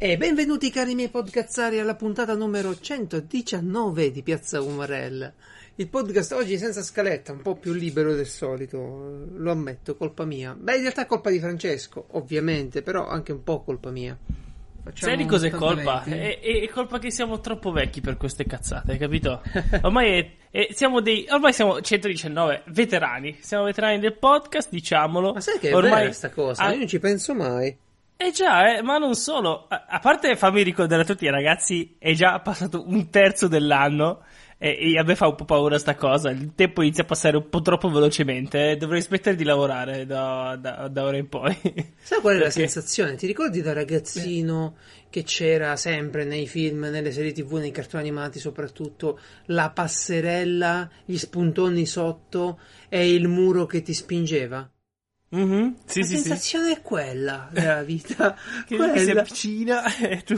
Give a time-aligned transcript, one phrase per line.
[0.00, 5.32] E benvenuti cari miei podcazzari alla puntata numero 119 di Piazza Umarella.
[5.74, 10.54] Il podcast oggi senza scaletta, un po' più libero del solito, lo ammetto, colpa mia.
[10.56, 14.16] Beh, in realtà è colpa di Francesco, ovviamente, però anche un po' colpa mia.
[14.84, 16.04] Facciamo Sai di cos'è colpa?
[16.04, 19.42] È, è, colpa che siamo troppo vecchi per queste cazzate, hai capito?
[19.82, 25.32] Ormai, è, è, siamo dei, ormai siamo 119 veterani, siamo veterani del podcast, diciamolo.
[25.32, 25.90] Ma sai che è ormai...
[25.90, 26.62] vera questa cosa?
[26.62, 27.86] Ah, Io non ci penso mai.
[28.20, 29.66] Eh già, eh, ma non solo.
[29.68, 34.24] A, a parte farmi ricordare a tutti ragazzi, è già passato un terzo dell'anno
[34.58, 36.30] e, e, a me fa un po' paura sta cosa.
[36.30, 38.72] Il tempo inizia a passare un po' troppo velocemente.
[38.72, 38.76] Eh.
[38.76, 41.56] Dovrei smettere di lavorare da, da, da ora in poi.
[42.02, 42.42] Sai qual è Perché?
[42.42, 43.14] la sensazione?
[43.14, 45.06] Ti ricordi da ragazzino Beh.
[45.10, 51.16] che c'era sempre nei film, nelle serie tv, nei cartoni animati soprattutto, la passerella, gli
[51.16, 54.68] spuntoni sotto e il muro che ti spingeva?
[55.36, 55.68] Mm-hmm.
[55.84, 56.72] Sì, la sì, sensazione sì.
[56.72, 58.34] è quella della vita.
[58.66, 58.96] che quella.
[58.96, 60.36] si avvicina e tu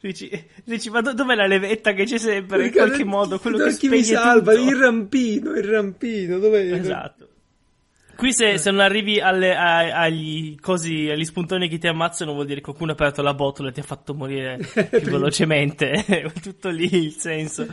[0.00, 3.38] dici, dici ma dov'è la levetta che c'è sempre Perché in qualche modo?
[3.38, 4.54] Quello che chi mi salva?
[4.54, 4.68] Tutto.
[4.68, 6.70] Il rampino, il rampino, dov'è?
[6.72, 7.28] Esatto.
[8.16, 12.46] Qui se, se non arrivi alle, a, agli, cosi, agli spuntoni che ti ammazzano vuol
[12.46, 16.32] dire che qualcuno ha aperto la botola e ti ha fatto morire più velocemente.
[16.42, 17.66] Tutto lì il senso.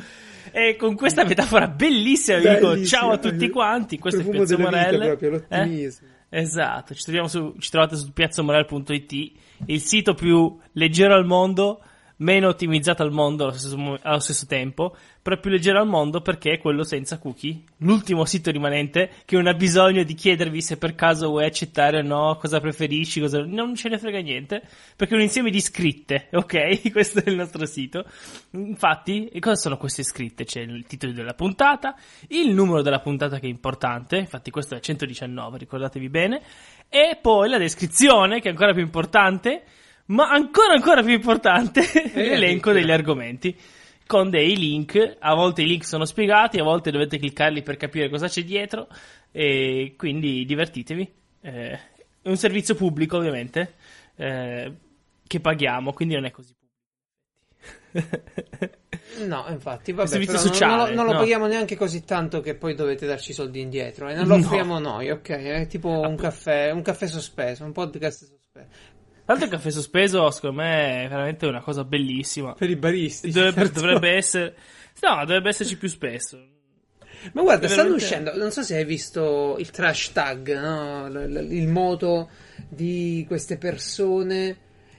[0.52, 3.98] E con questa metafora bellissima vi dico ciao a tutti quanti.
[3.98, 5.06] Questo è Piazza Morelle.
[5.08, 6.08] Proprio, l'ottimismo.
[6.08, 6.23] Eh?
[6.36, 9.32] Esatto, ci, su, ci trovate su piazzamorel.it,
[9.68, 11.80] il sito più leggero al mondo,
[12.18, 16.54] meno ottimizzato al mondo allo stesso, allo stesso, tempo, però più leggero al mondo perché
[16.54, 17.62] è quello senza cookie.
[17.78, 22.02] L'ultimo sito rimanente che non ha bisogno di chiedervi se per caso vuoi accettare o
[22.02, 23.44] no, cosa preferisci, cosa...
[23.44, 24.62] non ce ne frega niente,
[24.96, 26.92] perché è un insieme di scritte, ok?
[26.92, 28.06] Questo è il nostro sito.
[28.52, 30.46] Infatti, cosa sono queste scritte?
[30.46, 31.96] C'è il titolo della puntata,
[32.30, 36.42] il numero della puntata che è importante, infatti questo è 119, ricordatevi bene,
[36.90, 39.64] e poi la descrizione che è ancora più importante
[40.14, 41.82] ma ancora ancora più importante,
[42.14, 43.56] eh, l'elenco degli argomenti
[44.06, 48.10] con dei link, a volte i link sono spiegati, a volte dovete cliccarli per capire
[48.10, 48.88] cosa c'è dietro
[49.32, 51.14] e quindi divertitevi.
[51.42, 51.80] Eh,
[52.22, 53.76] è un servizio pubblico ovviamente
[54.16, 54.72] eh,
[55.26, 56.54] che paghiamo, quindi non è così
[59.26, 61.18] No, infatti, vabbè, servizio sociale, non, non, non lo no.
[61.20, 64.80] paghiamo neanche così tanto che poi dovete darci i soldi indietro e non lo offriamo
[64.80, 64.92] no.
[64.94, 65.30] noi, ok?
[65.30, 68.68] È tipo un caffè, un caffè sospeso, un podcast sospeso.
[69.26, 72.54] Tanto il caffè sospeso, secondo me, è veramente una cosa bellissima.
[72.54, 73.32] Per i baristi.
[73.32, 73.80] Dovrebbe, certo.
[73.80, 74.56] dovrebbe essere.
[75.02, 76.38] No, dovrebbe esserci più spesso.
[77.32, 78.36] Ma guarda, stanno uscendo.
[78.36, 81.08] Non so se hai visto il trash tag, no?
[81.08, 82.30] il moto
[82.68, 84.58] di queste persone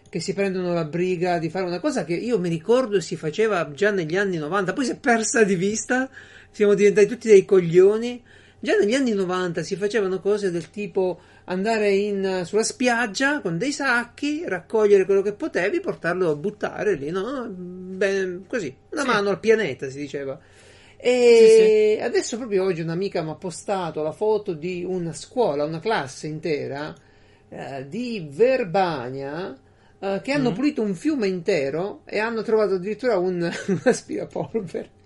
[0.09, 3.73] che si prendono la briga di fare una cosa che io mi ricordo si faceva
[3.73, 6.09] già negli anni 90, poi si è persa di vista.
[6.51, 8.23] Siamo diventati tutti dei coglioni.
[8.65, 13.73] Già negli anni 90 si facevano cose del tipo andare in, sulla spiaggia con dei
[13.73, 17.47] sacchi, raccogliere quello che potevi, portarlo a buttare lì, no?
[17.47, 19.07] Beh, così, una sì.
[19.07, 20.41] mano al pianeta si diceva.
[20.97, 22.03] E sì, sì.
[22.03, 26.95] adesso proprio oggi un'amica mi ha postato la foto di una scuola, una classe intera
[27.51, 29.55] eh, di Verbania
[29.99, 30.55] eh, che hanno mm.
[30.55, 35.03] pulito un fiume intero e hanno trovato addirittura un, un aspirapolvere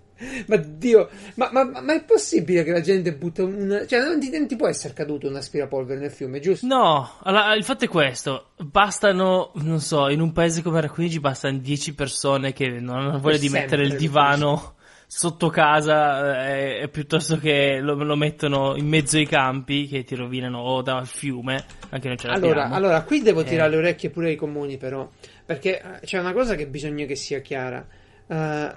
[0.47, 3.85] ma Dio, ma, ma, ma, è possibile che la gente butta un.
[3.87, 6.65] Cioè, non ti, non ti può essere caduto un aspirapolvere nel fiume, giusto?
[6.65, 11.57] No, allora, il fatto è questo: bastano, non so, in un paese come Racconigi bastano
[11.57, 14.75] 10 persone che non hanno voglia di mettere il divano
[15.11, 20.59] sotto casa eh, piuttosto che lo, lo, mettono in mezzo ai campi che ti rovinano
[20.59, 21.65] o dal fiume.
[21.89, 23.71] Anche noi ce allora, allora, qui devo tirare eh.
[23.71, 25.09] le orecchie pure ai comuni, però,
[25.43, 27.83] perché eh, c'è una cosa che bisogna che sia chiara.
[28.27, 28.69] Uh,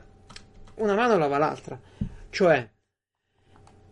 [0.83, 1.81] una mano lava l'altra.
[2.31, 2.69] Cioè,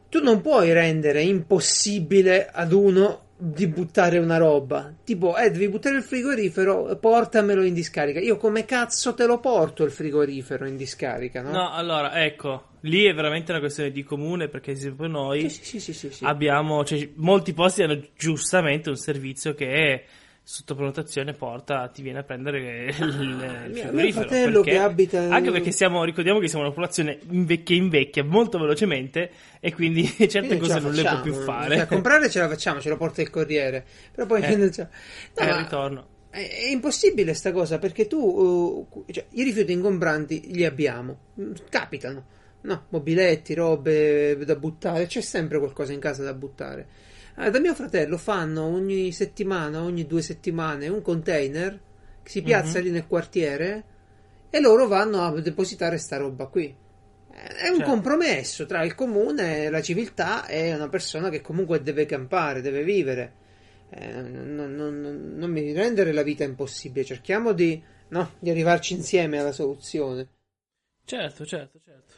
[0.09, 4.93] tu non puoi rendere impossibile ad uno di buttare una roba.
[5.03, 8.21] Tipo, eh, devi buttare il frigorifero, portamelo in discarica.
[8.21, 11.51] Io come cazzo te lo porto il frigorifero in discarica, no?
[11.51, 15.93] No, allora, ecco, lì è veramente una questione di comune perché esempio noi sì, sì,
[15.93, 20.05] sì, abbiamo, cioè, molti posti hanno giustamente un servizio che è
[20.43, 24.27] sotto prenotazione porta, ti viene a prendere il, ah, il frigorifero.
[24.27, 25.21] fratello perché, che abita.
[25.21, 27.19] Anche perché siamo, ricordiamo che siamo una popolazione
[27.63, 31.77] che invecchia molto velocemente e quindi certe quindi cose non le può più fare.
[31.77, 33.85] Cioè, comprare ce la facciamo, ce lo porta il corriere.
[34.13, 34.65] Però poi eh, no,
[35.35, 36.09] è ritorno.
[36.31, 41.53] È, è impossibile sta cosa perché tu, uh, cioè, i rifiuti ingombranti li abbiamo, mm,
[41.69, 42.39] capitano.
[42.63, 46.87] No, mobiletti, robe da buttare, c'è sempre qualcosa in casa da buttare.
[47.41, 51.81] Eh, da mio fratello fanno ogni settimana, ogni due settimane, un container
[52.23, 52.83] che si piazza mm-hmm.
[52.83, 53.85] lì nel quartiere
[54.51, 56.67] e loro vanno a depositare sta roba qui.
[56.67, 57.91] Eh, è un certo.
[57.91, 63.33] compromesso tra il comune, la civiltà e una persona che comunque deve campare, deve vivere.
[63.89, 67.07] Eh, non, non, non, non, mi rendere la vita impossibile.
[67.07, 68.33] Cerchiamo di no?
[68.39, 70.29] Di arrivarci insieme alla soluzione.
[71.07, 72.15] Certo, certo, certo.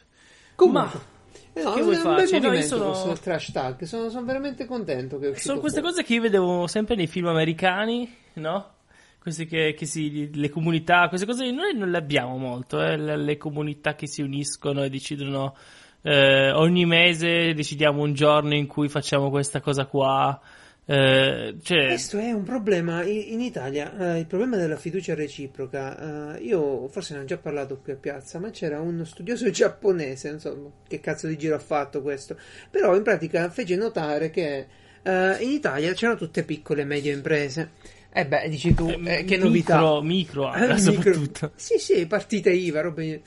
[0.55, 1.12] Comunque, Ma
[1.61, 2.39] no, che è vuoi farci?
[2.39, 3.83] No, sono- del trash tag.
[3.83, 5.95] Sono, sono veramente contento che sono queste fuori.
[5.95, 8.71] cose che io vedevo sempre nei film americani, no?
[9.19, 12.97] Queste che, che si, le comunità, queste cose noi non le abbiamo molto, eh?
[12.97, 15.55] le, le comunità che si uniscono e decidono
[16.01, 20.39] eh, ogni mese decidiamo un giorno in cui facciamo questa cosa qua.
[20.85, 26.35] Eh, cioè, Questo è un problema in Italia, eh, il problema della fiducia reciproca.
[26.35, 30.29] eh, io forse ne ho già parlato qui a piazza, ma c'era uno studioso giapponese,
[30.29, 32.37] non so che cazzo di giro ha fatto questo,
[32.69, 34.67] però in pratica fece notare che
[35.03, 37.71] eh, in Italia c'erano tutte piccole e medie imprese.
[38.11, 40.01] E beh, dici tu, eh, che micro, novità.
[40.01, 41.51] Micro, Eh, micro- soprattutto.
[41.55, 43.21] Sì, sì, partite IVA, robe...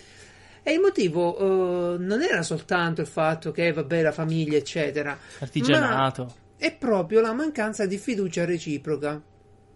[0.63, 5.17] E il motivo eh, non era soltanto il fatto che, vabbè, la famiglia, eccetera.
[5.39, 6.25] Artigianato.
[6.25, 9.23] ma è proprio la mancanza di fiducia reciproca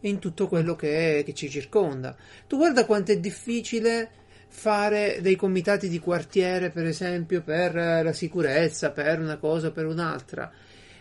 [0.01, 2.17] in tutto quello che, che ci circonda.
[2.47, 4.11] Tu guarda quanto è difficile
[4.49, 9.73] fare dei comitati di quartiere, per esempio, per eh, la sicurezza, per una cosa o
[9.73, 10.51] per un'altra.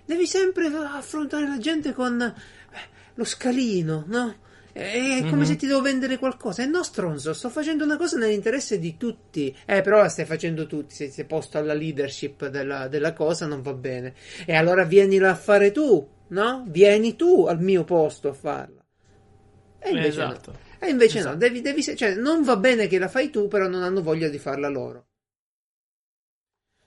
[0.05, 2.33] Devi sempre affrontare la gente con eh,
[3.15, 4.35] lo scalino, no?
[4.79, 5.43] È come Mhm.
[5.45, 6.63] se ti devo vendere qualcosa.
[6.63, 9.55] E no, stronzo, sto facendo una cosa nell'interesse di tutti.
[9.65, 10.95] Eh, però la stai facendo tutti.
[10.95, 14.13] Se sei posto alla leadership della, della cosa, non va bene.
[14.45, 16.63] E allora vienila a fare tu, no?
[16.67, 18.83] Vieni tu al mio posto a farla.
[19.79, 20.51] E invece Esatto.
[20.51, 20.57] no.
[20.79, 21.33] E invece Esatto.
[21.33, 24.29] no, devi, devi, cioè, non va bene che la fai tu, però non hanno voglia
[24.29, 25.07] di farla loro.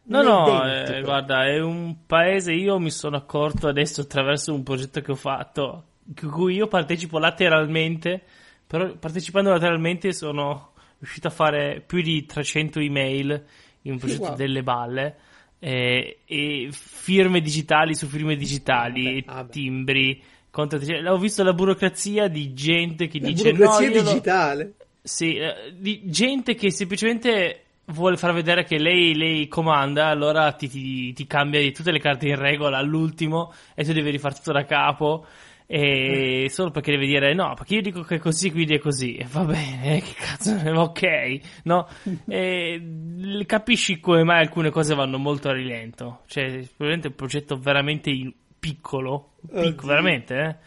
[0.04, 4.52] No, Non è no, eh, guarda, è un paese, io mi sono accorto adesso attraverso
[4.52, 5.91] un progetto che ho fatto,
[6.31, 8.22] cui io partecipo lateralmente,
[8.66, 13.44] però partecipando lateralmente sono riuscito a fare più di 300 email
[13.82, 14.37] in un progetto Wow.
[14.37, 15.16] delle balle,
[15.58, 19.50] eh, e firme digitali su firme digitali, Vabbè, vabbè.
[19.50, 20.93] timbri, contratti.
[20.93, 24.75] Ho visto la burocrazia di gente che La dice burocrazia no, io lo- digitale.
[25.02, 30.69] sì, eh, di gente che semplicemente vuole far vedere che lei, lei comanda, allora ti,
[30.69, 34.64] ti- ti cambia tutte le carte in regola all'ultimo e tu devi rifare tutto da
[34.64, 35.26] capo.
[35.67, 39.17] E solo perché devi dire no, perché io dico che è così, quindi è così.
[39.17, 41.88] E va bene, che cazzo, ok, no?
[42.29, 46.20] E capisci come mai alcune cose vanno molto a rilento.
[46.26, 46.44] Cioè,
[46.76, 48.11] probabilmente è un progetto veramente
[48.59, 50.61] piccolo, piccolo, veramente,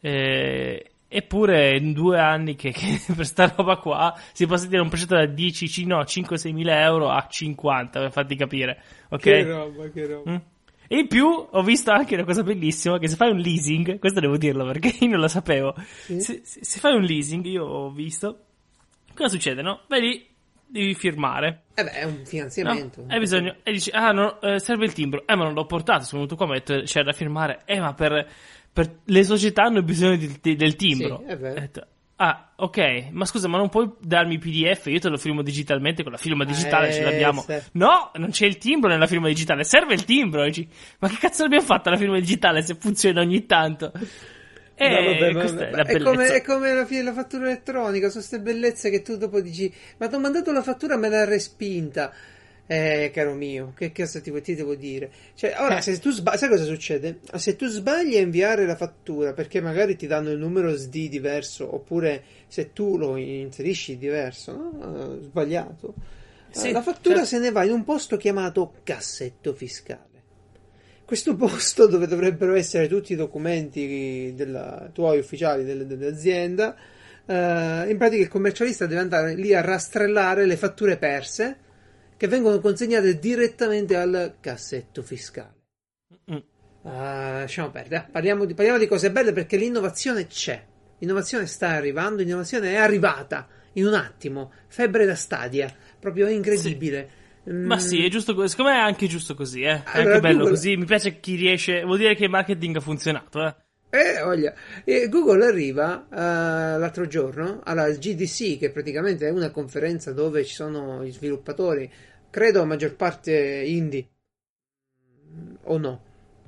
[0.00, 0.08] eh?
[0.08, 4.88] Eh, eppure in due anni che, che per sta roba qua si può sentire un
[4.88, 9.20] progetto da 10, ci- no, 5-6 mila euro a 50 per farti capire, ok?
[9.20, 10.30] Che roba, che roba.
[10.30, 10.36] Mm.
[10.88, 14.20] E in più ho visto anche una cosa bellissima che se fai un leasing, questo
[14.20, 15.74] devo dirlo perché io non lo sapevo,
[16.04, 16.20] Sì.
[16.20, 18.38] se, se- fai un leasing io ho visto,
[19.14, 19.80] cosa succede no?
[19.88, 20.26] Vedi,
[20.68, 21.62] devi firmare.
[21.74, 22.24] Eh beh, è un No?
[22.24, 23.04] finanziamento.
[23.08, 25.26] Hai bisogno, e dici, ah, no, eh, serve il timbro.
[25.26, 26.04] Eh, ma non l'ho portato.
[26.04, 27.62] Sono venuto qua, mi ha detto, c'è da firmare.
[27.66, 28.26] Eh, ma per,
[28.72, 31.22] per le società hanno bisogno di- di- del timbro.
[31.24, 31.60] Sì, è vero.
[31.60, 34.86] Detto, ah, ok, ma scusa, ma non puoi darmi PDF?
[34.86, 37.42] Io te lo firmo digitalmente con la firma digitale, ce Eh, l'abbiamo.
[37.42, 37.62] sì.
[37.72, 40.44] No, non c'è il timbro nella firma digitale, serve il timbro.
[40.44, 40.68] Dici,
[41.00, 43.92] ma che cazzo l'abbiamo fatta la firma digitale se funziona ogni tanto?
[44.78, 45.70] E No, vabbè, questa vabbè.
[45.70, 49.16] è la È come, è come la, la fattura elettronica, sono queste bellezze che tu
[49.16, 52.12] dopo dici, ma ti ho mandato la fattura me l'ha respinta.
[52.68, 55.08] Eh, caro mio, che cosa ti, ti devo dire?
[55.34, 55.82] Cioè, ora, Eh.
[55.82, 57.20] se tu sbagli, sai cosa succede?
[57.36, 61.72] Se tu sbagli a inviare la fattura perché magari ti danno il numero SD diverso,
[61.72, 65.18] oppure se tu lo inserisci diverso, no?
[65.20, 65.94] Eh, sbagliato,
[66.50, 67.30] eh, Sì, la fattura certo.
[67.30, 70.02] se ne va in un posto chiamato cassetto fiscale.
[71.04, 76.74] Questo posto dove dovrebbero essere tutti i documenti della, tuoi ufficiali del- dell'azienda,
[77.26, 81.58] eh, in pratica il commercialista deve andare lì a rastrellare le fatture perse
[82.16, 85.54] che vengono consegnate direttamente al cassetto fiscale.
[86.84, 90.64] Ah, lasciamo perdere, parliamo di, parliamo di cose belle perché l'innovazione c'è.
[90.98, 94.52] L'innovazione sta arrivando, l'innovazione è arrivata in un attimo.
[94.68, 97.10] Febbre da stadia, proprio incredibile.
[97.50, 98.50] Mm, Ma sì, è giusto così.
[98.50, 99.82] Secondo me è anche giusto così, eh.
[99.82, 100.76] È Allora, anche bello Google- così.
[100.76, 101.82] Mi piace chi riesce.
[101.82, 103.54] Vuol dire che il marketing ha funzionato, eh.
[103.96, 104.54] Eh, voglia.
[104.84, 110.54] E Google arriva eh, l'altro giorno alla GDC, che praticamente è una conferenza dove ci
[110.54, 111.90] sono gli sviluppatori,
[112.30, 114.08] credo a maggior parte indie,
[115.64, 116.02] o no?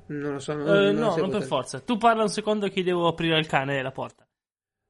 [0.07, 0.53] Non lo so.
[0.53, 1.79] Non, Eh, non no, non per forza.
[1.79, 4.25] Tu parla un secondo che devo aprire il cane della porta.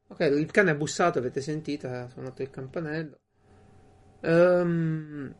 [0.07, 3.19] Ok, il cane ha bussato, avete sentito, ha suonato il campanello.
[4.21, 5.33] Ehm,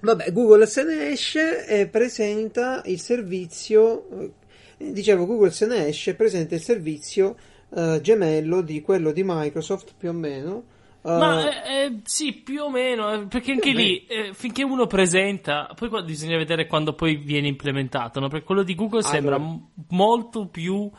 [0.00, 4.34] vabbè, Google se ne esce e presenta il servizio.
[4.78, 7.36] Dicevo, Google se ne esce e presenta il servizio
[7.74, 10.64] eh, gemello di quello di Microsoft più o meno.
[11.02, 14.86] eh, Ma eh, eh, sì, più o meno, eh, perché anche lì, eh, finché uno
[14.86, 18.28] presenta, poi qua bisogna vedere quando poi viene implementato, no?
[18.28, 19.50] Perché quello di Google sembra Allora.
[19.50, 20.90] m- molto più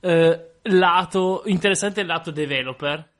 [0.00, 3.14] eh, lato, interessante il lato developer.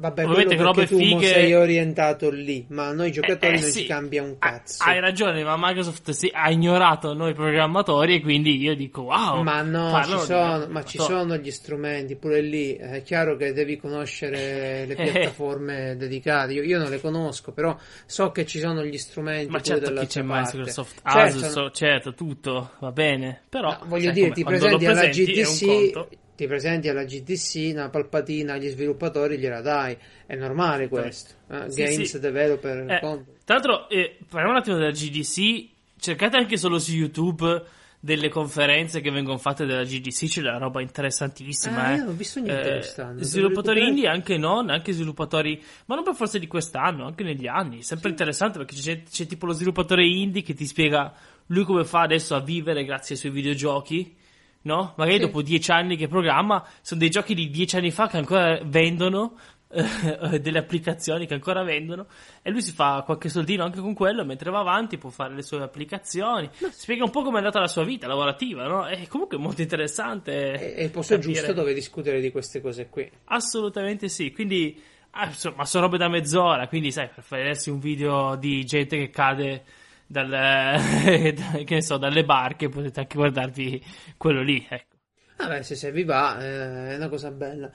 [0.00, 3.52] Vabbè, Ovviamente quello che perché robe tu fighe- sei orientato lì, ma a noi giocatori
[3.54, 3.80] Eh, eh, non sì.
[3.80, 4.82] ci cambia un cazzo.
[4.82, 9.42] Hai ragione, ma Microsoft si- ha ignorato noi programmatori e quindi io dico wow.
[9.42, 13.76] Ma no, ci sono, ma ci sono gli strumenti, pure lì è chiaro che devi
[13.76, 15.10] conoscere le Eh.
[15.12, 16.54] piattaforme dedicate.
[16.54, 17.76] Io, io non le conosco, però
[18.06, 19.50] so che ci sono gli strumenti.
[19.50, 20.56] Ma certo che dall'altra c'è parte.
[20.56, 23.42] Microsoft, Certo, Asus, no- certo, tutto va bene.
[23.50, 25.92] Però no, voglio sai dire, ti presenti alla GDC.
[26.40, 29.94] Ti presenti alla GDC, una palpatina agli sviluppatori gliela dai.
[30.24, 31.34] È normale questo.
[31.50, 32.18] eh, Sì, Games sì.
[32.18, 32.90] developer.
[32.90, 32.98] Eh,
[33.44, 35.68] tra l'altro, eh, parliamo un attimo della GDC.
[35.98, 37.62] Cercate anche solo su YouTube
[38.00, 41.84] delle conferenze che vengono fatte dalla GDC, c'è della roba interessantissima.
[41.84, 42.00] Ah, eh.
[42.00, 46.38] ho visto niente quest'anno, devo Sviluppatori indie, anche non, anche sviluppatori, ma non per forza
[46.38, 47.82] di quest'anno, anche negli anni.
[47.82, 51.12] Sempre interessante perché c'è, c'è tipo lo sviluppatore indie che ti spiega
[51.48, 54.16] lui come fa adesso a vivere grazie ai suoi videogiochi.
[54.62, 54.94] No?
[54.96, 55.22] Magari Sì.
[55.24, 59.38] dopo dieci anni che programma, sono dei giochi di dieci anni fa che ancora vendono,
[59.72, 62.06] eh, delle applicazioni che ancora vendono,
[62.42, 65.42] e lui si fa qualche soldino anche con quello, mentre va avanti può fare le
[65.42, 68.86] sue applicazioni, spiega un po' come è andata la sua vita lavorativa, no?
[68.86, 70.52] È comunque molto interessante.
[70.52, 71.34] È, è il posto capire.
[71.34, 73.10] giusto dove discutere di queste cose qui.
[73.26, 74.78] Assolutamente sì, quindi
[75.12, 79.10] ah, insomma sono robe da mezz'ora, quindi sai, per vedersi un video di gente che
[79.10, 79.64] cade
[80.10, 80.28] dal,
[81.34, 83.82] da- che ne so, dalle barche potete anche guardarvi
[84.16, 84.96] quello lì, ecco.
[85.36, 87.70] Vabbè, se, se vi va, eh, è una cosa bella.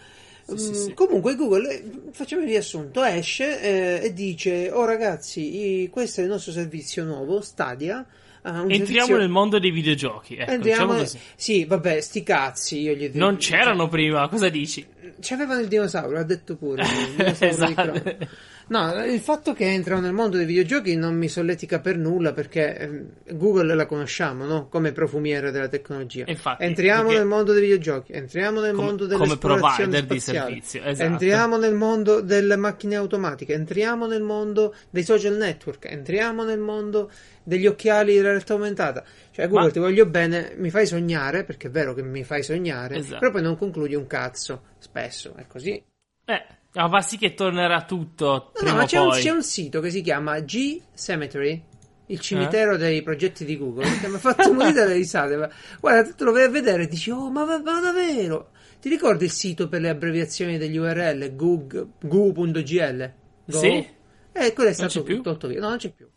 [0.46, 0.94] Sì, sì, Mm, sì.
[0.94, 3.62] Comunque Google, eh, facciamo il riassunto, esce
[4.02, 8.06] eh, e dice, oh ragazzi, i- questo è il nostro servizio nuovo, Stadia.
[8.46, 11.24] Entriamo servizio- nel mondo dei videogiochi, ecco, Entriamo- diciamo.
[11.36, 14.86] Sì, vabbè, sti cazzi, io gli Non c'erano prima, cosa dici?
[15.20, 16.84] C'avevano il dinosauro, ha detto pure.
[17.40, 18.18] Esatto.
[18.68, 22.78] No, il fatto che entrano nel mondo dei videogiochi non mi solletica per nulla perché
[22.78, 24.68] ehm, Google la conosciamo, no?
[24.70, 26.24] Come profumiera della tecnologia.
[26.28, 30.84] Infatti, entriamo nel mondo dei videogiochi, entriamo nel Come- mondo come dell'esplorazione provider di servizio,
[30.84, 31.10] esatto.
[31.12, 37.12] entriamo nel mondo delle macchine automatiche, entriamo nel mondo dei social network, entriamo nel mondo
[37.44, 39.04] degli occhiali di realtà aumentata.
[39.30, 42.42] Cioè, Google, Ma- ti voglio bene, mi fai sognare, perché è vero che mi fai
[42.42, 43.20] sognare, Esatto.
[43.20, 44.64] però poi non concludi un cazzo.
[44.80, 45.84] Spesso è così.
[46.26, 46.46] Eh,
[46.76, 49.90] ma va sì che tornerà tutto No, no, ma c'è un, c'è un sito che
[49.90, 51.64] si chiama G Cemetery,
[52.08, 55.36] il cimitero dei progetti di Google, che mi ha fatto morire dalle risate.
[55.38, 58.52] Ma, guarda, tu te lo vai a vedere e dici, oh, ma, ma davvero?
[58.80, 61.36] Ti ricordi il sito per le abbreviazioni degli URL?
[61.36, 63.14] Gug, gu.gl?
[63.46, 63.58] Go?
[63.58, 63.88] Sì.
[64.32, 65.60] Eh, quello è stato tolto via.
[65.60, 66.08] No, non c'è più.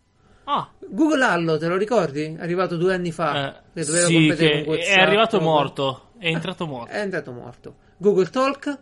[0.44, 2.34] Ah, Google Allo, te lo ricordi?
[2.36, 3.62] È arrivato due anni fa.
[3.74, 6.90] eh, sì, è arrivato morto, è entrato morto.
[6.90, 7.74] È entrato morto.
[7.98, 8.78] Google Talk,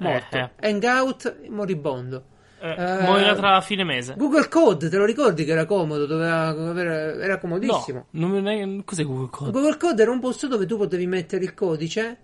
[0.00, 0.36] morto.
[0.36, 2.24] Eh, Hangout, moribondo.
[2.62, 4.14] Eh, Eh, morirà tra fine mese.
[4.18, 6.04] Google Code, te lo ricordi che era comodo?
[6.04, 8.06] Doveva avere- era comodissimo.
[8.10, 8.84] No, non è...
[8.84, 9.50] cos'è Google Code?
[9.50, 12.18] Google Code era un posto dove tu potevi mettere il codice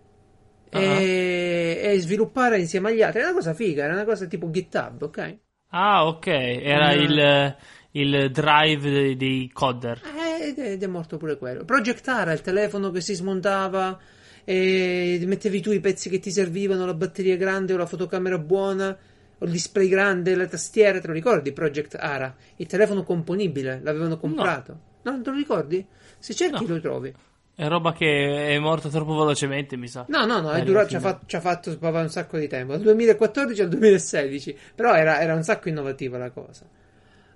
[0.71, 0.81] Ah.
[0.81, 3.21] e, e sviluppare insieme agli altri.
[3.21, 5.37] Era una cosa figa, era una cosa tipo GitHub, ok?
[5.71, 6.99] Ah, ok, era Mm.
[7.01, 7.57] il,
[7.93, 10.03] il drive dei, dei coder.
[10.05, 11.65] Eh, Ed è, ed è morto pure quello.
[11.65, 13.99] Project Ara, il telefono che si smontava
[14.49, 18.97] e mettevi tu i pezzi che ti servivano, la batteria grande o la fotocamera buona
[19.39, 21.51] o il display grande, le tastiere, te lo ricordi?
[21.53, 24.79] Project Ara, il telefono componibile, l'avevano comprato.
[25.03, 25.85] No, non te lo ricordi?
[26.19, 26.75] Se cerchi No.
[26.75, 27.13] lo trovi.
[27.59, 30.05] È roba che è morta troppo velocemente, mi sa.
[30.09, 32.73] No, no, no, è durato, ci, ha fatto, ci ha fatto un sacco di tempo,
[32.73, 36.65] dal 2014 al 2016, però era, era un sacco innovativa la cosa.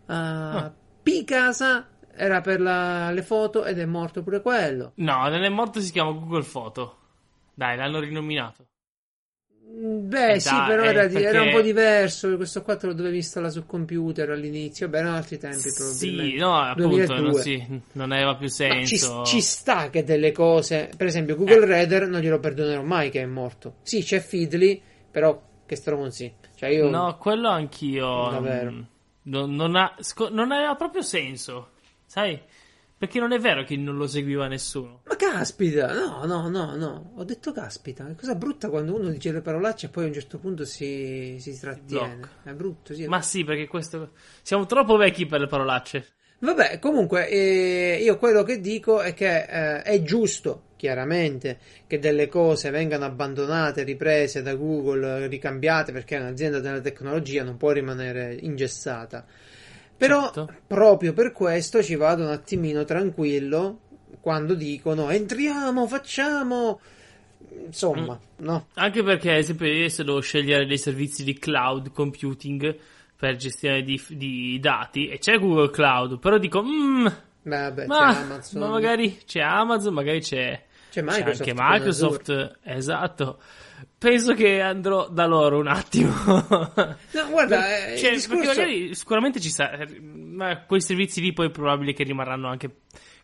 [0.06, 0.70] Uh,
[1.02, 4.92] Picasa era per la- le foto ed è morto pure quello.
[4.96, 6.96] No, non è morto, si chiama Google Photo.
[7.60, 8.68] Dai, l'hanno rinominato.
[9.68, 12.34] Mm, Beh, Eh, sì, dai, però era, di- perché- era un po' diverso.
[12.36, 14.88] Questo qua te lo dovevi installare sul computer all'inizio.
[14.88, 16.30] Beh, erano altri tempi, probabilmente.
[16.30, 17.20] Sì, no, appunto, 2002.
[17.20, 19.24] non, sì, non aveva più Ma ci, senso.
[19.26, 21.66] ci sta che delle cose, per esempio, Google Eh.
[21.66, 23.74] Reader non glielo perdonerò mai che è morto.
[23.82, 26.32] Sì, c'è Feedly, però che stronzi.
[26.54, 26.88] Cioè, io.
[26.88, 28.30] No, quello anch'io.
[28.30, 28.70] Davvero.
[28.70, 28.80] mm,
[29.24, 29.94] Non, non ha-
[30.30, 31.72] non aveva proprio senso,
[32.06, 32.40] sai?
[33.00, 35.00] Perché non è vero che non lo seguiva nessuno.
[35.06, 37.12] Ma caspita, no, no, no, no.
[37.16, 38.06] Ho detto caspita.
[38.06, 41.38] È cosa brutta quando uno dice le parolacce e poi a un certo punto si,
[41.40, 42.20] si trattiene.
[42.42, 43.06] È brutto, sì.
[43.06, 44.10] Ma sì, perché questo.
[44.42, 46.08] Siamo troppo vecchi per le parolacce.
[46.40, 52.28] Vabbè, comunque, eh, io quello che dico è che eh, è giusto, chiaramente, che delle
[52.28, 59.24] cose vengano abbandonate, riprese da Google, ricambiate, perché un'azienda della tecnologia non può rimanere ingessata.
[60.00, 60.48] Però, Certo.
[60.66, 63.80] proprio per questo ci vado un attimino tranquillo
[64.22, 66.80] quando dicono entriamo, facciamo.
[67.66, 68.68] Insomma, no?
[68.76, 72.74] Anche perché, ad esempio, io se devo scegliere dei servizi di cloud computing
[73.14, 77.06] per gestione di, di dati, e c'è Google Cloud, però dico, mm,
[77.42, 78.60] vabbè, ma, c'è Amazon.
[78.62, 83.38] ma magari c'è Amazon, magari c'è, C'è c'è Microsoft anche con Microsoft, esatto.
[84.00, 86.10] Penso che andrò da loro un attimo.
[86.24, 88.46] no, guarda, eh, cioè, discorso...
[88.46, 92.76] magari sicuramente ci sa, ma quei servizi lì poi è probabile che rimarranno anche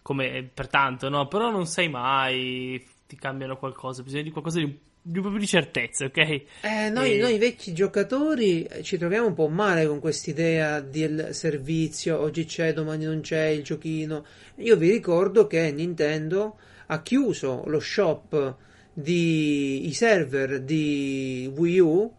[0.03, 1.29] come per tanto, no?
[1.29, 6.05] Però non sai mai, ti cambiano qualcosa, bisogna di qualcosa di di proprio di certezza,
[6.07, 6.17] ok?
[6.63, 7.21] Eh, noi, e...
[7.21, 13.05] noi, vecchi giocatori ci troviamo un po' male con quest'idea del servizio, oggi c'è, domani
[13.05, 14.27] non c'è il giochino.
[14.57, 18.57] Io vi ricordo che Nintendo ha chiuso lo shop
[18.99, 22.15] di i server di Wii U,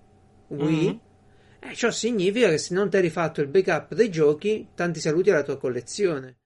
[0.49, 0.95] Wii, mm-hmm.
[1.59, 5.31] e ciò significa che se non ti hai rifatto il backup dei giochi, tanti saluti
[5.31, 6.37] alla tua collezione.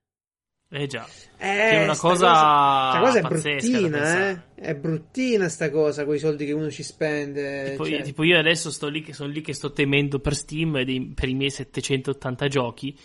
[0.69, 1.05] Eh già,
[1.38, 4.41] eh, è una cosa, cosa, è bruttina, eh?
[4.55, 7.71] È bruttina sta cosa, con i soldi che uno ci spende.
[7.71, 7.97] Tipo, cioè.
[7.97, 11.11] io, tipo io adesso sto lì che sono lì che sto temendo per Steam dei,
[11.13, 12.97] per i miei 780 giochi.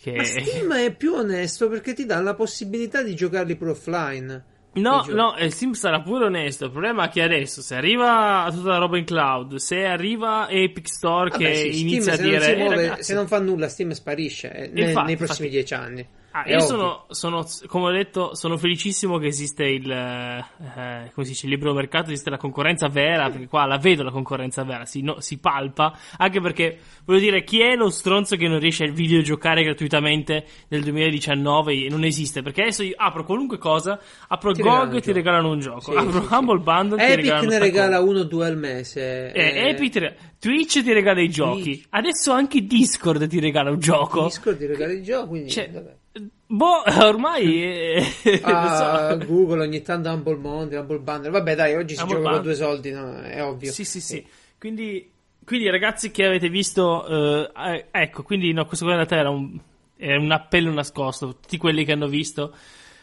[0.00, 0.12] Che...
[0.12, 4.44] Ma Steam è più onesto perché ti dà la possibilità di giocarli pure offline.
[4.80, 6.66] No, no, il Steam sarà pure onesto.
[6.66, 10.88] Il problema è che adesso, se arriva tutta la roba in cloud, se arriva Epic
[10.88, 12.40] Store Vabbè, che sì, inizia Steam, a dire.
[12.42, 15.48] Se non, muove, eh, ragazzi, se non fa nulla, Steam sparisce eh, infatti, nei prossimi
[15.48, 16.06] dieci anni.
[16.30, 21.32] Ah, io sono, sono, come ho detto, sono felicissimo che esiste il, eh, come si
[21.32, 24.84] dice, il libero mercato, esiste la concorrenza vera, perché qua la vedo la concorrenza vera,
[24.84, 28.84] si, no, si, palpa, anche perché, voglio dire, chi è lo stronzo che non riesce
[28.84, 31.88] a videogiocare gratuitamente nel 2019?
[31.88, 35.60] Non esiste, perché adesso io apro qualunque cosa, apro ti GOG e ti regalano un
[35.60, 36.62] gioco, sì, apro sì, Humble sì.
[36.62, 39.32] Bundle Epic ti regalano ne regala uno o due al mese.
[39.32, 39.68] Eh, eh.
[39.70, 40.20] Epic ti regala...
[40.38, 41.86] Twitch ti regala i giochi, Twitch.
[41.90, 44.24] adesso anche Discord ti regala un gioco.
[44.24, 45.50] Discord ti regala i giochi, quindi...
[45.50, 45.96] Cioè, vabbè.
[46.46, 49.26] Boh, ormai eh, ah, so.
[49.26, 51.30] Google ogni tanto Humble Monday, Humble Bundle.
[51.30, 53.20] Vabbè, dai, oggi si Humble gioca con due soldi, no?
[53.20, 53.70] È ovvio.
[53.70, 54.26] Sì, sì, sì.
[54.58, 55.10] Quindi,
[55.44, 59.58] quindi ragazzi che avete visto, eh, ecco, quindi no, questo qua in realtà era un,
[59.96, 61.36] era un appello nascosto.
[61.36, 62.54] Tutti quelli che hanno visto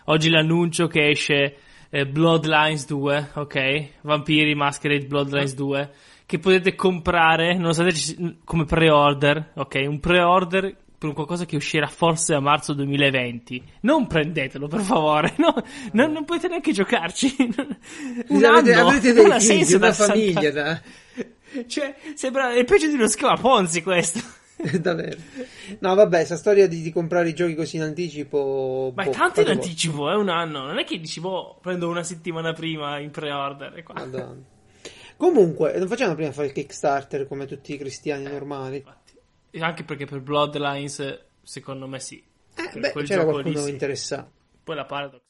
[0.06, 1.56] oggi l'annuncio che esce
[1.90, 3.90] eh, Bloodlines 2, ok?
[4.02, 5.92] Vampiri Masquerade Bloodlines 2
[6.26, 7.94] che potete comprare, nonostante
[8.44, 9.86] come pre-order, ok?
[9.88, 13.64] Un pre-order per un qualcosa che uscirà forse a marzo 2020.
[13.82, 15.34] Non prendetelo, per favore.
[15.46, 15.54] No,
[15.92, 17.36] no, non potete neanche giocarci.
[18.30, 18.88] un avete, anno.
[18.88, 20.52] Avrete dei non figli, una famiglia.
[20.52, 20.82] Da...
[21.68, 22.54] Cioè, sembra...
[22.54, 24.20] È peggio di uno schema Ponzi questo.
[24.80, 25.18] Davvero.
[25.80, 28.92] No, vabbè, questa storia di, di, comprare i giochi così in anticipo.
[28.96, 30.66] Ma boh, è tanto in anticipo, è un anno.
[30.66, 33.84] Non è che dici, boh, prendo una settimana prima in pre-order.
[35.18, 38.78] Comunque, non facciamo prima fare il Kickstarter come tutti i cristiani eh, normali.
[38.78, 39.05] Infatti.
[39.60, 42.24] Anche perché per Bloodlines, secondo me sì.
[42.56, 44.32] Eh, beh, c'era qualcuno lì, interessato.
[44.64, 45.22] Poi la Paradox.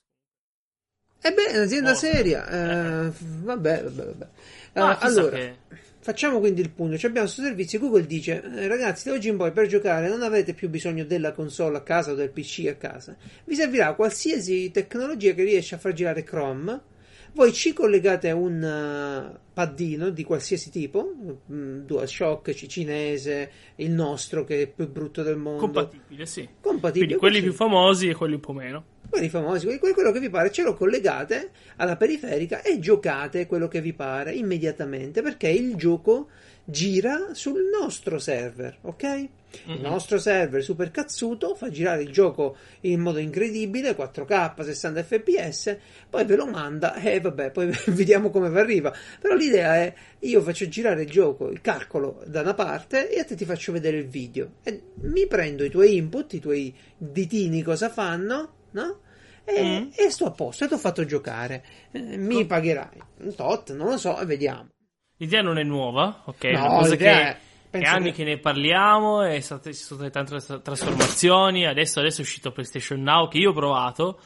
[1.21, 2.47] Eh beh, è un'azienda oh, seria.
[2.47, 3.11] Eh, eh.
[3.19, 4.27] Vabbè, vabbè, vabbè.
[4.73, 5.55] Uh, allora, che...
[5.99, 6.97] facciamo quindi il punto.
[6.97, 7.79] Cioè abbiamo questo servizio.
[7.79, 11.31] Google dice, eh, ragazzi, da oggi in poi per giocare non avete più bisogno della
[11.31, 13.15] console a casa o del PC a casa.
[13.43, 16.93] Vi servirà qualsiasi tecnologia che riesce a far girare Chrome
[17.35, 21.13] voi ci collegate un uh, paddino di qualsiasi tipo,
[21.47, 25.59] um, DualShock, cinese, il nostro che è il più brutto del mondo.
[25.59, 26.47] Compatibile, sì.
[26.61, 27.05] Compatibile.
[27.05, 28.85] Quindi quelli più famosi e quelli un po' meno.
[29.09, 33.81] Quelli famosi, quello che vi pare, ce lo collegate alla periferica e giocate quello che
[33.81, 36.29] vi pare immediatamente perché il gioco
[36.63, 39.27] gira sul nostro server, ok?
[39.67, 39.77] Mm-hmm.
[39.77, 45.77] Il nostro server super cazzuto fa girare il gioco in modo incredibile, 4K, 60 fps,
[46.09, 48.93] poi ve lo manda e vabbè, poi vediamo come vi arriva.
[49.19, 53.23] Però l'idea è io faccio girare il gioco, il calcolo da una parte e a
[53.23, 54.53] te ti faccio vedere il video.
[54.63, 58.99] E mi prendo i tuoi input, i tuoi ditini cosa fanno, no?
[59.43, 59.89] E, mm.
[59.95, 61.63] e sto a posto e ti ho fatto giocare.
[61.91, 64.69] Eh, mi Com- pagherai un tot, non lo so, e vediamo.
[65.17, 66.43] L'idea non è nuova, ok?
[66.45, 67.37] No, cosa che è,
[67.83, 68.23] è anni che...
[68.23, 68.23] che...
[68.23, 71.65] ne parliamo, e state, ci sono state tante trasformazioni.
[71.65, 74.19] Adesso, adesso, è uscito PlayStation Now che io ho provato.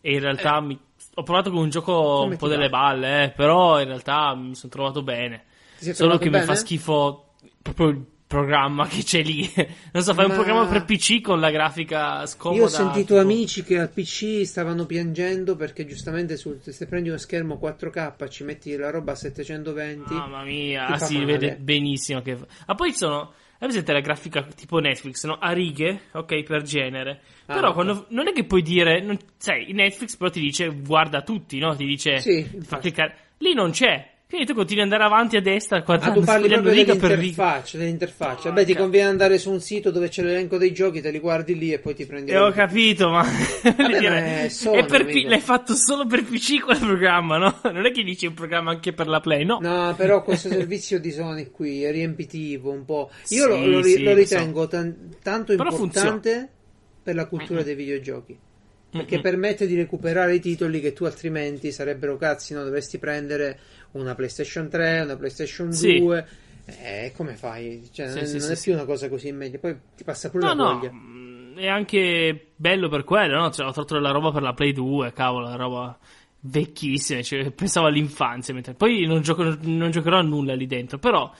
[0.00, 0.62] E in realtà eh.
[0.62, 0.80] mi,
[1.14, 4.54] ho provato con un gioco Come un po' delle balle, eh, però in realtà mi
[4.54, 5.44] sono trovato bene.
[5.76, 6.40] Solo che bene?
[6.40, 9.50] mi fa schifo proprio il programma che c'è lì.
[9.92, 10.34] Non so, fai Ma...
[10.34, 12.60] un programma per PC con la grafica scomoda.
[12.60, 13.20] Io ho sentito tipo...
[13.20, 18.44] amici che al PC stavano piangendo perché giustamente sul, se prendi uno schermo 4K ci
[18.44, 20.12] metti la roba a 720.
[20.12, 21.26] Mamma mia, si male.
[21.26, 22.36] vede benissimo che...
[22.66, 23.32] Ah, poi sono...
[23.58, 25.38] Hai presente la grafica tipo Netflix, no?
[25.40, 27.22] A righe, ok, per genere.
[27.46, 27.72] Ah, però okay.
[27.72, 31.74] quando, non è che puoi dire, non, sai, Netflix però ti dice guarda tutti, no?
[31.74, 33.16] Ti dice, sì, fa cliccare.
[33.38, 34.15] Lì non c'è.
[34.28, 38.50] Quindi tu continui ad andare avanti a destra guardando, ah, tu parli proprio dell'interfaccia, dell'interfaccia.
[38.50, 41.56] Beh, ti conviene andare su un sito dove c'è l'elenco dei giochi, te li guardi
[41.56, 42.32] lì e poi ti prendi.
[42.32, 46.78] E ho capito, ma, Vabbè, dire, è, per P- l'hai fatto solo per PC quel
[46.78, 47.60] programma, no?
[47.72, 49.60] Non è che dici un programma anche per la Play, no?
[49.60, 53.10] No, però questo servizio di Sony qui è riempitivo un po'.
[53.28, 54.68] Io sì, lo, lo, sì, lo, ritengo so.
[54.68, 56.48] tan- tanto importante
[57.00, 58.36] per la cultura dei videogiochi
[58.90, 59.22] perché mm-hmm.
[59.22, 62.62] permette di recuperare i titoli che tu altrimenti sarebbero cazzi, no?
[62.62, 63.58] Dovresti prendere
[63.92, 65.74] una PlayStation 3, una PlayStation 2.
[65.76, 66.74] Sì.
[66.82, 67.88] Eh, come fai?
[67.92, 69.58] Cioè, sì, non, sì, non è più una cosa così meglio.
[69.58, 70.90] Poi ti passa pure no, la voglia.
[70.90, 73.50] No mm, è anche bello per quello, no?
[73.50, 75.98] Cioè, ho trovato la roba per la Play 2, cavolo, la roba
[76.40, 78.54] vecchissima, cioè, pensavo all'infanzia.
[78.54, 78.74] Mentre...
[78.74, 81.32] Poi non, gioco, non, giocherò a nulla lì dentro, però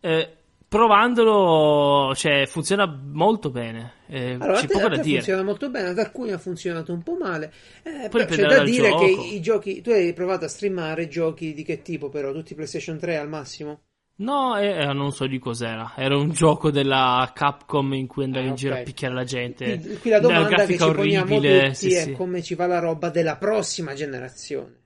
[0.00, 0.36] eh,
[0.76, 3.94] provandolo, cioè, funziona molto bene.
[4.08, 5.16] Eh, allora, c'è poco da dire.
[5.16, 7.52] Funziona molto bene, ad alcuni ha funzionato un po' male.
[7.82, 9.04] Eh, Poi c'è da dire gioco.
[9.04, 12.32] che i giochi, tu hai provato a streamare giochi di che tipo però?
[12.32, 13.80] Tutti PlayStation 3 al massimo?
[14.18, 15.92] No, eh, eh, non so di cos'era.
[15.96, 19.78] Era un gioco della Capcom in cui andavi ah, in giro a picchiare la gente.
[19.78, 22.12] Qui, qui la domanda che ci orribile, poniamo tutti sì, è sì.
[22.12, 24.84] come ci va la roba della prossima generazione.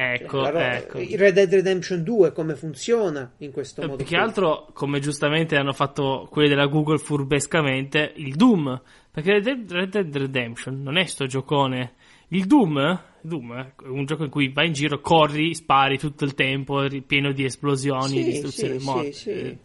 [0.00, 0.98] Ecco, ro- ecco.
[0.98, 3.96] Red Dead Redemption 2 come funziona in questo eh, modo?
[3.96, 8.80] Più che altro, come giustamente hanno fatto quelli della Google furbescamente, il Doom.
[9.10, 11.94] Perché Red Dead Redemption non è sto giocone.
[12.28, 16.34] Il Doom Doom è un gioco in cui vai in giro, corri, spari tutto il
[16.34, 19.12] tempo, pieno di esplosioni, sì, distruzione sì, morte.
[19.12, 19.58] Sì, sì.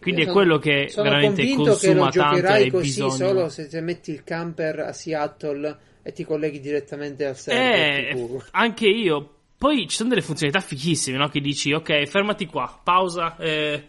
[0.00, 3.10] Quindi Io è quello che veramente consuma che tanto e così bisogno.
[3.10, 8.16] solo se ti metti il camper a Seattle e ti colleghi direttamente al server.
[8.16, 9.30] Eh, anche io.
[9.64, 11.30] Poi ci sono delle funzionalità fichissime, no?
[11.30, 13.88] Che dici, ok, fermati qua, pausa, eh,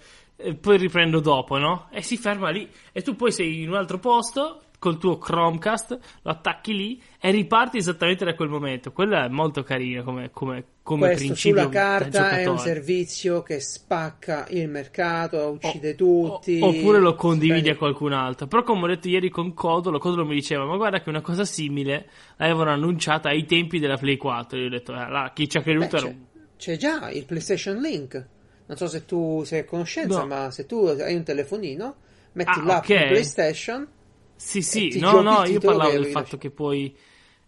[0.62, 1.90] poi riprendo dopo, no?
[1.92, 2.66] E si ferma lì.
[2.94, 7.32] E tu poi sei in un altro posto, col tuo Chromecast, lo attacchi lì e
[7.32, 8.92] riparti esattamente da quel momento.
[8.92, 11.62] Quello è molto carino come, come, come Questo principio.
[11.62, 16.60] Sulla carta è un servizio che spacca il mercato, uccide o, tutti.
[16.62, 18.48] O, oppure lo condividi a qualcun altro.
[18.48, 21.46] Però, come ho detto ieri con Codolo, Codolo mi diceva: Ma guarda che una cosa
[21.46, 24.60] simile l'avevano annunciata ai tempi della Play 4.
[24.60, 26.16] Io ho detto: là, chi ci ha creduto Beh, c'è,
[26.58, 28.28] c'è già il PlayStation Link.
[28.68, 30.26] Non so se tu sei a conoscenza, no.
[30.26, 31.96] ma se tu hai un telefonino,
[32.32, 33.08] metti ah, l'app okay.
[33.10, 33.88] PlayStation
[34.36, 36.96] sì, sì, no, no, io parlavo del fatto che puoi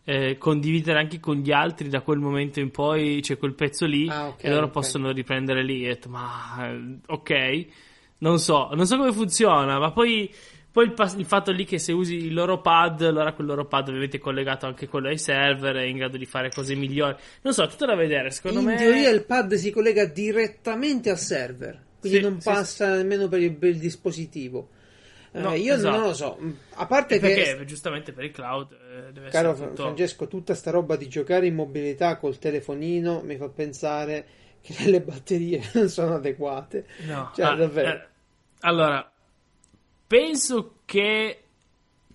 [0.10, 4.08] eh, condividere anche con gli altri da quel momento in poi, c'è quel pezzo lì
[4.08, 4.73] ah, okay, e loro okay.
[4.73, 5.86] possono riprendere lì.
[5.86, 7.65] E ma eh, ok,
[8.19, 10.34] non so, non so come funziona, ma poi,
[10.71, 13.89] poi il, il, fatto lì che se usi il loro pad, allora quel loro pad
[13.89, 17.17] ovviamente è collegato anche quello ai server, è in grado di fare cose migliori.
[17.41, 18.71] Non so, tutto da vedere, secondo in me.
[18.71, 22.97] In teoria il pad si collega direttamente al server, quindi sì, non passa sì.
[23.00, 24.69] nemmeno per il, per il dispositivo.
[25.38, 25.95] Eh, no, io esatto.
[25.95, 26.38] non lo so.
[26.76, 27.65] A parte perché, che.
[27.65, 29.69] giustamente per il cloud eh, deve Caro essere.
[29.69, 29.84] Tutto...
[29.84, 34.26] Francesco, tutta sta roba di giocare in mobilità col telefonino mi fa pensare
[34.62, 36.86] che le batterie non sono adeguate.
[37.06, 37.89] No, cioè, ah, davvero.
[37.89, 38.08] Eh,
[38.62, 39.12] allora,
[40.08, 41.43] penso che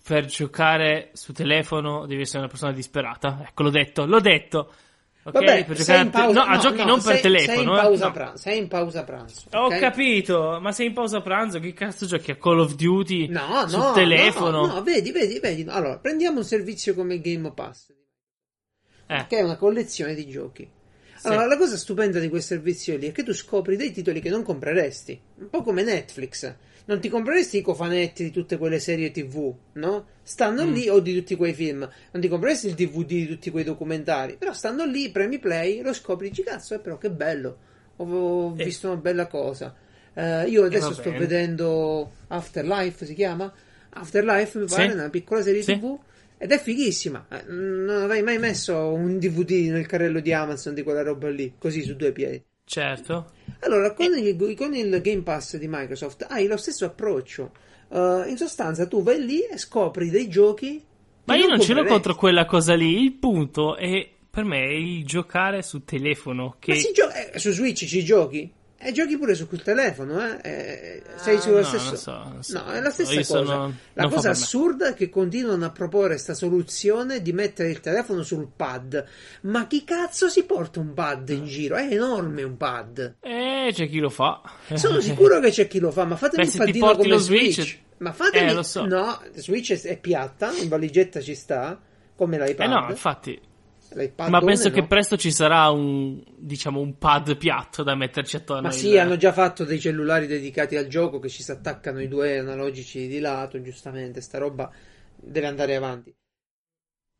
[0.03, 3.45] per giocare su telefono devi essere una persona disperata.
[3.47, 4.73] Ecco, l'ho detto, l'ho detto.
[5.25, 7.55] Ok, Vabbè, per giocare pausa, a, no, a giochi no, non sei, per telefono.
[7.55, 8.11] Sei in pausa, eh?
[8.11, 9.41] pranzo, sei in pausa pranzo.
[9.51, 13.65] Ho capito, ma sei in pausa pranzo, che cazzo giochi a Call of Duty no,
[13.67, 14.65] sul no, telefono?
[14.65, 15.65] No, no, vedi, vedi, vedi.
[15.69, 17.93] Allora, prendiamo un servizio come Game Pass,
[19.07, 19.25] eh.
[19.29, 20.69] che è una collezione di giochi.
[21.21, 21.47] Allora, sì.
[21.47, 24.43] la cosa stupenda di quel servizio lì è che tu scopri dei titoli che non
[24.43, 26.53] compreresti, un po' come Netflix
[26.85, 30.07] non ti compreresti i cofanetti di tutte quelle serie tv, no?
[30.21, 30.73] Stanno mm.
[30.73, 31.89] lì, o di tutti quei film.
[32.11, 34.35] Non ti compreresti il DVD di tutti quei documentari.
[34.37, 37.57] Però stanno lì, premi play, lo scopri, dici cazzo, eh, però che bello.
[37.97, 38.63] Ho, ho eh.
[38.65, 39.73] visto una bella cosa.
[40.13, 41.17] Uh, io adesso eh, sto bene.
[41.19, 43.51] vedendo Afterlife, si chiama?
[43.89, 44.93] Afterlife, mi pare, sì.
[44.93, 45.77] una piccola serie sì.
[45.77, 45.97] tv.
[46.37, 47.27] Ed è fighissima.
[47.29, 51.53] Eh, non avrei mai messo un DVD nel carrello di Amazon di quella roba lì,
[51.57, 52.43] così su due piedi.
[52.65, 53.31] Certo.
[53.59, 57.51] Allora, con il, con il Game Pass di Microsoft hai lo stesso approccio.
[57.89, 60.83] Uh, in sostanza, tu vai lì e scopri dei giochi.
[61.25, 63.01] Ma io non ce l'ho contro quella cosa lì.
[63.01, 66.55] Il punto è per me è il giocare su telefono.
[66.57, 66.71] Che...
[66.71, 68.51] Ma si gio- eh, su Switch ci giochi?
[68.85, 70.39] E giochi pure su quel telefono, eh?
[70.41, 71.95] eh sei sullo no, stesso.
[71.95, 72.57] So, non so.
[72.57, 73.23] No, è la stessa cosa.
[73.23, 73.73] Sono...
[73.93, 78.49] La cosa assurda è che continuano a proporre questa soluzione di mettere il telefono sul
[78.53, 79.05] pad.
[79.41, 81.75] Ma chi cazzo si porta un pad in giro?
[81.75, 83.15] È enorme un pad.
[83.21, 84.41] Eh, c'è chi lo fa.
[84.73, 87.53] Sono sicuro che c'è chi lo fa, ma fatemi Beh, un padino come Switch.
[87.53, 87.79] Switch.
[87.99, 88.49] Ma fatemi.
[88.49, 88.85] Eh, lo so.
[88.85, 91.79] No, Switch è piatta, in valigetta ci sta.
[92.15, 92.67] Come l'iPad.
[92.67, 93.39] Eh no, infatti.
[94.15, 94.73] Ma penso no?
[94.73, 98.63] che presto ci sarà un, diciamo, un pad piatto da metterci attorno.
[98.63, 98.97] Ma sì, il...
[98.97, 103.07] hanno già fatto dei cellulari dedicati al gioco che ci si attaccano i due analogici
[103.07, 104.71] di lato, giustamente, sta roba
[105.23, 106.13] deve andare avanti.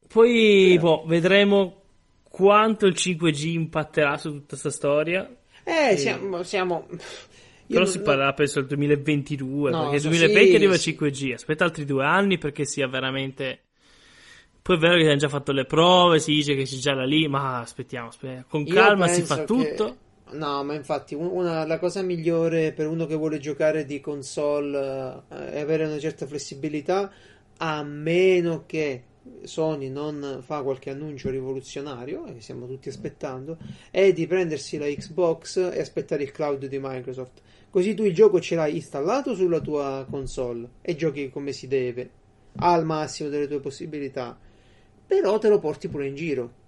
[0.08, 1.82] Poi, boh, vedremo
[2.24, 5.30] quanto il 5G impatterà su tutta questa storia.
[5.64, 5.98] Eh, e...
[5.98, 6.44] siamo...
[6.44, 6.88] siamo...
[7.66, 7.88] Però non...
[7.88, 10.98] si parlerà penso del 2022, no, perché nel 2020 sì, arriva sì.
[11.00, 13.63] 5G, aspetta altri due anni perché sia veramente
[14.64, 17.04] poi è vero che hanno già fatto le prove, si dice che c'è già la
[17.04, 18.46] lì, ma aspettiamo, aspettiamo.
[18.48, 19.98] con calma si fa tutto.
[20.32, 25.52] No, ma infatti una, la cosa migliore per uno che vuole giocare di console eh,
[25.52, 27.12] è avere una certa flessibilità,
[27.58, 29.04] a meno che
[29.44, 33.58] Sony non fa qualche annuncio rivoluzionario, che stiamo tutti aspettando,
[33.92, 37.42] è di prendersi la Xbox e aspettare il cloud di Microsoft.
[37.70, 42.10] Così tu il gioco ce l'hai installato sulla tua console e giochi come si deve,
[42.58, 44.38] al massimo delle tue possibilità,
[45.06, 46.62] però te lo porti pure in giro.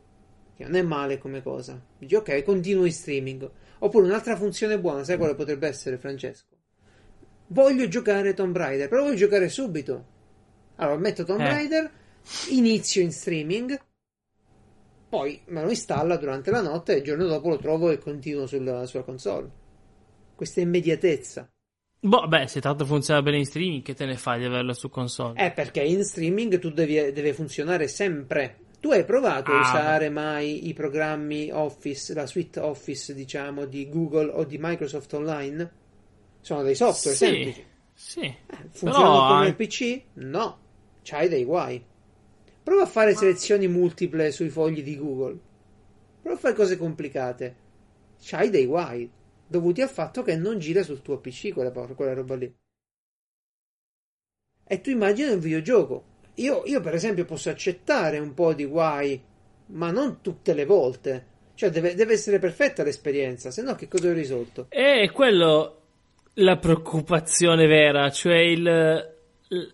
[0.56, 1.80] Che non è male come cosa.
[1.98, 3.50] Dici ok, continuo in streaming.
[3.80, 6.56] Oppure un'altra funzione buona, sai quale potrebbe essere, Francesco?
[7.48, 10.14] Voglio giocare Tomb Raider, però voglio giocare subito.
[10.76, 11.50] Allora metto Tomb eh.
[11.50, 11.92] Raider,
[12.50, 13.80] inizio in streaming,
[15.08, 18.48] poi me lo installa durante la notte e il giorno dopo lo trovo e continuo
[18.48, 19.50] sulla, sulla console.
[20.36, 21.50] Questa immediatezza.
[22.06, 24.90] Boh, beh, se tanto funziona bene in streaming, che te ne fai di averlo su
[24.90, 25.44] console?
[25.44, 28.60] Eh, perché in streaming tu devi, deve funzionare sempre.
[28.80, 30.14] Tu hai provato ah, a usare beh.
[30.14, 35.72] mai i programmi Office, la suite Office, diciamo, di Google o di Microsoft Online?
[36.42, 37.66] Sono dei software sì, semplici.
[37.92, 38.22] Sì.
[38.22, 38.38] Eh,
[38.70, 40.02] funzionano Però, come il PC?
[40.14, 40.60] No,
[41.02, 41.84] c'hai dei guai.
[42.62, 45.40] Prova a fare selezioni multiple sui fogli di Google.
[46.22, 47.56] Prova a fare cose complicate.
[48.22, 49.10] C'hai dei guai
[49.48, 52.54] dovuti al fatto che non gira sul tuo PC quella, quella roba lì.
[54.68, 56.14] E tu immagini un videogioco.
[56.36, 59.22] Io, io, per esempio, posso accettare un po' di guai,
[59.68, 61.34] ma non tutte le volte.
[61.54, 64.66] Cioè, deve, deve essere perfetta l'esperienza, se no, che cosa ho risolto?
[64.68, 65.82] È quello
[66.34, 69.16] la preoccupazione vera, cioè il,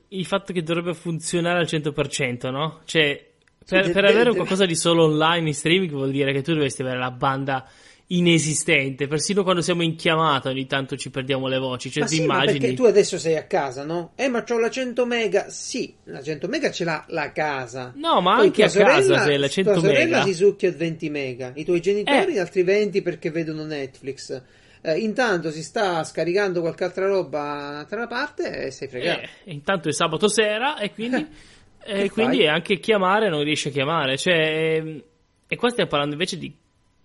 [0.09, 2.81] il fatto che dovrebbe funzionare al 100%, no?
[2.85, 3.29] Cioè,
[3.67, 6.99] per, per avere qualcosa di solo online in streaming vuol dire che tu dovresti avere
[6.99, 7.67] la banda
[8.11, 9.07] inesistente.
[9.07, 11.91] Persino quando siamo in chiamata ogni tanto ci perdiamo le voci.
[11.91, 12.59] Cioè, ma sì, immagini.
[12.59, 14.11] perché tu adesso sei a casa, no?
[14.15, 15.49] Eh, ma c'ho la 100 mega.
[15.49, 17.93] Sì, la 100 mega ce l'ha la casa.
[17.95, 19.93] No, ma Poi anche a sorella, casa c'è la 100 tua mega.
[19.93, 21.51] sorella si succhia 20 mega.
[21.55, 22.39] I tuoi genitori eh.
[22.39, 24.41] altri 20 perché vedono Netflix.
[24.83, 29.21] Eh, intanto si sta scaricando qualche altra roba tra la parte e sei fregato.
[29.21, 31.27] Eh, intanto è sabato sera e quindi,
[31.85, 34.17] e quindi anche chiamare non riesce a chiamare.
[34.17, 35.03] Cioè, ehm,
[35.47, 36.60] e qua stiamo parlando invece di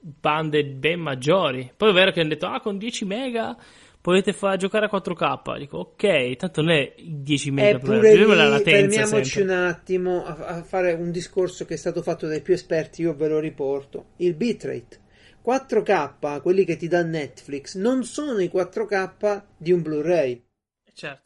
[0.07, 1.73] bande ben maggiori.
[1.77, 3.57] Poi è vero che hanno detto, ah, con 10 mega
[4.01, 5.59] potete far giocare a 4K.
[5.59, 9.01] Dico, ok, tanto non è 10 mega, pure lì, la latenza.
[9.01, 9.55] Fermiamoci sempre.
[9.55, 13.17] un attimo a, a, fare un discorso che è stato fatto dai più esperti, io
[13.17, 14.11] ve lo riporto.
[14.19, 15.05] Il bitrate.
[15.45, 20.45] 4K, quelli che ti dà Netflix, non sono i 4K di un Blu-ray.
[20.93, 21.23] Certo.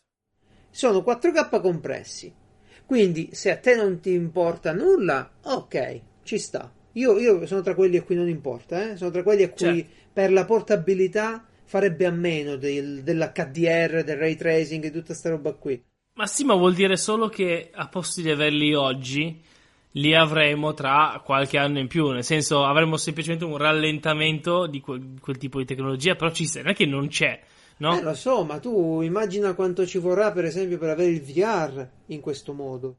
[0.70, 2.34] Sono 4K compressi.
[2.86, 7.74] Quindi, se a te non ti importa nulla, ok, ci sta io, io, sono tra
[7.74, 8.96] quelli a cui non importa, eh?
[8.96, 9.90] sono tra quelli a cui certo.
[10.12, 15.52] per la portabilità farebbe a meno del, dell'HDR, del ray tracing e tutta questa roba
[15.52, 15.80] qui.
[16.14, 19.40] Ma sì, ma vuol dire solo che a posto di averli oggi,
[19.92, 22.08] li avremo tra qualche anno in più.
[22.10, 26.68] Nel senso, avremo semplicemente un rallentamento di quel, quel tipo di tecnologia, però ci non
[26.68, 27.40] è che non c'è.
[27.78, 27.96] No?
[27.96, 31.88] Eh, lo so, ma tu immagina quanto ci vorrà, per esempio, per avere il VR
[32.06, 32.98] in questo modo.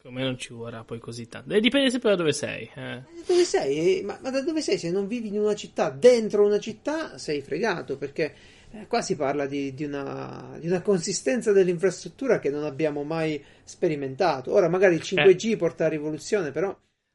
[0.00, 1.52] Secondo me non ci vorrà poi così tanto.
[1.52, 2.70] E dipende sempre da dove sei.
[2.74, 3.02] Eh.
[3.26, 4.00] Dove sei?
[4.02, 4.78] Ma, ma, da dove sei?
[4.78, 8.34] Se non vivi in una città, dentro una città, sei fregato perché
[8.70, 13.44] eh, qua si parla di, di, una, di, una, consistenza dell'infrastruttura che non abbiamo mai
[13.62, 14.54] sperimentato.
[14.54, 15.56] Ora, magari il 5G eh.
[15.58, 16.74] porta a rivoluzione, però.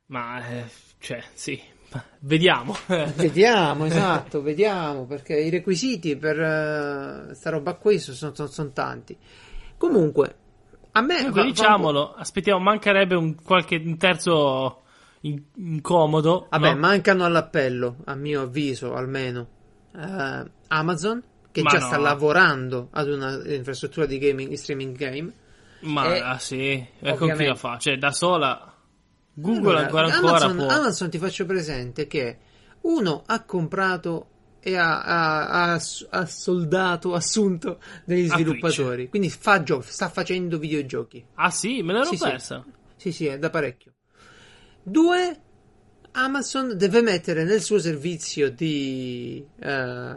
[0.09, 0.65] Ma, eh,
[0.99, 1.59] cioè, sì.
[2.19, 2.75] Vediamo.
[3.15, 9.17] vediamo, esatto, vediamo perché i requisiti per uh, sta roba qui sono, sono, sono tanti.
[9.75, 10.35] Comunque,
[10.97, 14.83] a me Comunque, va, diciamolo, va aspettiamo, mancherebbe un, qualche un terzo
[15.21, 16.47] in, incomodo.
[16.49, 16.79] Vabbè, no?
[16.79, 19.47] mancano all'appello, a mio avviso almeno.
[19.91, 21.85] Uh, Amazon, che Ma già no.
[21.85, 25.33] sta lavorando ad una infrastruttura di gaming, di streaming game.
[25.81, 27.77] Ma e, ah, sì, ecco chi la fa.
[27.77, 28.73] Cioè, da sola.
[29.33, 30.75] Google allora, ancora Amazon, ancora può.
[30.77, 32.37] Amazon ti faccio presente che
[32.81, 34.29] uno ha comprato
[34.67, 39.09] e ha, ha, ha, ha soldato, assunto degli sviluppatori.
[39.09, 41.23] Quindi fa gio- sta facendo videogiochi.
[41.35, 41.83] Ah sì?
[41.83, 42.65] Me l'ero sì, persa.
[42.65, 42.71] Sì.
[42.95, 43.93] sì, sì, è da parecchio.
[44.81, 45.39] Due,
[46.13, 49.45] Amazon deve mettere nel suo servizio di...
[49.57, 50.15] Uh,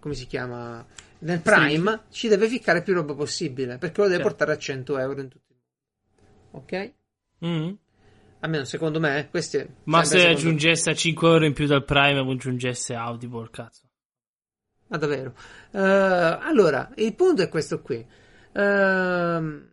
[0.00, 0.84] come si chiama?
[1.20, 2.18] Nel Prime sì.
[2.18, 4.28] ci deve ficcare più roba possibile perché lo deve certo.
[4.28, 5.56] portare a 100 euro in tutti i
[6.50, 6.64] modi.
[6.64, 6.92] Ok?
[7.46, 7.74] Mm-hmm.
[8.40, 9.76] Almeno secondo me, queste.
[9.84, 13.88] Ma se aggiungesse a 5 euro in più dal Prime, aggiungesse Audible, cazzo.
[14.88, 15.34] Ma davvero?
[15.70, 15.78] Uh,
[16.46, 17.96] allora, il punto è questo qui.
[18.52, 19.66] Uh,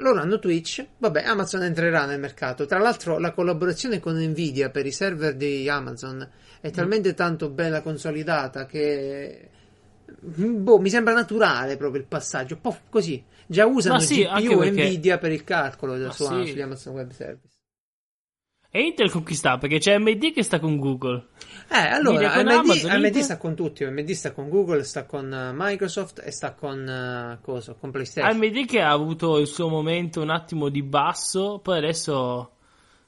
[0.00, 2.66] loro hanno Twitch, vabbè, Amazon entrerà nel mercato.
[2.66, 6.26] Tra l'altro, la collaborazione con Nvidia per i server di Amazon
[6.60, 7.14] è talmente mm.
[7.14, 9.50] tanto bella consolidata che.
[10.20, 12.54] Boh, mi sembra naturale proprio il passaggio.
[12.54, 13.22] Un po' così.
[13.46, 14.86] Già usano sì, GPU perché...
[14.86, 16.48] Nvidia per il calcolo sua, sì.
[16.48, 17.57] sugli Amazon Web Service.
[18.70, 19.56] E Intel con chi sta?
[19.56, 21.28] Perché c'è AMD che sta con Google.
[21.70, 25.52] Eh, allora, AMD, Amazon, AMD sta con tutti, AMD sta con Google, sta con eh,
[25.54, 28.30] Microsoft e sta con, eh, cosa, con PlayStation.
[28.30, 32.52] AMD che ha avuto il suo momento un attimo di basso, poi adesso...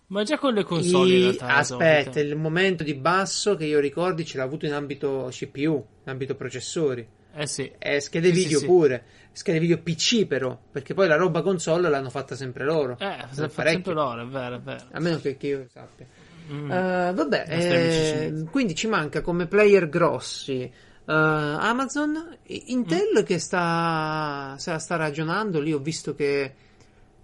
[0.07, 1.55] Ma già con le console in I- realtà.
[1.57, 6.11] aspetta, il momento di basso che io ricordi ce l'ha avuto in ambito CPU, in
[6.11, 7.07] ambito processori.
[7.33, 7.71] Eh sì.
[7.79, 8.67] E schede Sì, sì, video sì.
[8.67, 12.93] pure, schede video PC però, perché poi la roba console l'hanno fatta sempre loro.
[12.99, 13.65] Eh, fa Parecchio.
[13.65, 14.85] sempre loro, è vero, è vero.
[14.93, 16.07] A meno che, che io sappia.
[16.53, 16.71] Mm.
[16.71, 20.73] Eh, vabbè, eh, quindi ci manca come player grossi eh,
[21.07, 23.25] Amazon, Intel Mm.
[23.25, 25.61] che sta, se la sta ragionando.
[25.61, 26.55] Lì ho visto che,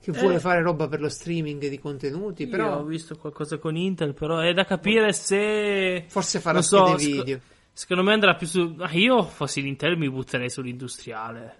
[0.00, 0.40] che vuole Eh.
[0.40, 4.38] fare roba per lo streaming di contenuti, Io però ho visto qualcosa con Intel, però
[4.38, 6.04] è da capire se...
[6.08, 7.40] forse farà so, sc- video.
[7.72, 8.74] Secondo me andrà più su...
[8.78, 11.56] ah, io fossi l'Intel mi butterei sull'industriale.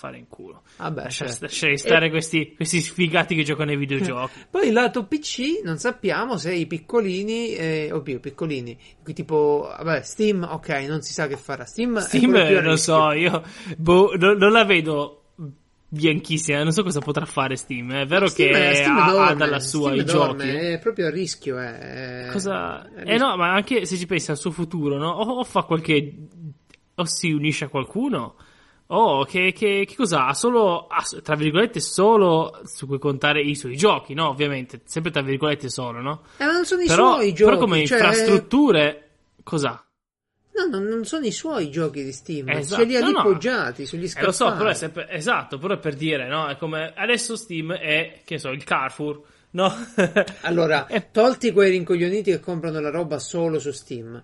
[0.00, 0.62] Fare in culo.
[0.78, 1.44] Vabbè, Lasciare certo.
[1.44, 4.32] lasciare stare questi, questi sfigati che giocano ai videogiochi.
[4.48, 8.78] Poi il lato PC non sappiamo se i piccolini, eh, oddio, piccolini,
[9.12, 11.66] tipo, vabbè, Steam, ok, non si sa che farà.
[11.66, 12.76] Steam, è Steam, non rischio.
[12.76, 13.42] so, io
[13.76, 15.16] boh, non, non la vedo
[15.92, 17.92] bianchissima, non so cosa potrà fare Steam.
[17.92, 20.66] È vero Steam- che Steam ha, ha dalla sua Steam i dorme, giochi.
[20.66, 21.60] È proprio a rischio.
[21.60, 22.28] eh.
[22.32, 22.88] Cosa...
[22.94, 25.10] È Eh no, ma anche se ci pensi al suo futuro, no?
[25.10, 26.14] O, o fa qualche...
[26.94, 28.36] o si unisce a qualcuno,
[28.92, 30.34] o che, che, che cosa ha?
[30.34, 34.28] Solo, ha, tra virgolette, solo su cui contare i suoi giochi, no?
[34.28, 36.22] Ovviamente, sempre tra virgolette solo, no?
[36.38, 37.50] Eh, ma non sono i Però, suoi giochi.
[37.50, 39.10] però come cioè, infrastrutture,
[39.42, 39.84] cos'ha?
[40.52, 42.48] No, no, non sono i suoi giochi di Steam.
[42.48, 42.82] Esatto.
[42.82, 43.22] Ce li ha No, lì no.
[43.86, 44.26] sugli Eh, scaffali.
[44.26, 45.08] lo so, però è sempre...
[45.08, 46.48] Esatto, però è per dire, no?
[46.48, 46.92] È come...
[46.94, 49.20] Adesso Steam è, che ne so, il Carrefour,
[49.52, 49.72] no?
[50.42, 54.22] Allora, Eh, tolti quei rincoglioniti che comprano la roba solo su Steam.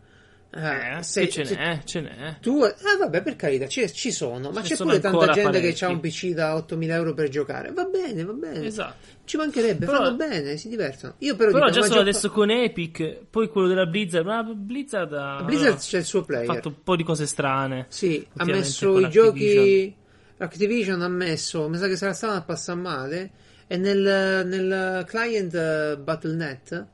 [0.57, 2.37] Eh, eh, se- ce se- n'è, ce n'è.
[2.41, 5.75] Tu, ah, vabbè, per carità, ci, ci sono, ma Ci c'è pure tanta gente parecchi.
[5.75, 7.73] che ha un PC da 8000 euro per giocare.
[7.73, 8.65] Va bene, va bene.
[8.65, 9.15] Esatto.
[9.25, 11.15] Ci mancherebbe, Però- fanno bene, si divertono.
[11.19, 15.13] Io però, Però dico, già solo adesso con Epic, poi quello della Blizzard, ma Blizzard
[15.13, 16.47] ha, Blizzard ha c'è il suo player.
[16.47, 17.87] fatto un po' di cose strane.
[17.89, 19.95] Sì, ha messo i giochi.
[20.39, 21.03] Activision.
[21.03, 23.31] Ha messo, mi sa che se la stavano a passare male.
[23.67, 26.87] E nel, nel client eh, Battle.net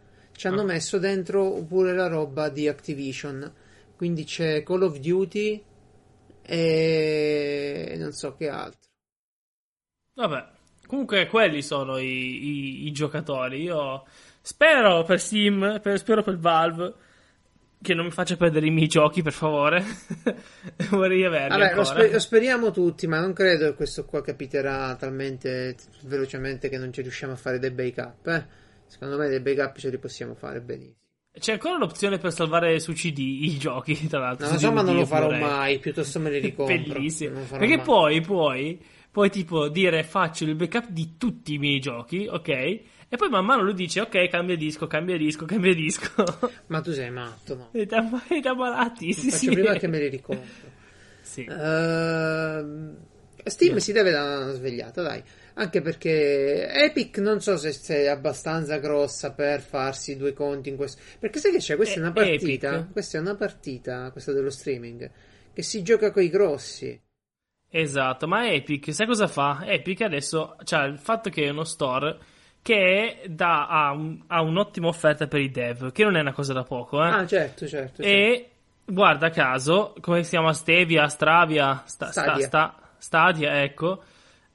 [0.43, 0.65] ci hanno Ah.
[0.65, 3.49] messo dentro pure la roba di Activision.
[3.95, 5.63] Quindi c'è Call of Duty
[6.43, 8.81] e non so che altro.
[10.15, 10.47] Vabbè,
[10.89, 13.63] comunque quelli sono i, i- i giocatori.
[13.63, 14.05] Io
[14.41, 16.95] spero per Steam, per- spero per Valve
[17.81, 19.85] che non mi faccia perdere i miei giochi, per favore.
[20.91, 21.85] Vorrei averli Vabbè, lo, ancora.
[21.85, 26.93] spe- lo speriamo tutti, ma non credo che questo qua capiterà talmente velocemente che non
[26.93, 28.27] ci riusciamo a fare dei backup.
[28.27, 28.61] Eh?
[28.93, 30.97] Secondo me dei backup ce li possiamo fare benissimo.
[31.39, 34.45] C'è ancora l'opzione per salvare su CD i giochi, tra l'altro.
[34.45, 35.41] Non lo su so, ma DVD non lo farò Blu-ray.
[35.41, 35.79] mai.
[35.79, 36.77] Piuttosto me li ricompro.
[36.77, 37.41] Bellissimo.
[37.41, 37.85] Perché mai.
[37.87, 42.49] poi, poi, puoi tipo dire faccio il backup di tutti i miei giochi, ok?
[42.49, 46.13] E poi man mano lui dice ok, cambia disco, cambia disco, cambia disco.
[46.69, 47.69] Ma tu sei matto, no?
[47.73, 49.51] e da, e da malati, sì, Faccio sì.
[49.51, 50.71] prima che me li ricompro.
[51.25, 51.47] Sì.
[51.49, 52.97] Ehm,
[53.45, 55.23] Steam si deve dare una svegliata, dai.
[55.55, 60.77] Anche perché Epic non so se, se è abbastanza grossa per farsi due conti in
[60.77, 61.01] questo.
[61.19, 61.77] Perché sai che c'è?
[61.77, 62.75] Questa è una Eh, partita.
[62.75, 62.93] Epic?
[62.93, 65.11] Questa è una partita, questa dello streaming.
[65.53, 66.99] Che si gioca coi grossi.
[67.75, 69.63] Esatto, ma Epic, sai cosa fa?
[69.67, 72.19] Epic adesso c'ha il fatto che è uno store
[72.61, 76.53] che dà, ha, un- ha un'ottima offerta per i dev, che non è una cosa
[76.53, 77.09] da poco, eh?
[77.09, 78.03] Ah, certo, certo.
[78.03, 78.03] certo.
[78.03, 78.51] E
[78.85, 82.47] guarda caso, come si chiama Stevia, Stravia, sta, sta- Stadia.
[82.47, 84.03] sta- Stadia, ecco.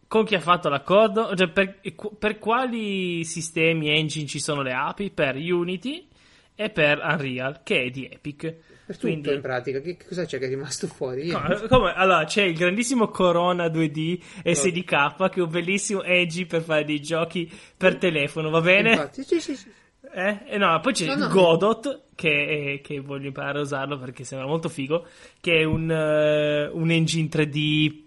[0.07, 1.35] Con chi ha fatto l'accordo?
[1.35, 1.79] Cioè, per,
[2.17, 5.11] per quali sistemi engine ci sono le API?
[5.11, 6.07] Per Unity
[6.55, 8.39] e per Unreal, che è di Epic.
[8.87, 9.81] Per tutto Quindi- in pratica.
[9.81, 11.29] Che, cosa c'è che è rimasto fuori?
[11.29, 16.61] Come- come- allora, c'è il grandissimo Corona 2D SDK, che è un bellissimo engine per
[16.61, 18.91] fare dei giochi per telefono, va bene?
[18.91, 19.69] Infatti, sì, sì, sì.
[20.13, 20.39] Eh?
[20.47, 21.27] E no, poi c'è No, no.
[21.27, 25.05] Godot, che, è- che voglio imparare a usarlo perché sembra molto figo,
[25.41, 28.03] che è un, eh, un engine 3D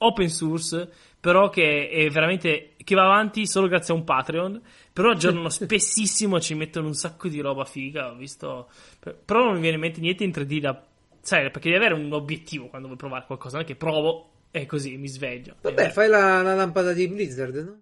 [0.00, 0.88] open source,
[1.20, 6.40] però che è veramente che va avanti solo grazie a un Patreon, però aggiornano spessissimo,
[6.40, 8.70] ci mettono un sacco di roba figa, ho visto...
[8.98, 10.86] Però non mi viene in mente niente in 3D da...
[11.20, 14.64] Sai, perché devi avere un obiettivo quando vuoi provare qualcosa, non è che provo e
[14.64, 15.56] così mi sveglio.
[15.60, 17.80] Vabbè, fai la, la lampada di Blizzard, no?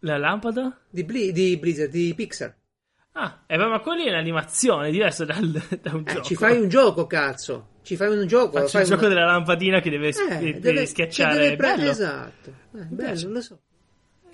[0.00, 0.80] La lampada?
[0.88, 2.54] Di, Bli- di Blizzard, di Pixar.
[3.14, 5.50] Ah, eh, ma quelli è un'animazione, diverso dal,
[5.82, 6.24] da un Eh, gioco.
[6.24, 7.68] ci fai un gioco, cazzo.
[7.82, 8.52] Ci fai un gioco.
[8.58, 11.36] Faccio fai il gioco una- della lampadina che deve, Eh, deve deve- schiacciare.
[11.36, 11.90] deve pre- bello.
[11.90, 12.50] Esatto.
[12.74, 13.58] Eh, bello, lo so.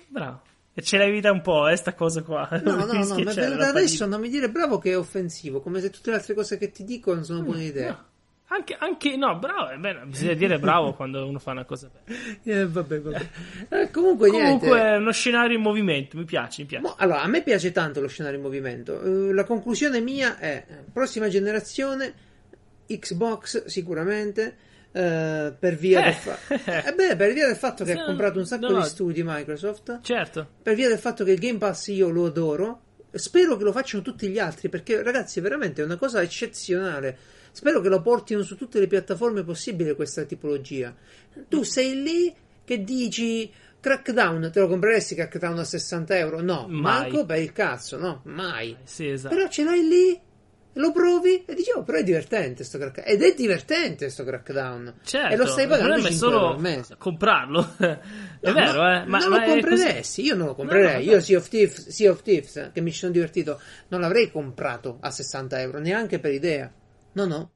[0.07, 0.41] Bravo.
[0.73, 2.47] E ce l'hai vita un po', eh, sta cosa qua.
[2.63, 5.89] No, no, no, ma per- adesso non mi dire bravo che è offensivo, come se
[5.89, 7.87] tutte le altre cose che ti dico non sono buone idee.
[7.89, 8.05] No.
[8.51, 12.17] Anche, anche, no, bravo, beh, bisogna dire bravo quando uno fa una cosa bella.
[12.61, 13.27] Eh, vabbè, vabbè.
[13.69, 16.83] Eh, comunque, Comunque è uno scenario in movimento, mi piace, mi piace.
[16.83, 19.01] Mo- allora, a me piace tanto lo scenario in movimento.
[19.01, 22.13] Eh, la conclusione mia è: prossima generazione,
[22.87, 24.55] Xbox sicuramente.
[24.91, 26.03] eh, per via Eh.
[26.05, 26.39] del fa-
[26.87, 29.99] eh, beh, per via del fatto che ha comprato un sacco no, di studi Microsoft,
[30.01, 30.47] Certo.
[30.63, 32.81] per via del fatto che il Game Pass io lo adoro.
[33.11, 37.15] Spero che lo facciano tutti gli altri perché, ragazzi, veramente è una cosa eccezionale.
[37.51, 40.93] Spero che lo portino su tutte le piattaforme possibili questa tipologia.
[41.47, 42.33] Tu sei lì
[42.63, 46.41] che dici Crackdown, te lo compreresti Crackdown a 60 euro?
[46.41, 46.79] No, Mai.
[47.09, 48.75] manco per il cazzo, no, mai.
[48.83, 49.33] Sì, esatto.
[49.35, 50.19] Però ce l'hai lì,
[50.73, 53.07] lo provi e dici, oh, però è divertente sto Crackdown.
[53.09, 54.95] Ed è divertente sto Crackdown.
[55.03, 56.95] Certo, e lo stai il pagando problema è 5 euro solo mese.
[56.97, 57.73] comprarlo.
[57.77, 57.99] è
[58.41, 59.05] No, vero, no, eh.
[59.05, 61.05] Ma, non ma lo compreresti, io non lo comprerei.
[61.05, 64.29] No, io Sea of, Thieves, sea of Thieves, che mi ci sono divertito, non l'avrei
[64.29, 66.71] comprato a 60 euro, neanche per idea.
[67.15, 67.51] No, no.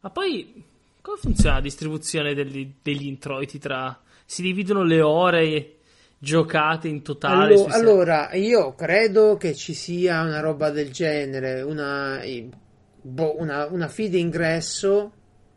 [0.00, 0.64] Ma poi,
[1.00, 4.00] come funziona la distribuzione degli, degli introiti tra...
[4.24, 5.78] Si dividono le ore
[6.18, 7.54] giocate in totale?
[7.54, 12.20] Allo- sui ser- allora, io credo che ci sia una roba del genere, una,
[13.02, 15.12] boh, una, una fee di ingresso,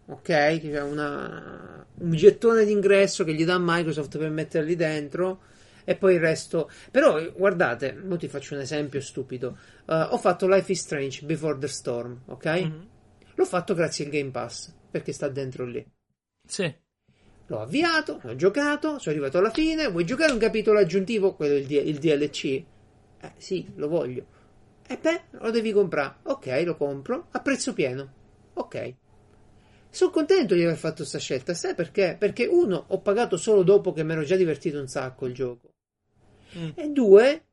[0.07, 0.59] ok?
[0.89, 5.41] Una- un gettone d'ingresso che gli dà Microsoft per metterli dentro.
[5.83, 6.69] E poi il resto.
[6.91, 9.57] Però, guardate, mo ti faccio un esempio stupido.
[9.85, 12.45] Uh, ho fatto Life is Strange Before the Storm, ok?
[12.45, 12.87] Mhm.
[13.35, 15.85] L'ho fatto grazie al Game Pass, perché sta dentro lì.
[16.47, 16.73] Sì.
[17.47, 19.87] L'ho avviato, ho giocato, sono arrivato alla fine.
[19.89, 21.33] Vuoi giocare un capitolo aggiuntivo?
[21.35, 22.63] Quello il, D- il DLC?
[23.19, 24.25] Eh sì, lo voglio.
[24.87, 26.15] E beh, lo devi comprare.
[26.23, 28.13] Ok, lo compro a prezzo pieno.
[28.53, 28.95] Ok.
[29.89, 31.53] Sono contento di aver fatto questa scelta.
[31.53, 32.15] Sai perché?
[32.17, 35.70] Perché uno, ho pagato solo dopo che mi ero già divertito un sacco il gioco.
[36.57, 36.69] Mm.
[36.75, 37.43] E due,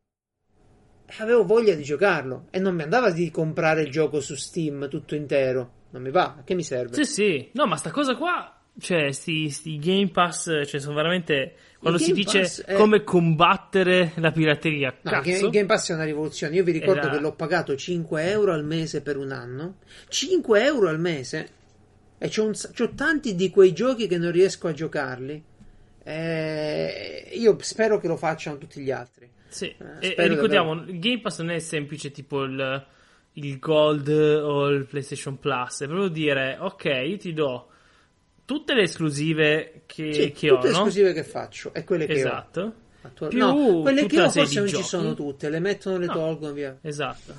[1.18, 2.46] avevo voglia di giocarlo.
[2.50, 5.72] E non mi andava di comprare il gioco su Steam tutto intero.
[5.90, 6.94] Non mi va, a che mi serve?
[6.94, 7.50] Sì, sì.
[7.52, 8.52] No, ma sta cosa qua...
[8.80, 11.54] Cioè, sti, sti Game Pass, cioè, sono veramente...
[11.80, 15.46] Quando si dice è- come combattere la pirateria, No, cazzo.
[15.46, 16.54] il Game Pass è una rivoluzione.
[16.54, 19.78] Io vi ricordo Era- che l'ho pagato 5 euro al mese per un anno.
[20.08, 21.48] 5 euro al mese.
[22.18, 25.42] E c'ho, un c'ho tanti di quei giochi che non riesco a giocarli.
[26.10, 29.28] Eh, io spero che lo facciano tutti gli altri.
[29.48, 32.86] Sì, Eh, e, ricordiamo, il Game Pass non è semplice tipo il,
[33.34, 37.68] il Gold o il PlayStation Plus, è proprio dire, ok, io ti do
[38.44, 40.76] tutte le esclusive che, Sì, che tutte ho, le no?
[40.76, 42.16] esclusive che faccio e quelle che ho.
[42.16, 44.86] Esatto, Attual- Più no, quelle che ho serie forse non ci giochi.
[44.86, 46.12] sono tutte, le mettono, le No.
[46.14, 46.78] tolgono via.
[46.82, 47.34] esatto.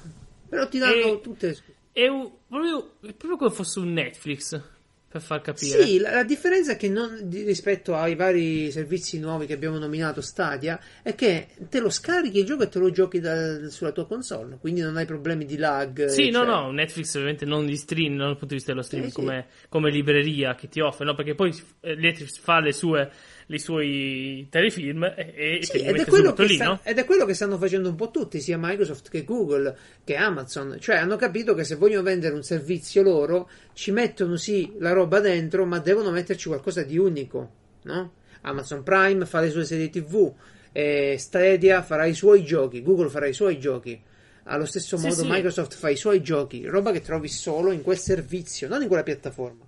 [0.47, 1.77] Però ti danno E- tutte le esclusive.
[1.91, 4.61] È, un- proprio, è proprio come fosse un Netflix,
[5.09, 5.83] per far capire.
[5.83, 9.77] Sì, la, la differenza è che non, di- rispetto ai vari servizi nuovi che abbiamo
[9.79, 13.91] nominato Stadia è che te lo scarichi il gioco e te lo giochi da- sulla
[13.91, 16.05] tua console, quindi non hai problemi di lag.
[16.05, 16.59] Sì, no, eccetera.
[16.61, 19.13] no, Netflix ovviamente non di stream, non dal punto di vista dello stream, Eh, sì.
[19.15, 21.15] come, come libreria che ti offre, no?
[21.15, 23.11] Perché poi eh, Netflix fa le sue,
[23.55, 26.79] i suoi telefilm e, Sì, ed, è quello che lì, sta- no?
[26.83, 30.77] ed è quello che stanno facendo un po' tutti, sia Microsoft che Google che Amazon.
[30.79, 35.19] Cioè, hanno capito che se vogliono vendere un servizio loro, ci mettono sì la roba
[35.19, 37.51] dentro, ma devono metterci qualcosa di unico,
[37.83, 38.13] no?
[38.41, 40.31] Amazon Prime fa le sue serie TV,
[40.71, 43.99] eh, Stadia farà i suoi giochi, Google farà i suoi giochi.
[44.43, 45.27] Allo stesso modo sì.
[45.27, 49.03] Microsoft fa i suoi giochi, roba che trovi solo in quel servizio, non in quella
[49.03, 49.63] piattaforma.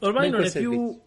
[0.00, 1.00] Ormai ma non è quel più.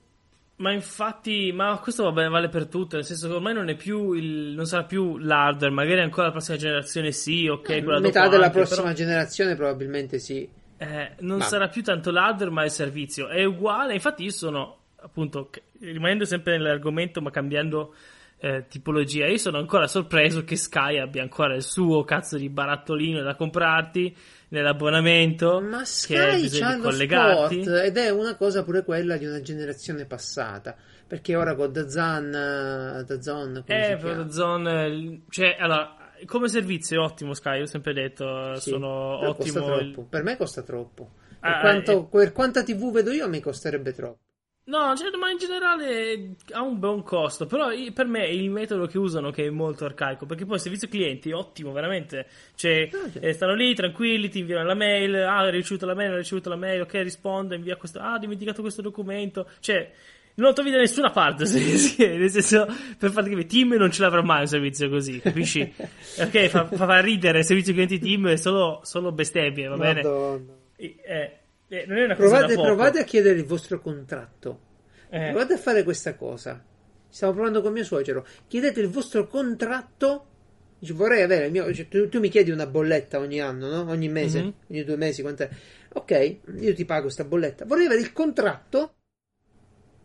[0.58, 4.14] Ma infatti, ma questo vabbè, vale per tutto, nel senso che ormai non è più
[4.14, 8.22] il, non sarà più l'hardware, magari ancora la prossima generazione sì, ok, quella Eh, Metà
[8.22, 10.50] dopo della anche, prossima però, generazione probabilmente sì.
[10.78, 14.78] eh, non Ma- sarà più tanto l'hardware ma il servizio, è uguale, infatti io sono,
[14.98, 15.50] appunto,
[15.80, 17.94] rimanendo sempre nell'argomento ma cambiando
[18.38, 23.22] eh, tipologia, io sono ancora sorpreso che Sky abbia ancora il suo cazzo di barattolino
[23.22, 24.16] da comprarti
[24.50, 27.64] nell'abbonamento, Ma che Sky di lo collegarti.
[27.64, 30.76] sport ed è una cosa pure quella di una generazione passata.
[31.08, 34.30] Perché ora con DAZN, eh, DAZN, come Eh?
[34.32, 39.28] Zone, il- cioè, allora, come servizio è ottimo Sky, ho sempre detto, eh, Sì, sono
[39.30, 39.78] ottimo.
[39.80, 40.06] il-.
[40.10, 41.12] Per me costa troppo.
[41.40, 44.20] Per, Ah, quanto, per quanta TV vedo io mi costerebbe troppo.
[44.68, 48.98] No, cioè, ma in generale ha un buon costo, però per me il metodo che
[48.98, 52.26] usano che è molto arcaico, perché poi il servizio clienti è ottimo, veramente.
[52.56, 56.12] Cioè, Ah, eh, stanno lì tranquilli, ti inviano la mail, ah, hai ricevuto la mail,
[56.12, 59.92] hai ricevuto la mail, ok, rispondo, invia questo, ah, ho dimenticato questo documento, cioè...
[60.38, 62.66] Non lo trovi da nessuna parte, sì, sì, nel senso,
[63.00, 65.62] per farti capire, Team non ce l'avrà mai un servizio così, capisci?
[66.20, 70.02] ok, fa, fa, ridere il servizio clienti Team, è solo, solo bestemmie, va bene?
[70.02, 70.54] Madonna.
[70.76, 71.38] Eh,
[71.82, 72.68] eh, non è una cosa Provate, poco.
[72.68, 74.60] provate a chiedere il vostro contratto.
[75.10, 75.30] Eh.
[75.30, 76.64] Provate a fare questa cosa.
[77.08, 78.26] Stiamo provando con mio suocero.
[78.48, 80.28] Chiedete il vostro contratto
[80.78, 81.74] Dici, vorrei avere il mio.
[81.74, 83.90] Cioè, tu, tu, mi chiedi una bolletta ogni anno, no?
[83.90, 84.52] Ogni mese, mm-hmm.
[84.70, 85.50] ogni due mesi, quant'è?
[85.94, 87.66] Ok, io ti pago questa bolletta.
[87.66, 88.96] Vorrei avere il contratto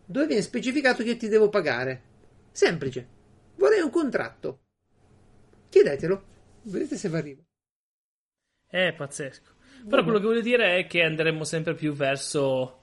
[0.05, 2.03] dove viene specificato che io ti devo pagare.
[2.53, 3.07] Semplice.
[3.57, 4.61] Vorrei un contratto.
[5.69, 6.29] Chiedetelo.
[6.63, 7.43] Vedete se vi arriva.
[8.67, 9.59] È pazzesco.
[9.89, 12.81] Però quello che voglio dire è che andremo sempre più verso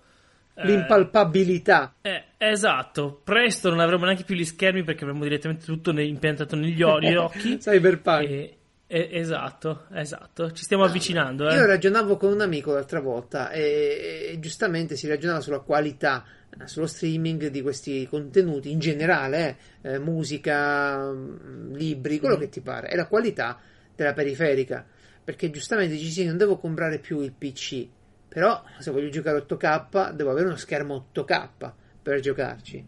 [0.54, 1.96] eh, l'impalpabilità.
[2.02, 6.82] Eh, esatto, presto non avremo neanche più gli schermi perché avremo direttamente tutto impiantato negli
[6.82, 7.58] occhi.
[7.60, 8.30] Cyberpunk.
[8.30, 11.50] E, e, esatto, esatto, ci stiamo avvicinando.
[11.50, 11.56] Eh.
[11.56, 16.68] Io ragionavo con un amico l'altra volta e, e, giustamente si ragionava sulla qualità, eh,
[16.68, 22.40] sullo streaming di questi contenuti in generale, eh, eh musica, mm, libri, quello mm.
[22.40, 23.60] che ti pare, e la qualità
[23.94, 24.86] della periferica.
[25.28, 27.86] Perché giustamente dici sì, non devo comprare più il PC,
[28.30, 31.72] però se voglio giocare 8K devo avere uno schermo 8K
[32.02, 32.88] per giocarci.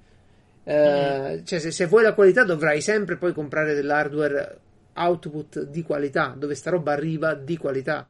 [0.64, 1.44] Eh, mm.
[1.44, 4.58] cioè, se, se, vuoi la qualità dovrai sempre poi comprare dell'hardware
[4.94, 8.10] output di qualità, dove sta roba arriva di qualità.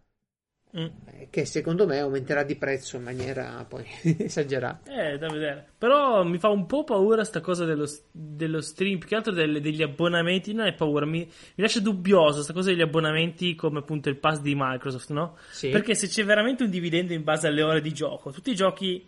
[0.77, 0.85] Mm.
[1.31, 3.83] Che secondo me aumenterà di prezzo in maniera poi
[4.19, 4.91] esagerata.
[4.91, 5.67] Eh, da vedere.
[5.77, 9.61] Però mi fa un po' paura sta cosa dello, dello stream, più che altro delle,
[9.61, 10.53] degli abbonamenti.
[10.53, 14.41] Non è paura, mi, mi lascia dubbioso sta cosa degli abbonamenti come appunto il pass
[14.41, 15.37] di Microsoft, no?
[15.49, 15.69] Sì.
[15.69, 19.07] Perché se c'è veramente un dividendo in base alle ore di gioco, tutti i giochi.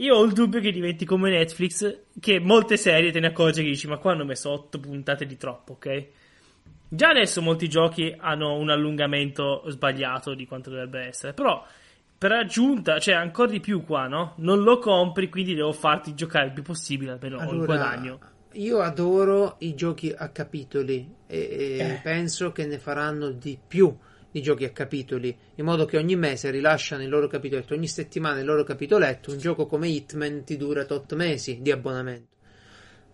[0.00, 3.68] Io ho il dubbio che diventi come Netflix, che molte serie te ne accorgi che
[3.68, 6.06] dici, ma qua hanno messo 8 puntate di troppo, ok?
[6.88, 11.64] Già adesso molti giochi hanno un allungamento sbagliato di quanto dovrebbe essere, però
[12.18, 14.34] per aggiunta, cioè ancora di più qua, no?
[14.38, 18.18] Non lo compri, quindi devo farti giocare il più possibile, almeno allora, ho il guadagno.
[18.52, 22.00] Io adoro i giochi a capitoli e, e eh.
[22.02, 23.94] penso che ne faranno di più
[24.30, 28.38] di giochi a capitoli, in modo che ogni mese rilasciano il loro capitoletto, ogni settimana
[28.38, 32.35] il loro capitoletto, un gioco come Hitman ti dura tot mesi di abbonamento.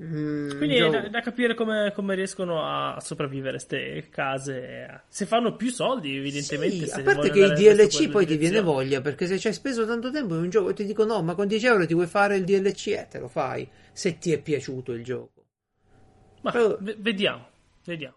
[0.03, 5.03] Mm, Quindi è da, da, capire come, come riescono a sopravvivere queste case.
[5.09, 6.87] Se fanno più soldi, evidentemente.
[6.87, 9.87] Sì, a parte che il DLC poi ti viene voglia perché se ci hai speso
[9.87, 12.07] tanto tempo in un gioco e ti dico no, ma con 10 euro ti vuoi
[12.07, 13.69] fare il DLC, eh, te lo fai.
[13.93, 15.45] Se ti è piaciuto il gioco.
[16.41, 17.49] Ma Però, v- vediamo,
[17.85, 18.17] vediamo.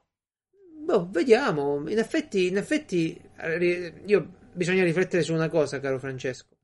[0.80, 1.88] Boh, vediamo.
[1.89, 3.19] In effetti, in effetti,
[4.05, 6.55] io bisogna riflettere su una cosa, caro Francesco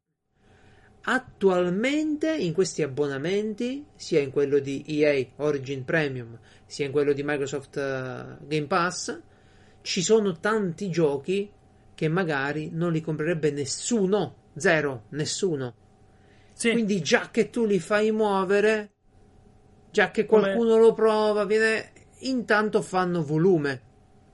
[1.03, 7.23] attualmente in questi abbonamenti, sia in quello di EA Origin Premium, sia in quello di
[7.23, 9.19] Microsoft uh, Game Pass,
[9.81, 11.51] ci sono tanti giochi
[11.95, 15.75] che magari non li comprerebbe nessuno, zero, nessuno.
[16.53, 16.71] Sì.
[16.71, 18.91] Quindi già che tu li fai muovere,
[19.89, 20.81] già che qualcuno Come...
[20.81, 23.89] lo prova, viene intanto fanno volume.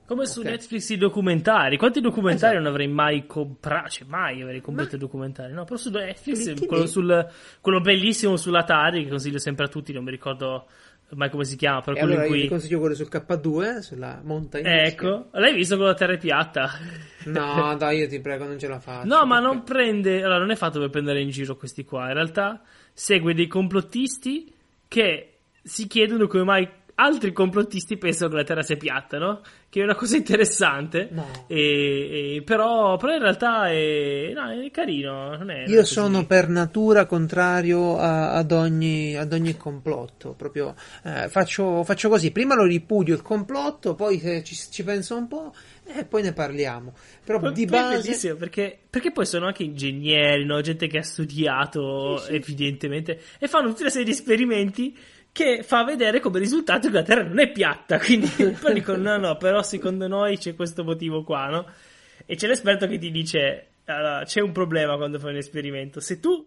[0.08, 0.52] Come su okay.
[0.52, 1.76] Netflix i documentari.
[1.76, 2.62] Quanti documentari esatto.
[2.62, 3.90] non avrei mai comprato?
[3.90, 4.96] Cioè, mai avrei comprato Ma...
[4.96, 5.52] documentari.
[5.52, 7.28] No, però su Netflix, quello, sul,
[7.60, 10.66] quello, bellissimo sull'Atari, che consiglio sempre a tutti, non mi ricordo
[11.10, 11.82] mai come si chiama.
[11.82, 12.40] Però e quello allora in cui...
[12.40, 14.82] ti consiglio quello sul K2, sulla montagna.
[14.82, 16.70] Ecco, l'hai visto con la terra piatta?
[17.26, 19.06] No, dai, io ti prego, non ce la faccio.
[19.06, 20.22] No, ma non prende...
[20.22, 22.06] Allora, non è fatto per prendere in giro questi qua.
[22.06, 22.62] In realtà
[22.94, 24.54] segue dei complottisti
[24.88, 26.66] che si chiedono come mai
[27.00, 29.40] altri complottisti pensano che la Terra sia piatta, no?
[29.68, 31.08] Che è una cosa interessante.
[31.10, 31.26] No.
[31.46, 35.38] E, e, però, però, in realtà è, no, è carino.
[35.46, 40.32] È Io sono per natura contrario a, ad, ogni, ad, ogni, complotto.
[40.32, 40.74] Proprio
[41.04, 45.54] eh, faccio, faccio, così: prima lo ripudio il complotto, poi ci, ci penso un po'.
[45.90, 46.92] E poi ne parliamo.
[47.24, 47.94] Però poi, di poi base.
[47.94, 50.60] È bellissimo perché, perché, poi sono anche ingegneri, no?
[50.60, 52.34] gente che ha studiato, sì, sì.
[52.34, 54.96] evidentemente, e fanno tutta una serie di esperimenti
[55.38, 58.00] che fa vedere come risultato che la Terra non è piatta.
[58.00, 58.28] Quindi
[58.60, 61.66] poi dicono: no, no, però secondo noi c'è questo motivo qua, no?
[62.26, 66.00] E c'è l'esperto che ti dice: allora, c'è un problema quando fai un esperimento.
[66.00, 66.44] Se tu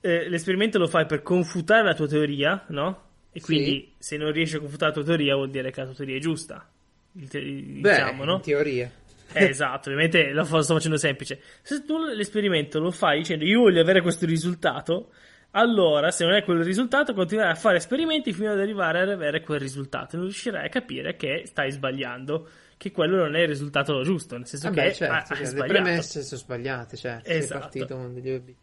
[0.00, 3.08] eh, l'esperimento lo fai per confutare la tua teoria, no?
[3.30, 3.94] E quindi sì.
[3.98, 6.20] se non riesci a confutare la tua teoria, vuol dire che la tua teoria è
[6.20, 6.66] giusta.
[7.12, 8.34] Diciamo, Beh, no?
[8.36, 8.90] In teoria.
[9.32, 11.40] Eh, esatto, ovviamente lo sto facendo semplice.
[11.60, 15.12] Se tu l'esperimento lo fai dicendo io voglio avere questo risultato,
[15.52, 19.42] allora, se non è quel risultato, continuerai a fare esperimenti fino ad arrivare ad avere
[19.42, 20.16] quel risultato.
[20.16, 24.36] Non riuscirai a capire che stai sbagliando, che quello non è il risultato giusto.
[24.36, 27.40] Nel senso Vabbè, che certo, ah, certo, le premesse sono sbagliate, cioè esatto.
[27.40, 28.56] sei partito con degli obiettivi.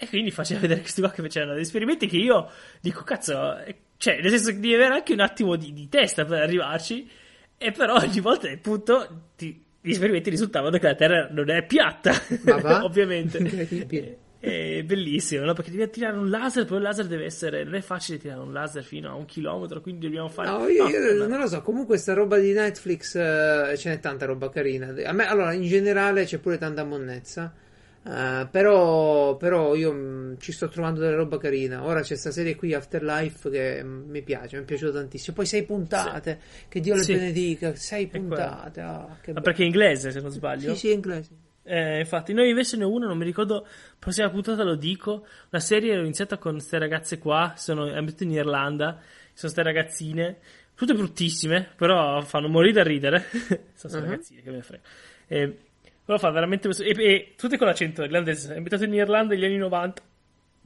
[0.00, 2.48] E quindi faceva vedere questi qua che facevano degli esperimenti che io
[2.80, 6.24] dico, cazzo, eh, cioè, nel senso che devi avere anche un attimo di, di testa
[6.24, 7.10] per arrivarci,
[7.58, 12.12] e però ogni volta, appunto, ti, gli esperimenti risultavano che la Terra non è piatta,
[12.84, 13.38] ovviamente.
[13.42, 14.18] Incredibile.
[14.40, 15.52] È bellissimo, no?
[15.52, 17.64] Perché devi tirare un laser, poi il laser deve essere.
[17.64, 20.48] Non è facile tirare un laser fino a un chilometro, quindi dobbiamo fare.
[20.48, 21.60] No, io, no, io non lo so.
[21.62, 24.94] Comunque, sta roba di Netflix uh, ce n'è tanta roba carina.
[25.04, 27.52] A me, allora, in generale c'è pure tanta monnezza.
[28.00, 31.84] Uh, però, però, io mh, ci sto trovando della roba carina.
[31.84, 35.34] Ora c'è questa serie qui, Afterlife, che mh, mi piace, mi è piaciuto tantissimo.
[35.34, 36.64] Poi sei puntate, sì.
[36.68, 37.14] che Dio le sì.
[37.14, 37.74] benedica.
[37.74, 38.80] Sei puntate.
[38.80, 40.74] Ah, Ma perché è inglese, se non sbaglio?
[40.74, 41.46] Sì, sì, è inglese.
[41.68, 43.66] Eh, infatti, noi invece ne ho una, non mi ricordo,
[43.98, 45.26] prossima puntata lo dico.
[45.50, 48.98] La serie ho iniziata con queste ragazze qua, sono abito in Irlanda,
[49.34, 50.38] sono queste ragazzine,
[50.74, 53.24] tutte bruttissime, però fanno morire da ridere.
[53.74, 54.00] sono uh-huh.
[54.00, 54.82] ragazzine, che me ne frega.
[55.26, 55.56] Eh,
[56.04, 58.54] però fa veramente e, e tutte con l'accento irlandese.
[58.54, 60.02] È abitato in Irlanda negli anni 90,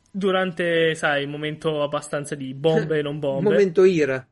[0.08, 3.50] durante, sai, il momento abbastanza di bombe e non bombe.
[3.50, 4.24] Momento ira.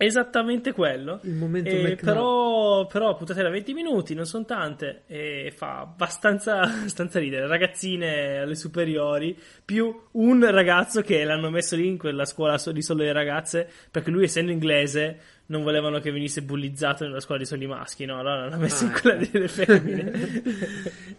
[0.00, 1.18] Esattamente quello.
[1.24, 5.02] Il momento eh, però, però puntate da 20 minuti, non sono tante.
[5.08, 7.48] E fa abbastanza, abbastanza ridere.
[7.48, 13.02] Ragazzine alle superiori, più un ragazzo che l'hanno messo lì in quella scuola di solo
[13.02, 17.66] le ragazze, perché lui, essendo inglese, non volevano che venisse bullizzato nella scuola di soli
[17.66, 18.20] maschi, no?
[18.20, 19.30] Allora l'hanno messo ah, in quella ecco.
[19.32, 20.42] delle femmine.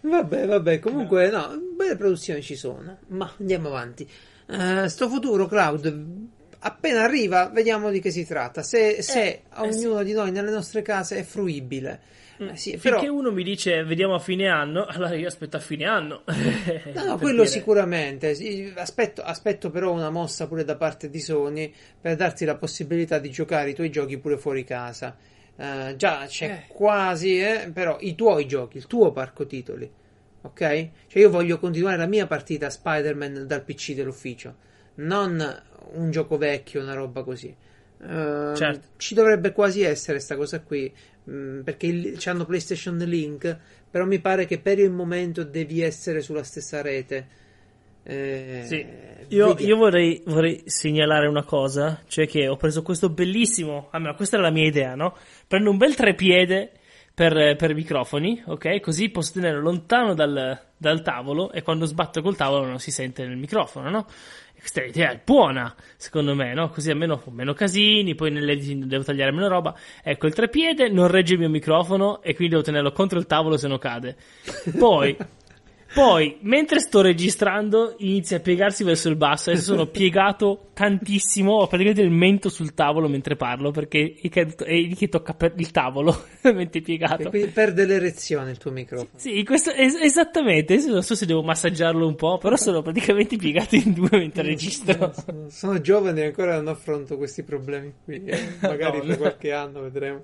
[0.00, 2.96] vabbè, vabbè, comunque, no, belle produzioni ci sono.
[3.08, 4.08] Ma andiamo avanti.
[4.46, 8.62] Uh, sto futuro, Cloud appena arriva, vediamo di che si tratta.
[8.62, 10.04] Se, se eh, a ognuno sì.
[10.04, 12.00] di noi nelle nostre case è fruibile.
[12.42, 12.48] Mm.
[12.48, 13.12] Eh, sì, Finché però...
[13.14, 16.22] uno mi dice vediamo a fine anno, allora io aspetto a fine anno.
[16.94, 17.46] no, no quello dire.
[17.46, 18.36] sicuramente.
[18.76, 23.30] Aspetto, aspetto, però una mossa pure da parte di Sony per darti la possibilità di
[23.30, 25.16] giocare i tuoi giochi pure fuori casa.
[25.56, 26.72] Uh, già c'è eh.
[26.72, 29.90] quasi, eh, però i tuoi giochi, il tuo parco titoli.
[30.42, 30.58] Ok?
[30.58, 34.54] Cioè io voglio continuare la mia partita Spider-Man dal PC dell'ufficio,
[34.96, 35.62] non
[35.92, 37.54] un gioco vecchio, una roba così.
[37.98, 38.88] Uh, certo.
[38.96, 40.90] Ci dovrebbe quasi essere questa cosa qui
[41.24, 43.58] mh, mm, perché il, hanno PlayStation Link.
[43.90, 47.38] Però mi pare che per il momento devi essere sulla stessa rete.
[48.02, 48.86] Eh, sì.
[49.34, 54.36] Io, io vorrei, vorrei, segnalare una cosa, cioè che ho preso questo bellissimo, almeno questa
[54.36, 55.16] era la mia idea, no?
[55.46, 56.72] Prendo un bel trepiede
[57.14, 58.80] per, per microfoni, ok?
[58.80, 63.26] Così posso tenere lontano dal, dal, tavolo e quando sbatto col tavolo non si sente
[63.26, 64.06] nel microfono, no?
[64.60, 66.68] Questa idea è buona, secondo me, no?
[66.68, 69.74] Così almeno ho meno casini, poi nell'editing devo tagliare meno roba.
[70.02, 73.56] Ecco, il trepiede non regge il mio microfono e quindi devo tenerlo contro il tavolo
[73.56, 74.16] se no cade.
[74.78, 75.16] Poi
[75.92, 79.50] Poi, mentre sto registrando, inizia a piegarsi verso il basso.
[79.50, 81.52] Adesso sono piegato tantissimo.
[81.52, 86.26] Ho praticamente il mento sul tavolo mentre parlo perché è lì che tocca il tavolo
[86.42, 87.22] mentre piegato.
[87.22, 89.10] E quindi perde l'erezione il tuo microfono.
[89.16, 90.74] Sì, sì questo, es- esattamente.
[90.74, 94.42] Adesso non so se devo massaggiarlo un po', però sono praticamente piegato in due mentre
[94.42, 95.12] registro.
[95.12, 98.22] Sono, sono giovane e ancora non affronto questi problemi qui.
[98.24, 98.48] Eh.
[98.62, 100.22] Magari no, tra qualche anno vedremo.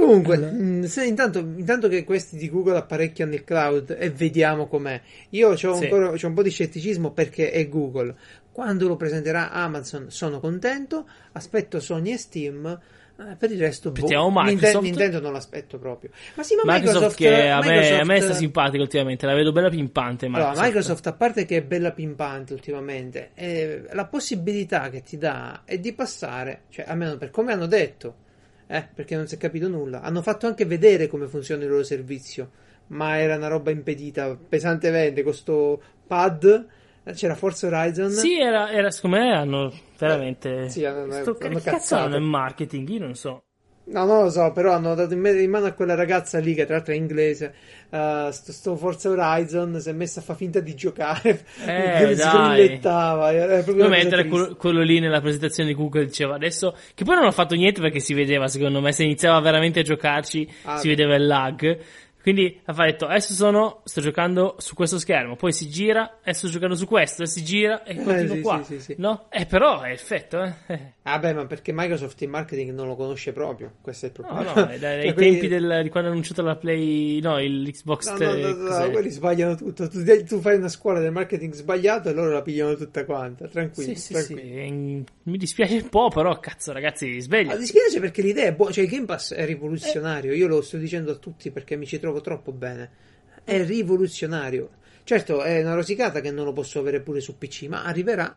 [0.00, 0.52] Comunque, allora.
[0.52, 5.52] Mm, se intanto, intanto, che questi di Google apparecchiano il cloud e vediamo com'è, io
[5.52, 5.88] ho, sì.
[5.90, 8.14] un po' di scetticismo perché è Google.
[8.52, 12.80] Quando lo presenterà Amazon sono contento, aspetto Sony e Steam.
[13.18, 16.10] Eh, per il resto, boh, Nintendo, Nintendo non l'aspetto proprio.
[16.34, 19.34] Ma sì, ma Microsoft, Microsoft che a, Microsoft, me, a me sta simpatico ultimamente, la
[19.34, 20.26] vedo bella pimpante.
[20.26, 20.52] Microsoft.
[20.52, 25.62] Allora, Microsoft, a parte che è bella pimpante ultimamente, eh, la possibilità che ti dà
[25.64, 28.24] è di passare, cioè almeno per come hanno detto,
[28.66, 30.00] eh, perché non si è capito nulla.
[30.00, 32.50] Hanno fatto anche vedere come funziona il loro servizio,
[32.88, 35.22] ma era una roba impedita pesantemente.
[35.22, 36.66] Con sto pad
[37.14, 38.10] c'era Forza Horizon.
[38.10, 40.64] Sì, era, era secondo me hanno veramente.
[40.64, 42.88] Eh, sì, hanno, sto, hanno che cazzo hanno il marketing?
[42.88, 43.45] Io non so.
[43.88, 46.74] No, non lo so, però hanno dato in, mano a quella ragazza lì, che tra
[46.74, 47.54] l'altro è inglese,
[47.90, 53.30] uh, sto, sto, Forza Horizon, si è messa a fare finta di giocare, eh, sgrillettava.
[53.64, 57.30] No, mentre quello, quello, lì nella presentazione di Google diceva adesso, che poi non ho
[57.30, 61.14] fatto niente perché si vedeva, secondo me, se iniziava veramente a giocarci, ah, si vedeva
[61.14, 61.78] il lag.
[62.26, 66.48] Quindi ha detto, adesso sono, sto giocando su questo schermo, poi si gira, adesso sto
[66.48, 68.62] giocando su questo, e si gira e continuo eh, sì, qua.
[68.64, 69.26] Sì, sì, no?
[69.30, 70.94] Eh, però è effetto, eh.
[71.02, 74.42] Ah beh, ma perché Microsoft il marketing non lo conosce proprio, questo è il problema.
[74.42, 78.10] No, no, dai, dai cioè, tempi del, di quando hanno annunciato la Play, no, l'Xbox
[78.10, 79.86] no, no, no, no, no quelli sbagliano tutto.
[79.86, 83.94] Tu, tu, fai una scuola del marketing sbagliato e loro la pigliano tutta quanta, tranquillo.
[83.94, 84.40] Sì, tranquillo.
[84.40, 85.04] sì.
[85.30, 87.52] Mi dispiace un po', però cazzo ragazzi, sveglia.
[87.52, 90.36] Mi dispiace perché l'idea è buona, cioè il Game Pass è rivoluzionario, eh.
[90.36, 93.04] io lo sto dicendo a tutti perché mi ci trovo troppo bene
[93.46, 94.70] è rivoluzionario.
[95.04, 98.36] Certo, è una rosicata che non lo posso avere pure su PC, ma arriverà.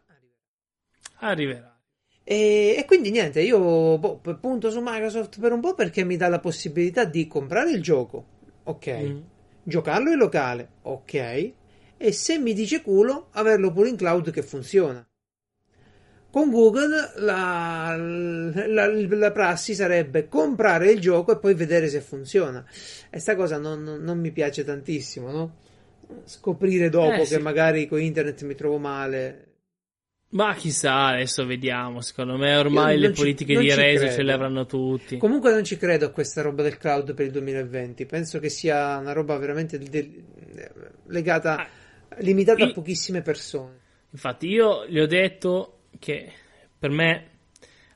[1.22, 1.76] Arriverà.
[2.24, 6.28] E, e quindi niente, io boh, punto su Microsoft per un po' perché mi dà
[6.28, 8.26] la possibilità di comprare il gioco,
[8.66, 9.20] ok, mm.
[9.64, 11.52] giocarlo in locale, ok,
[11.98, 15.04] e se mi dice culo, averlo pure in cloud che funziona.
[16.32, 22.64] Con Google la, la, la, prassi sarebbe comprare il gioco e poi vedere se funziona.
[23.10, 25.56] E sta cosa non, non, mi piace tantissimo, no?
[26.26, 27.36] Scoprire dopo eh, sì.
[27.36, 29.46] che magari con internet mi trovo male.
[30.32, 32.02] Ma chissà, adesso vediamo.
[32.02, 35.18] Secondo me ormai le politiche ci, di reso ce le avranno tutti.
[35.18, 38.06] Comunque non ci credo a questa roba del cloud per il 2020.
[38.06, 40.24] Penso che sia una roba veramente del,
[41.08, 41.68] legata, ah,
[42.20, 43.80] limitata io, a pochissime persone.
[44.12, 46.32] Infatti, io gli ho detto che
[46.78, 47.28] per me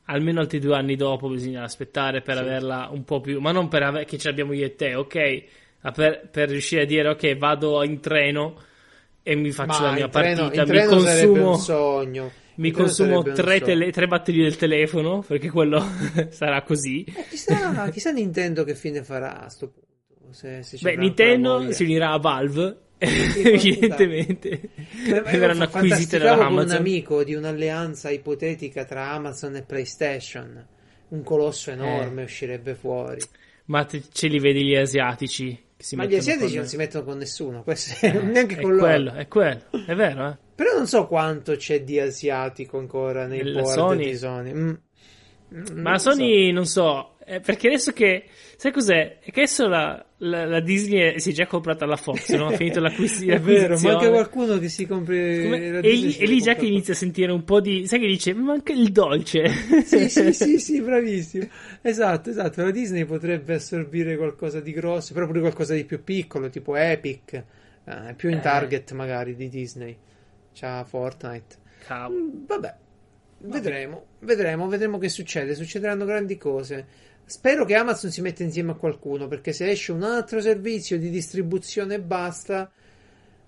[0.06, 2.42] almeno altri due anni dopo bisogna aspettare per sì.
[2.42, 5.44] averla un po' più, ma non per ave- che ce l'abbiamo io e te, ok?
[5.82, 8.56] Ma per, per riuscire a dire ok, vado in treno
[9.22, 12.32] e mi faccio ma la mia treno, partita, mi consumo un sogno.
[12.56, 15.84] Mi consumo tre, tele- tre, batterie del telefono perché quello
[16.30, 17.04] sarà così.
[17.04, 20.34] Eh, chissà, chissà Nintendo che fine farà a sto punto.
[20.34, 22.78] Se, se Beh, Nintendo si unirà a Valve
[23.44, 24.70] evidentemente
[25.06, 26.56] verranno acquisite da Amazon.
[26.56, 30.66] con un amico di un'alleanza ipotetica tra Amazon e PlayStation.
[31.10, 32.26] Un colosso enorme eh.
[32.26, 33.22] uscirebbe fuori.
[33.66, 35.62] Ma te, ce li vedi gli asiatici?
[35.92, 36.58] Ma gli asiatici con...
[36.60, 38.86] non si mettono con nessuno, questo, eh, neanche con loro.
[38.86, 40.38] Quello, è quello, è vero, eh?
[40.56, 44.06] Però non so quanto c'è di asiatico ancora nei board Sony.
[44.06, 44.54] di Sony.
[44.54, 44.74] Mm.
[45.76, 46.54] Ma la Sony, so.
[46.54, 48.26] non so, eh, perché adesso che,
[48.56, 49.20] sai cos'è?
[49.20, 52.48] È che adesso la, la, la Disney si è già comprata la Fox, no?
[52.48, 53.26] Ha finito l'acquisto.
[53.30, 55.44] è vero, manca qualcuno che si compri.
[55.44, 55.80] Come...
[55.80, 57.86] E, lì, e lì già che inizia a sentire un po' di.
[57.88, 59.48] Sai che dice, ma manca il dolce.
[59.84, 61.48] sì, sì, sì, sì, bravissimo.
[61.82, 62.64] Esatto, esatto.
[62.64, 67.34] La Disney potrebbe assorbire qualcosa di grosso, però pure qualcosa di più piccolo, tipo Epic,
[67.86, 68.42] eh, più in eh.
[68.42, 69.96] target magari di Disney.
[70.54, 71.56] C'ha Fortnite.
[71.86, 72.20] Cavolo.
[72.20, 72.76] Mm, vabbè.
[73.46, 75.54] Vedremo, vedremo, vedremo che succede.
[75.54, 77.12] Succederanno grandi cose.
[77.26, 81.10] Spero che Amazon si metta insieme a qualcuno perché se esce un altro servizio di
[81.10, 82.70] distribuzione e basta,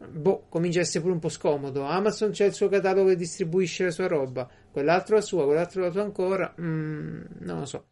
[0.07, 1.83] boh, comincia a essere pure un po' scomodo.
[1.83, 5.91] Amazon c'è il suo catalogo e distribuisce la sua roba, quell'altro la sua, quell'altro la
[5.91, 6.53] sua ancora.
[6.59, 7.85] Mm, non lo so.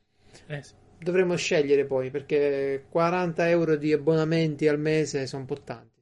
[0.48, 0.74] Eh sì.
[1.00, 5.93] Dovremmo scegliere poi perché 40 euro di abbonamenti al mese sono un po' tanti.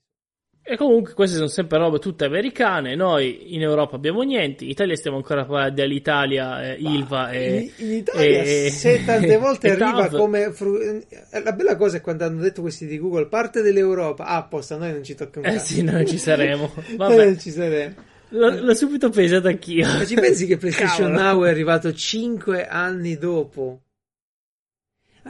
[0.63, 4.95] E comunque queste sono sempre robe tutte americane, noi in Europa abbiamo niente, in Italia
[4.95, 7.71] stiamo ancora parlando dell'Italia, eh, Ilva e...
[7.77, 10.17] In, in Italia e, se tante volte arriva TAV.
[10.19, 10.51] come...
[10.51, 14.37] Fru- eh, la bella cosa è quando hanno detto questi di Google, parte dell'Europa, ah,
[14.37, 16.71] apposta, noi non ci tocca un Eh sì, noi ci saremo.
[16.95, 17.15] Vabbè.
[17.15, 17.95] noi non ci saremo.
[18.29, 19.87] L- l'ho subito pensato anch'io.
[19.87, 23.81] Ma ci pensi che PlayStation Now è arrivato 5 anni dopo?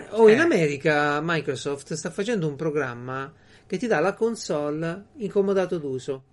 [0.10, 0.42] Oh, in eh.
[0.42, 3.34] America Microsoft sta facendo un programma
[3.72, 6.26] che ti dà la console in comodato d'uso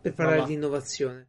[0.00, 0.48] per parlare Mamma.
[0.48, 1.28] di innovazione.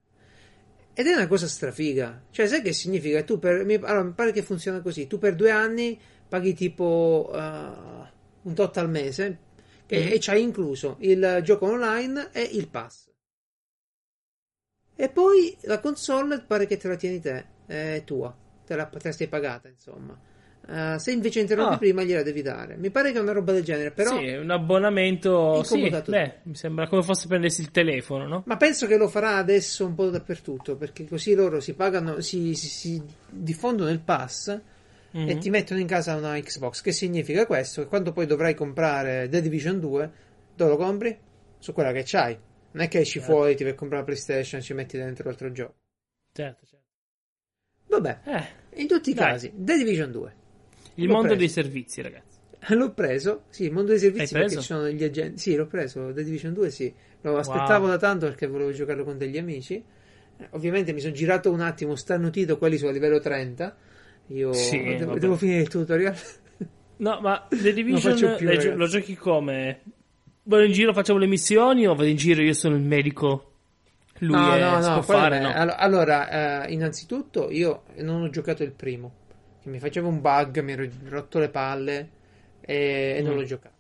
[0.94, 2.26] Ed è una cosa strafiga.
[2.30, 3.24] Cioè, sai che significa?
[3.24, 5.08] Tu per, mi, allora, mi pare che funziona così.
[5.08, 6.00] Tu per due anni
[6.30, 9.40] paghi tipo uh, un tot al mese
[9.88, 10.08] e, mm.
[10.12, 13.10] e c'hai incluso il gioco online e il pass.
[14.96, 19.08] E poi la console pare che te la tieni te, è tua, te la, te
[19.08, 20.16] la sei pagata, insomma.
[20.68, 21.78] Uh, se invece interrompi ah.
[21.78, 22.76] prima gliela devi dare.
[22.76, 24.18] Mi pare che è una roba del genere, però.
[24.18, 25.62] Sì, un abbonamento.
[25.64, 28.44] Sì, beh, mi sembra come fosse prendersi il telefono, no?
[28.48, 32.56] Ma penso che lo farà adesso un po' dappertutto, perché così loro si pagano, si,
[32.56, 34.50] si, si diffondono il pass
[35.16, 35.28] mm-hmm.
[35.28, 35.40] e mhm.
[35.40, 36.82] ti mettono in casa una Xbox.
[36.82, 37.84] Che significa questo?
[37.84, 40.12] Che quando poi dovrai comprare The Division 2,
[40.56, 41.16] dove lo compri?
[41.60, 42.36] Su quella che c'hai.
[42.72, 43.34] Non è che esci certo.
[43.34, 45.76] fuori, ti vai a comprare la PlayStation e ci metti dentro l'altro gioco.
[46.34, 46.84] Certo, certo.
[47.88, 49.32] Vabbè, eh, in tutti i Dai.
[49.32, 50.44] casi, The Division 2.
[50.96, 51.40] Il mondo preso.
[51.40, 52.36] dei servizi, ragazzi.
[52.74, 55.38] L'ho preso, sì, il mondo dei servizi perché ci sono degli agenti.
[55.40, 56.94] Sì, l'ho preso, The Division 2 sì.
[57.22, 57.94] Lo aspettavo wow.
[57.94, 59.84] da tanto perché volevo giocarlo con degli amici.
[60.38, 63.76] Eh, ovviamente mi sono girato un attimo, starnutito, quelli sono a livello 30.
[64.28, 66.16] Io sì, devo, devo, finire il tutorial.
[66.98, 69.82] No, ma The Division più, le, lo giochi come?
[70.44, 73.52] Vado in giro, facciamo le missioni o vado in giro io sono il medico?
[74.20, 75.52] Lui no, è, no, no, fare, no.
[75.54, 79.25] Allora, eh, innanzitutto io non ho giocato il primo
[79.66, 82.10] che mi faceva un bug, mi ero rotto le palle
[82.62, 83.38] e, e non mm.
[83.38, 83.76] l'ho giocato.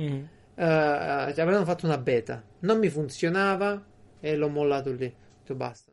[0.00, 0.22] Mm.
[0.54, 3.84] Uh, avevano fatto una beta, non mi funzionava
[4.20, 5.06] e l'ho mollato lì.
[5.06, 5.90] Ho detto basta.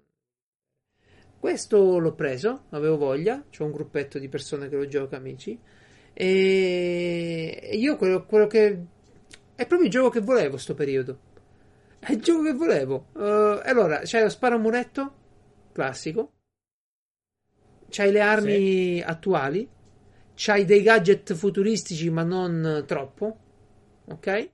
[1.39, 5.59] Questo l'ho preso, avevo voglia, c'ho un gruppetto di persone che lo gioca, amici.
[6.13, 8.85] E io quello, quello che.
[9.55, 11.19] È proprio il gioco che volevo sto periodo.
[11.97, 13.07] È il gioco che volevo.
[13.13, 15.13] Uh, allora, c'è lo sparo muretto
[15.73, 16.32] classico
[17.93, 19.03] c'hai le armi sì.
[19.05, 19.69] attuali,
[20.33, 23.37] c'hai dei gadget futuristici ma non troppo,
[24.05, 24.49] ok?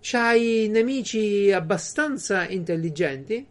[0.00, 3.46] C'hai nemici abbastanza intelligenti,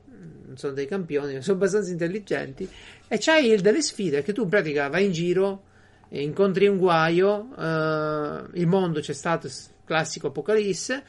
[0.46, 2.70] non sono dei campioni, ma sono abbastanza intelligenti,
[3.08, 5.64] e c'hai delle sfide che tu in pratica vai in giro,
[6.10, 9.50] incontri un guaio, uh, il mondo c'è stato
[9.84, 11.04] classico apocalisse,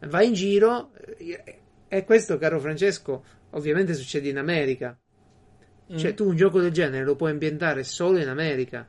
[0.00, 0.90] vai in giro,
[1.88, 4.98] e questo, caro Francesco, ovviamente succede in America
[5.94, 6.14] cioè, mm.
[6.14, 8.86] tu un gioco del genere lo puoi ambientare solo in America,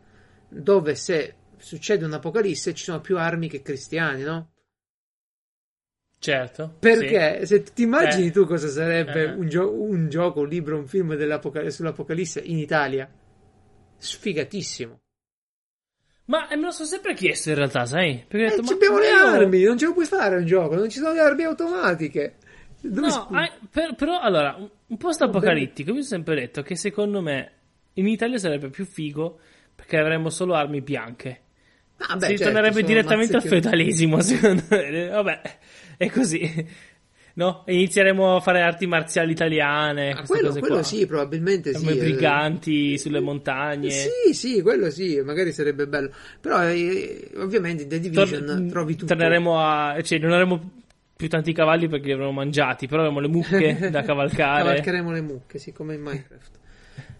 [0.49, 4.51] dove se succede un'apocalisse ci sono più armi che cristiani, no?
[6.19, 6.75] Certo.
[6.79, 7.45] Perché sì.
[7.45, 8.31] se ti immagini eh.
[8.31, 9.31] tu cosa sarebbe eh.
[9.33, 11.15] un, gio- un, gioco, un libro, un film
[11.69, 13.09] sull'apocalisse in Italia?
[13.97, 14.99] Sfigatissimo.
[16.25, 18.25] Ma me lo sono sempre chiesto in realtà, sai?
[18.27, 20.89] Perché Eh, detto, abbiamo le io- armi, non ce lo puoi fare un gioco, non
[20.89, 22.35] ci sono le armi automatiche.
[22.81, 24.57] Dove No, sp- eh, per- però allora,
[24.87, 27.51] un- post apocalittico, mi sono sempre detto che secondo me
[27.93, 29.39] in Italia sarebbe più figo
[29.75, 31.41] perché avremmo solo armi bianche.
[31.97, 35.07] Ah, beh, si certo, tornerebbe direttamente al feudalesimo, secondo me.
[35.07, 35.41] Vabbè,
[35.97, 36.85] è così.
[37.33, 37.63] No?
[37.67, 41.85] Inizieremo a fare arti marziali italiane, Ah, quello, quello sì, probabilmente sì.
[41.85, 41.99] Come eh.
[41.99, 43.91] briganti sulle montagne.
[43.91, 46.11] Sì, sì, quello sì, magari sarebbe bello.
[46.41, 49.05] Però eh, ovviamente in The Division Tor- trovi tutto.
[49.13, 50.01] Torneremo a...
[50.01, 50.71] Cioè, non avremo
[51.17, 54.61] più tanti cavalli perché li avremo mangiati, però avremo le mucche da cavalcare.
[54.63, 56.59] Cavalcheremo le mucche, sì, come in Minecraft.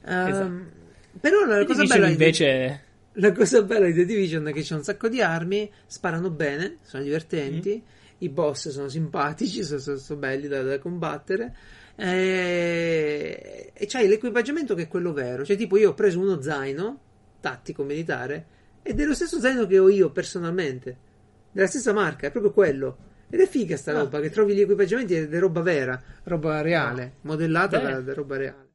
[0.05, 0.75] Ehm, Esatto.
[1.19, 2.81] Però la cosa, bella di- invece...
[3.17, 6.77] la cosa bella di The Division è che c'è un sacco di armi, sparano bene,
[6.83, 8.19] sono divertenti, Mm.
[8.19, 11.53] i boss sono simpatici, sono, sono- sono belli da, da combattere.
[11.97, 15.43] E, e c'hai l'equipaggiamento che è quello vero.
[15.43, 16.99] Cioè, tipo, io ho preso uno zaino
[17.39, 18.45] tattico militare
[18.83, 20.97] ed è lo stesso zaino che ho io personalmente,
[21.51, 22.97] della stessa marca, è proprio quello.
[23.29, 23.99] Ed è figa sta Ah.
[23.99, 28.37] roba, che trovi gli equipaggiamenti ed è roba vera, roba reale, modellata da, da roba
[28.37, 28.65] reale.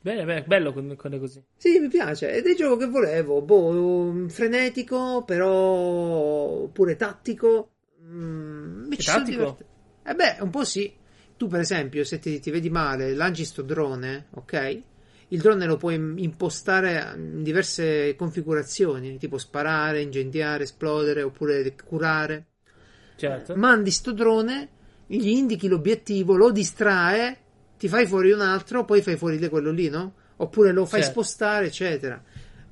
[0.00, 1.42] Bene, bene, bello quando è così.
[1.56, 2.30] Sì, mi piace.
[2.30, 3.40] Ed è il gioco che volevo.
[3.40, 7.70] Boh, frenetico, però pure tattico.
[8.02, 9.56] Mm, mi tattico?
[10.02, 10.92] Eh beh, un po' sì.
[11.38, 14.82] Tu, per esempio, se ti, ti vedi male, lanci sto drone, ok?
[15.28, 22.46] Il drone lo puoi impostare in diverse configurazioni, tipo sparare, incendiare, esplodere oppure curare.
[23.16, 23.56] Certo.
[23.56, 24.68] Mandi sto drone,
[25.06, 27.38] gli indichi l'obiettivo, lo distrae,
[27.78, 30.14] ti fai fuori un altro, poi fai fuori quello lì, no?
[30.36, 31.20] Oppure lo fai Certo.
[31.22, 32.22] spostare, eccetera.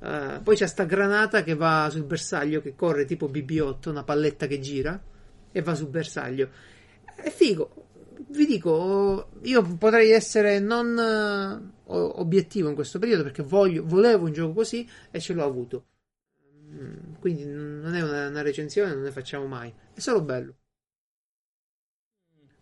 [0.01, 4.47] Eh, poi c'è sta granata che va sul bersaglio, che corre tipo BB-8, una palletta
[4.47, 5.01] che gira
[5.51, 6.49] e va sul bersaglio.
[7.15, 7.87] È figo.
[8.27, 14.33] Vi dico, io potrei essere non eh, obiettivo in questo periodo perché voglio, volevo un
[14.33, 15.85] gioco così e ce l'ho avuto.
[16.73, 19.71] Mm, Quindi non è una, una recensione, non ne facciamo mai.
[19.93, 20.55] È solo bello.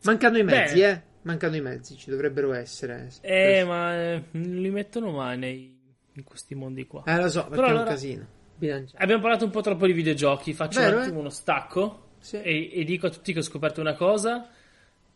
[0.04, 0.90] Mancano i mezzi, Beh.
[0.90, 1.02] eh.
[1.24, 3.10] Mancano i mezzi, ci dovrebbero essere.
[3.22, 5.80] Eh, ma eh, non li mettono mai nei-
[6.14, 7.04] in questi mondi qua.
[7.06, 8.28] Eh, lo so, perché Però è un allora- casino.
[8.58, 9.04] Bilanciato.
[9.04, 10.54] Abbiamo parlato un po' troppo di videogiochi.
[10.54, 11.20] Faccio Vero, un attimo eh?
[11.22, 12.42] uno stacco Sì.
[12.42, 14.50] e, e dico a tutti che ho scoperto una cosa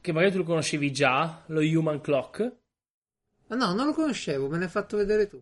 [0.01, 2.55] che magari tu lo conoscevi già, lo Human Clock.
[3.47, 5.41] Ma no, non lo conoscevo, me l'hai fatto vedere tu.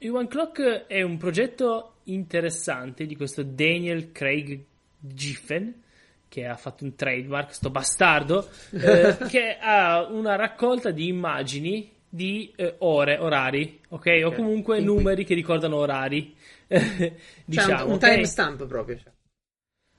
[0.00, 4.64] Human Clock è un progetto interessante di questo Daniel Craig
[4.98, 5.80] Giffen
[6.28, 12.50] che ha fatto un trademark, sto bastardo, eh, che ha una raccolta di immagini di
[12.56, 14.22] eh, ore, orari, ok?
[14.24, 14.34] O Ok.
[14.36, 16.34] comunque Fin numeri che ricordano orari.
[16.72, 17.12] Cioè,
[17.44, 17.98] diciamo, un, un ok?
[17.98, 18.96] timestamp proprio.
[18.98, 19.12] cioè.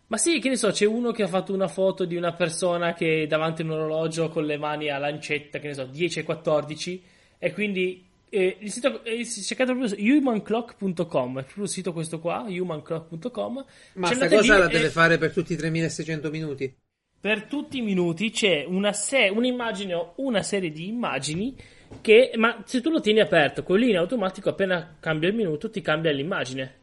[0.08, 2.94] Ma sì, che ne so, c'è uno che ha fatto una foto di una persona
[2.94, 6.20] che è davanti a un orologio con le mani a lancetta, che ne so, 10
[6.20, 7.04] e 14,
[7.38, 12.44] e quindi eh, il sito, eh, cercate proprio humanclock.com, è proprio il sito questo qua,
[12.48, 13.66] humanclock.com.
[13.94, 16.76] Ma Ci sta andate cosa la deve fare per tutti i 3600 minuti.
[17.20, 21.56] Per tutti i minuti c'è una se- un'immagine o una serie di immagini
[22.02, 25.82] che, ma se tu lo tieni aperto, quello in automatico appena cambia il minuto ti
[25.82, 26.82] cambia l'immagine.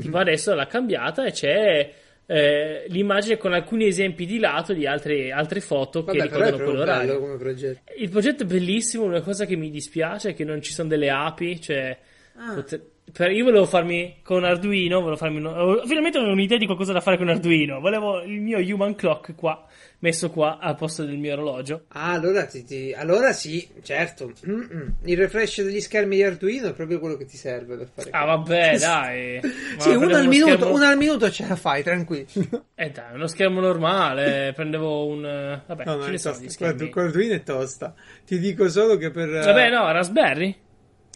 [0.00, 1.94] Tipo adesso l'ha cambiata e c'è
[2.30, 6.56] eh, l'immagine con alcuni esempi di lato di altre, altre foto che Vabbè, è ricordano
[6.64, 7.36] quell'orario.
[7.38, 7.80] progetto.
[7.96, 11.08] Il progetto è bellissimo, una cosa che mi dispiace è che non ci sono delle
[11.10, 11.96] api, cioè...
[12.36, 12.54] Ah.
[12.54, 16.66] pote- per- io volevo farmi con Arduino, volevo farmi uno- ho- finalmente avevo un'idea di
[16.66, 17.80] qualcosa da fare con Arduino.
[17.80, 19.66] Volevo il mio Human Clock qua,
[20.00, 21.84] messo qua al posto del mio orologio.
[21.88, 24.32] Ah, allora, ti- ti- allora sì, certo.
[24.46, 24.94] Mm-mm.
[25.04, 28.10] Il refresh degli schermi di Arduino è proprio quello che ti serve per fare.
[28.12, 29.40] Ah, vabbè, dai.
[29.78, 32.26] Sì, uno al, minuto, schermo- uno al minuto ce la fai, tranquillo.
[32.74, 35.60] Eh dai, uno schermo normale, prendevo un...
[35.66, 36.46] Vabbè, No, ce ne sono tosta.
[36.46, 36.88] gli schermi.
[36.90, 37.94] Guarda, Arduino è tosta.
[38.24, 39.28] Ti dico solo che per.
[39.28, 40.56] Vabbè, no, Raspberry.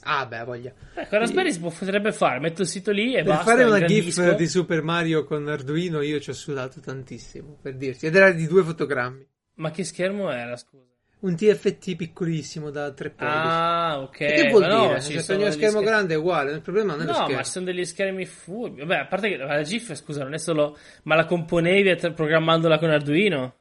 [0.04, 0.72] Ah, beh, voglia.
[0.94, 3.44] Ecco, Raspberry si può- potrebbe fare, metto il sito lì e Per basta.
[3.44, 8.06] fare una GIF di Super Mario con Arduino io ci ho sudato tantissimo, per dirti.
[8.06, 9.26] Ed era di due fotogrammi.
[9.56, 10.90] Ma che schermo era, scusa?
[11.20, 13.36] Un TFT piccolissimo da 3 pollici.
[13.36, 14.20] Ah, ok.
[14.22, 15.00] e che vuol ma no, dire?
[15.02, 17.16] ci Cioè, se ogni schermo schermi- grande è uguale, il problema non è lo No,
[17.18, 17.36] schermo.
[17.36, 18.80] ma ci sono degli schermi furbi.
[18.80, 20.76] Vabbè, a parte che la GIF, scusa, non è solo.
[21.04, 23.54] Ma la componevi programmandola con Arduino?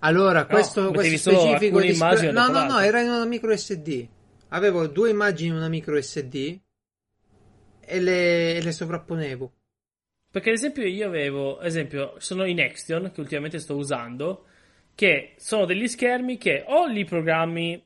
[0.00, 3.56] Allora, questo, mettevi questo solo specifico display- immagini No, no, no, era in una micro
[3.56, 4.08] SD.
[4.48, 6.58] Avevo due immagini in una micro SD
[7.80, 9.52] e le, e le sovrapponevo.
[10.30, 11.58] Perché, ad esempio, io avevo.
[11.58, 14.44] Ad esempio, sono i Nextion che ultimamente sto usando.
[14.94, 17.82] Che sono degli schermi che o li programmi.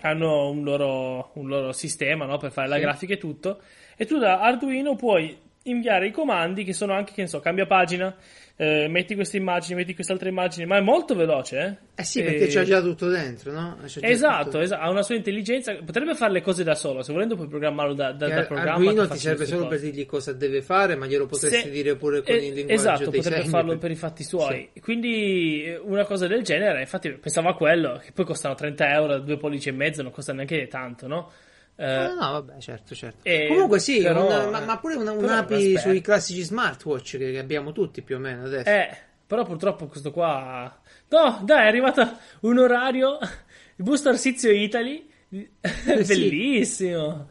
[0.00, 2.82] Hanno un loro, un loro sistema no, per fare la Sì.
[2.82, 3.62] grafica e tutto.
[3.96, 7.66] E tu da Arduino puoi inviare i comandi che sono anche, che ne so, cambia
[7.66, 8.14] pagina,
[8.58, 11.76] eh, metti questa immagine, metti quest'altra immagine, ma è molto veloce, eh?
[12.00, 12.46] Eh sì, perché e...
[12.46, 13.76] c'ha già tutto dentro, no?
[14.00, 14.60] Esatto, tutto...
[14.60, 17.92] esatto, ha una sua intelligenza, potrebbe fare le cose da solo, se volendo puoi programmarlo
[17.92, 18.72] da, da, da programma.
[18.72, 19.76] Arduino ti serve solo cose.
[19.76, 21.70] per dirgli cosa deve fare, ma glielo potresti se...
[21.70, 23.90] dire pure con eh, il linguaggio Esatto, potrebbe segni, farlo per...
[23.90, 24.70] i fatti suoi.
[24.72, 24.80] Sì.
[24.80, 29.36] Quindi una cosa del genere, infatti pensavo a quello, che poi costano 30 euro, due
[29.36, 31.30] pollici e mezzo, non costa neanche tanto, no?
[31.76, 33.18] Uh, no, no, vabbè, certo, certo.
[33.22, 37.38] E, Comunque sì, però, una, ma, ma, pure una, un'API sui classici smartwatch che, che,
[37.38, 38.68] abbiamo tutti più o meno adesso.
[38.68, 38.96] Eh,
[39.26, 40.74] però purtroppo questo qua...
[41.08, 47.28] No, dai, è arrivato un orario, il booster Arsizio Italy, bellissimo.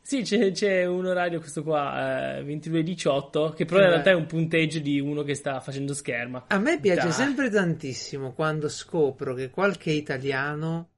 [0.00, 4.26] Sì, c'è, c'è, un orario questo qua, eh, 22.18, che però in realtà è un
[4.26, 6.44] punteggio di uno che sta facendo scherma.
[6.48, 7.12] A me piace dai.
[7.12, 10.91] sempre tantissimo quando scopro che qualche italiano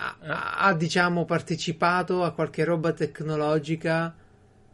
[0.00, 4.14] ha, ha, diciamo, partecipato a qualche roba tecnologica.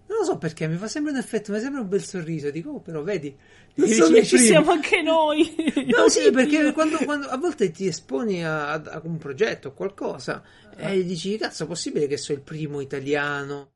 [0.09, 2.51] Non lo so perché, mi fa sempre un effetto, mi sembra un bel sorriso.
[2.51, 3.37] Dico, oh, però vedi,
[3.75, 5.55] dici, ci siamo anche noi.
[5.95, 10.43] no, sì, perché quando, quando, a volte ti esponi a, a, un progetto o qualcosa
[10.77, 10.99] eh.
[10.99, 13.73] e dici, cazzo, è possibile che sono il primo italiano?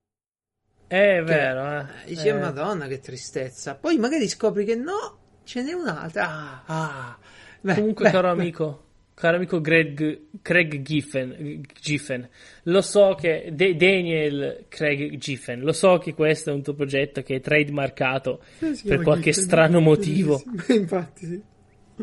[0.87, 1.87] È vero, eh.
[2.07, 2.33] Dici, eh.
[2.33, 3.75] madonna, che tristezza.
[3.75, 6.29] Poi magari scopri che no, ce n'è un'altra.
[6.29, 7.19] Ah, ah.
[7.61, 8.41] Beh, Comunque, beh, caro beh.
[8.41, 8.90] amico,
[9.21, 12.29] caro amico Greg, Craig Giffen, Giffen,
[12.65, 17.23] lo so che De, Daniel Craig Giffen, lo so che questo è un tuo progetto
[17.23, 20.43] che è trademarcato sì, per qualche Giffen, strano motivo.
[20.69, 21.43] Infatti, sì.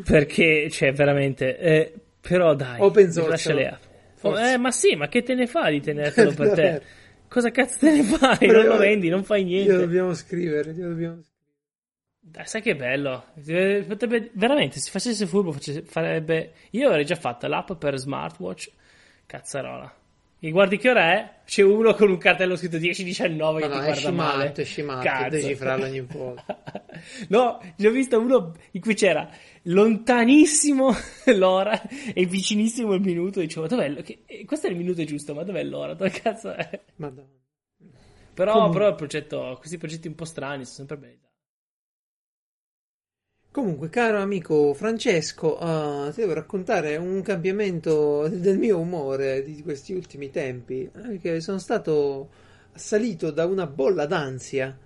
[0.03, 3.79] Perché, cioè, veramente, eh, però dai, open source.
[4.21, 6.81] Oh, eh, ma sì, ma che te ne fa di tenertelo per te?
[7.27, 8.37] Cosa cazzo te ne fai?
[8.37, 9.71] Però non lo vendi, non fai niente.
[9.71, 11.26] Glielo dobbiamo scrivere, glielo dobbiamo scrivere.
[12.29, 13.27] Dai, sai che bello?
[13.87, 15.55] Potrebbe, veramente, se facesse furbo,
[15.85, 16.53] farebbe.
[16.71, 18.69] Io avrei già fatto l'app per smartwatch.
[19.25, 19.95] Cazzarola.
[20.39, 21.39] E guardi che ora è?
[21.45, 24.51] C'è uno con un cartello scritto 10-19 che no, ti guarda scimato, male.
[24.51, 26.61] È scimato, decifrarlo ogni volta.
[27.29, 29.27] no, ne ho visto uno in cui c'era
[29.63, 30.93] lontanissimo
[31.33, 31.81] l'ora
[32.13, 33.39] e vicinissimo il minuto.
[33.39, 34.03] Dicevo, dov'è?
[34.03, 35.93] Che, questo è il minuto giusto, ma dov'è l'ora?
[35.93, 36.81] Dove cazzo è?
[36.97, 37.29] Madonna.
[38.33, 38.77] Però, Comunque...
[38.77, 41.26] però il progetto, questi progetti un po' strani sono sempre belli.
[43.57, 49.95] Comunque, caro amico Francesco, uh, ti devo raccontare un cambiamento del mio umore di questi
[49.95, 52.29] ultimi tempi, perché eh, sono stato
[52.73, 54.77] assalito da una bolla d'ansia.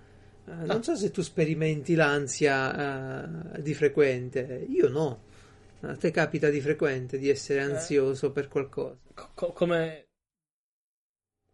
[0.46, 5.22] Uh, non so se tu sperimenti l'ansia uh, di frequente, io no.
[5.80, 8.96] A te capita di frequente di essere ansioso per qualcosa?
[9.34, 10.06] Co- come...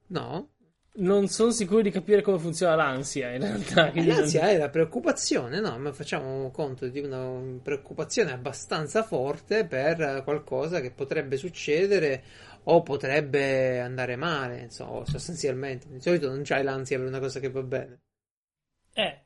[0.06, 0.50] No?
[0.94, 3.92] Non sono sicuro di capire come funziona l'ansia in realtà.
[3.92, 4.50] Eh, l'ansia non...
[4.50, 5.78] è la preoccupazione, no?
[5.78, 12.22] Ma facciamo conto di una preoccupazione abbastanza forte per qualcosa che potrebbe succedere
[12.64, 15.86] o potrebbe andare male, insomma, sostanzialmente.
[15.88, 18.00] Di solito non c'hai l'ansia per una cosa che va bene.
[18.94, 19.22] Eh.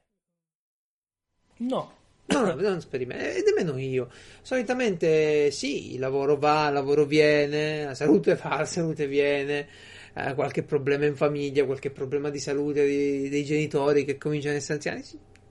[1.58, 2.00] No.
[2.24, 4.08] No, no, non sperimento, e nemmeno io.
[4.42, 9.68] Solitamente sì, il lavoro va, il lavoro viene, la salute va, la salute viene
[10.14, 14.58] eh, qualche problema in famiglia, qualche problema di salute di, dei genitori che cominciano a
[14.58, 15.02] essere anziani,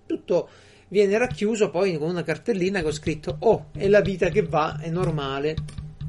[0.06, 0.50] tutto
[0.90, 4.78] viene racchiuso poi con una cartellina che ho scritto oh, è la vita che va,
[4.80, 5.56] è normale,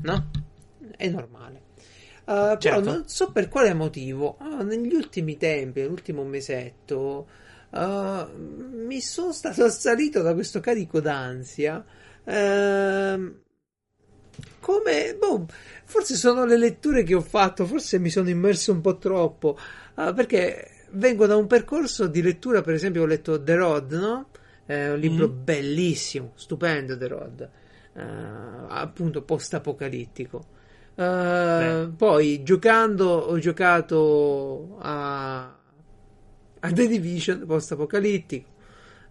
[0.02, 0.30] no?
[0.96, 1.60] È normale.
[2.24, 2.58] Uh, certo.
[2.58, 7.26] Però non so per quale motivo, uh, negli ultimi tempi, nell'ultimo mesetto,
[7.70, 11.84] uh, mi sono stato assalito da questo carico d'ansia.
[12.24, 13.40] Uh,
[14.60, 15.46] come, boh,
[15.84, 19.58] forse sono le letture che ho fatto, forse mi sono immerso un po' troppo,
[19.94, 24.28] uh, perché vengo da un percorso di lettura, per esempio ho letto The Road, no?
[24.64, 25.44] È un libro mm.
[25.44, 27.50] bellissimo, stupendo The Road,
[27.94, 28.00] uh,
[28.68, 30.46] appunto post-apocalittico.
[30.94, 35.56] Uh, poi giocando ho giocato a,
[36.60, 38.50] a The Division post-apocalittico.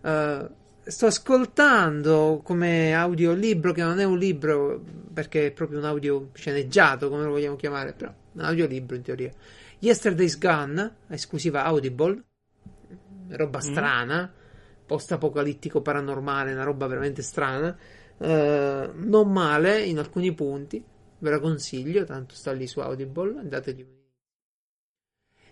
[0.02, 0.50] Uh,
[0.92, 4.84] sto ascoltando come audiolibro, che non è un libro
[5.14, 9.32] perché è proprio un audio sceneggiato, come lo vogliamo chiamare, però un audiolibro in teoria.
[9.80, 12.24] Yesterday's Gun, esclusiva Audible,
[13.30, 13.62] roba mm.
[13.62, 14.34] strana,
[14.86, 17.76] post-apocalittico paranormale, una roba veramente strana.
[18.18, 20.84] Uh, non male in alcuni punti,
[21.18, 23.86] ve la consiglio, tanto sta lì su Audible, andategli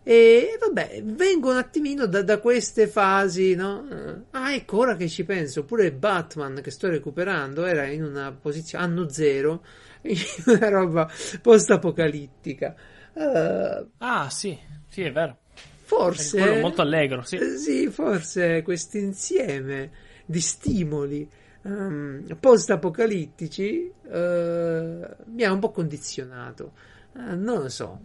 [0.09, 4.25] e vabbè, vengo un attimino da, da, queste fasi, no?
[4.31, 8.85] Ah, ecco, ora che ci penso, pure Batman che sto recuperando era in una posizione
[8.85, 9.63] anno zero,
[10.01, 11.07] in una roba
[11.43, 12.75] post-apocalittica.
[13.13, 14.57] Uh, ah, sì,
[14.87, 15.41] sì, è vero.
[15.83, 16.39] Forse.
[16.39, 17.35] È molto allegro, sì.
[17.35, 19.91] Eh, sì, forse questo insieme
[20.25, 21.29] di stimoli
[21.61, 26.71] um, post-apocalittici uh, mi ha un po' condizionato.
[27.13, 27.99] Uh, non lo so.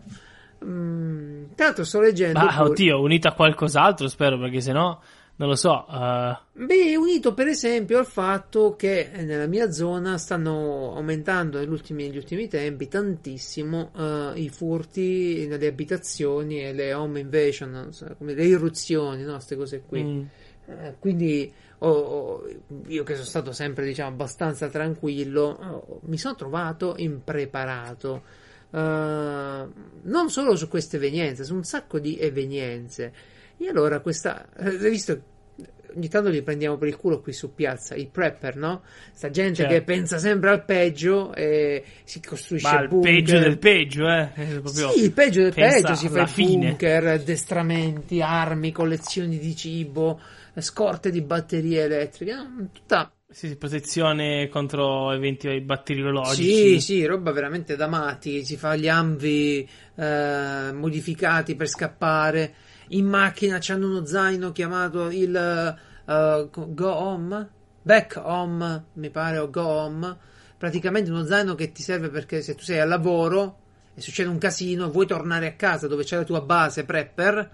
[0.65, 2.39] Mm, tanto sto leggendo.
[2.41, 2.71] Pure...
[2.71, 4.99] oddio, unito a qualcos'altro, spero, perché sennò
[5.37, 5.85] non lo so.
[5.89, 6.65] Uh...
[6.65, 12.19] Beh, unito per esempio al fatto che nella mia zona stanno aumentando negli ultimi, negli
[12.19, 19.23] ultimi tempi tantissimo uh, i furti nelle abitazioni e le home invasion, come le irruzioni,
[19.23, 19.33] no?
[19.35, 20.03] queste cose qui.
[20.05, 20.23] Mm.
[20.67, 22.47] Uh, quindi oh, oh,
[22.87, 28.43] io che sono stato sempre diciamo abbastanza tranquillo, oh, mi sono trovato impreparato.
[28.81, 33.13] Non solo su queste evenienze, su un sacco di evenienze
[33.57, 35.23] e allora questa, eh, hai visto,
[35.95, 38.83] ogni tanto li prendiamo per il culo qui su piazza, i prepper, no?
[39.13, 39.73] Sta gente certo.
[39.73, 43.13] che pensa sempre al peggio e si costruisce Ma il bunker.
[43.13, 44.31] peggio del peggio, eh?
[44.65, 46.69] Sì, il peggio del peggio, si fa il fine.
[46.69, 50.21] bunker, addestramenti, armi, collezioni di cibo,
[50.57, 52.35] scorte di batterie elettriche,
[52.73, 53.11] tutta...
[53.35, 56.79] Sì, protezione contro eventi batteriologici.
[56.79, 58.45] Sì, sì, roba veramente da matti.
[58.45, 62.55] Si fa gli amvi eh, modificati per scappare
[62.89, 65.35] in macchina c'hanno uno zaino chiamato il
[66.05, 67.49] uh, Go Home,
[67.83, 70.17] Back Home, mi pare, o Go Home.
[70.57, 73.59] Praticamente uno zaino che ti serve perché se tu sei al lavoro
[73.97, 77.51] e succede un casino, vuoi tornare a casa dove c'è la tua base prepper,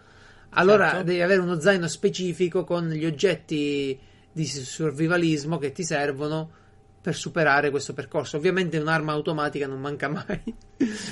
[0.51, 1.05] allora certo.
[1.05, 3.99] devi avere uno zaino specifico con gli oggetti
[4.33, 6.59] di survivalismo che ti servono
[7.01, 8.37] per superare questo percorso.
[8.37, 10.55] Ovviamente un'arma automatica non manca mai.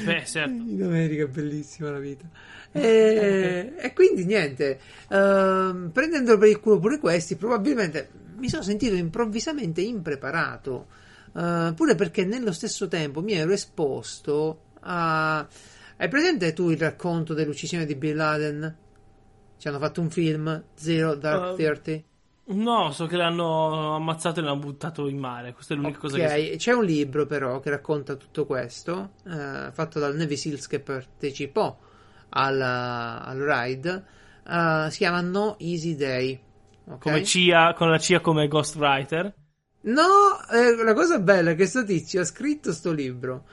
[0.04, 0.50] Beh, certo.
[0.50, 2.26] In America è bellissima la vita.
[2.70, 8.94] E, e quindi niente, uh, prendendo per il culo pure questi, probabilmente mi sono sentito
[8.94, 10.86] improvvisamente impreparato.
[11.32, 15.48] Uh, pure perché nello stesso tempo mi ero esposto a.
[15.96, 18.76] Hai presente tu il racconto dell'uccisione di Bin Laden?
[19.56, 22.04] Ci hanno fatto un film, Zero Dark uh, Thirty?
[22.50, 25.52] No, so che l'hanno ammazzato e l'hanno buttato in mare.
[25.52, 26.10] Questa è l'unica okay.
[26.10, 26.56] cosa che so.
[26.56, 31.78] C'è un libro però che racconta tutto questo, eh, fatto dal Navy Seals che partecipò
[32.30, 34.04] al, al ride.
[34.46, 36.40] Uh, si chiama No Easy Day.
[36.84, 36.98] Okay?
[36.98, 39.34] Come CIA, con la CIA come ghostwriter.
[39.80, 43.44] No, eh, la cosa bella è che questo tizio ha scritto sto libro.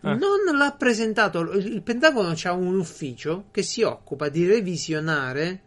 [0.00, 0.14] Eh.
[0.14, 1.40] Non l'ha presentato.
[1.54, 5.60] Il Pentagono ha un ufficio che si occupa di revisionare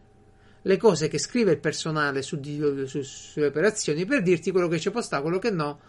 [0.68, 2.39] le cose che scrive il personale su,
[2.86, 5.80] su, sulle operazioni per dirti quello che c'è postato, quello che no,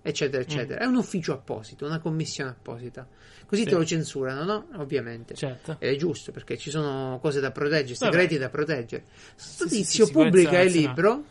[0.00, 0.80] eccetera, eccetera.
[0.80, 0.82] Mm.
[0.82, 3.06] È un ufficio apposito, una commissione apposita.
[3.46, 3.68] Così sì.
[3.68, 4.68] te lo censurano, no?
[4.80, 5.34] Ovviamente.
[5.34, 5.76] Certo.
[5.78, 8.44] Ed è giusto perché ci sono cose da proteggere, segreti Vabbè.
[8.44, 9.04] da proteggere.
[9.34, 11.24] Questo sì, tizio sì, pubblica il libro,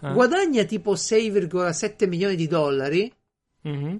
[0.00, 0.12] eh.
[0.12, 3.12] guadagna tipo 6,7 milioni di dollari.
[3.68, 3.96] Mm-hmm.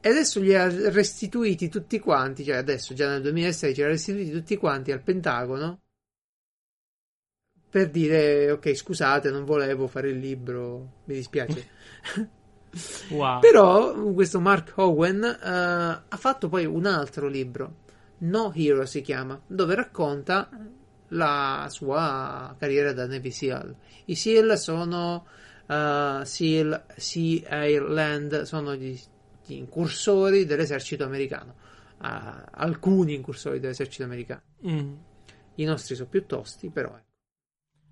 [0.00, 4.30] E adesso li ha restituiti tutti quanti, cioè adesso già nel 2006 li ha restituiti
[4.30, 5.80] tutti quanti al Pentagono
[7.68, 11.68] per dire ok scusate non volevo fare il libro mi dispiace.
[13.08, 13.40] Wow.
[13.40, 17.76] però questo Mark Owen uh, ha fatto poi un altro libro
[18.18, 20.50] No Hero si chiama dove racconta
[21.08, 23.74] la sua carriera da Navy SEAL.
[24.06, 25.26] I SEAL sono
[25.66, 28.98] uh, SEAL Sea Air Land sono gli,
[29.44, 31.54] gli incursori dell'esercito americano.
[31.98, 34.42] Uh, alcuni incursori dell'esercito americano.
[34.66, 34.92] Mm.
[35.56, 37.05] i nostri sono più tosti però è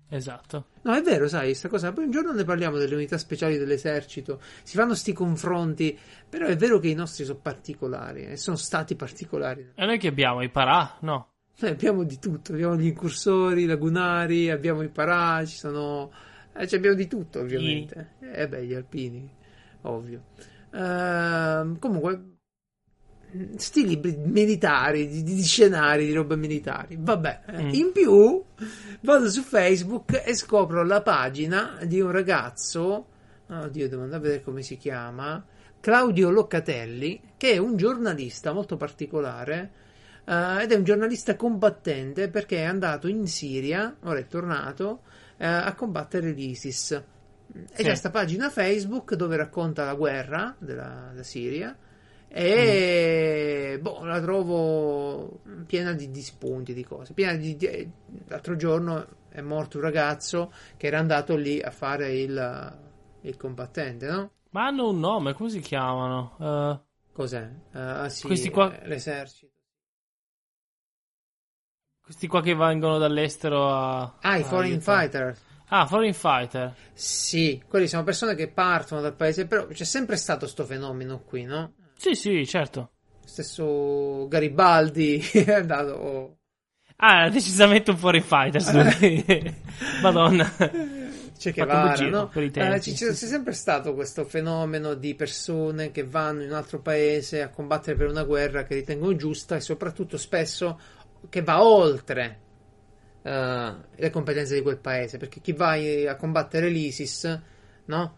[0.09, 0.67] Esatto.
[0.83, 1.91] No, è vero, sai, questa cosa.
[1.91, 4.39] Poi un giorno ne parliamo delle unità speciali dell'esercito.
[4.63, 5.97] Si fanno sti confronti.
[6.29, 8.25] Però è vero che i nostri sono particolari.
[8.25, 9.71] E sono stati particolari.
[9.73, 10.41] E noi che abbiamo?
[10.41, 10.97] I parà?
[11.01, 11.33] No.
[11.59, 12.53] Noi abbiamo di tutto.
[12.53, 16.11] Abbiamo gli incursori, i lagunari, abbiamo i parà, ci sono.
[16.53, 18.15] Eh, abbiamo di tutto, ovviamente.
[18.19, 19.29] E eh, beh, gli alpini,
[19.81, 20.23] ovvio.
[20.71, 22.34] Uh, comunque
[23.57, 26.97] sti libri militari, di, di, scenari, di roba militari.
[26.99, 27.69] Vabbè, mm.
[27.73, 28.43] in più
[29.01, 33.07] vado su Facebook e scopro la pagina di un ragazzo,
[33.47, 35.43] oddio, devo andare a vedere come si chiama,
[35.79, 39.83] Claudio Loccatelli, che è un giornalista molto particolare.
[40.25, 45.01] Uh, ed è un giornalista combattente perché è andato in Siria, ora è tornato,
[45.37, 46.91] uh, a combattere l'ISIS.
[46.91, 47.03] E
[47.67, 47.75] sì.
[47.75, 51.77] c'è questa pagina Facebook dove racconta la guerra della, della Siria
[52.27, 53.81] e mm.
[53.81, 57.13] boh, la trovo piena di, di, spunti, di cose.
[57.13, 57.91] Piena di, di,
[58.27, 62.79] l'altro giorno è morto un ragazzo che era andato lì a fare il,
[63.21, 64.31] il combattente, no?
[64.51, 66.35] Ma hanno un nome, come si chiamano?
[66.37, 67.49] Uh, Cos'è?
[67.73, 68.73] Uh, sì, questi qua...
[68.83, 69.53] l'esercito.
[72.01, 74.17] Questi qua che vengono dall'estero a...
[74.21, 75.35] Ah, i foreign fighter.
[75.69, 76.75] Ah, foreign fighter.
[76.93, 81.43] Sì, quelli sono persone che partono dal paese, però c'è sempre stato questo fenomeno qui,
[81.43, 81.73] no?
[81.97, 82.91] Sì, sì, certo.
[83.25, 86.37] Stesso Garibaldi è andato.
[86.97, 88.71] Ah, decisamente un foreign fighters.
[90.01, 90.49] Madonna.
[91.37, 92.31] C'è che va, no?
[92.33, 97.41] Eh, c'è, c'è sempre stato questo fenomeno di persone che vanno in un altro paese
[97.41, 100.79] a combattere per una guerra che ritengono giusta e soprattutto spesso
[101.27, 102.39] che va oltre
[103.21, 105.17] le competenze di quel paese.
[105.17, 107.41] Perché chi va a combattere l'ISIS,
[107.85, 108.15] no?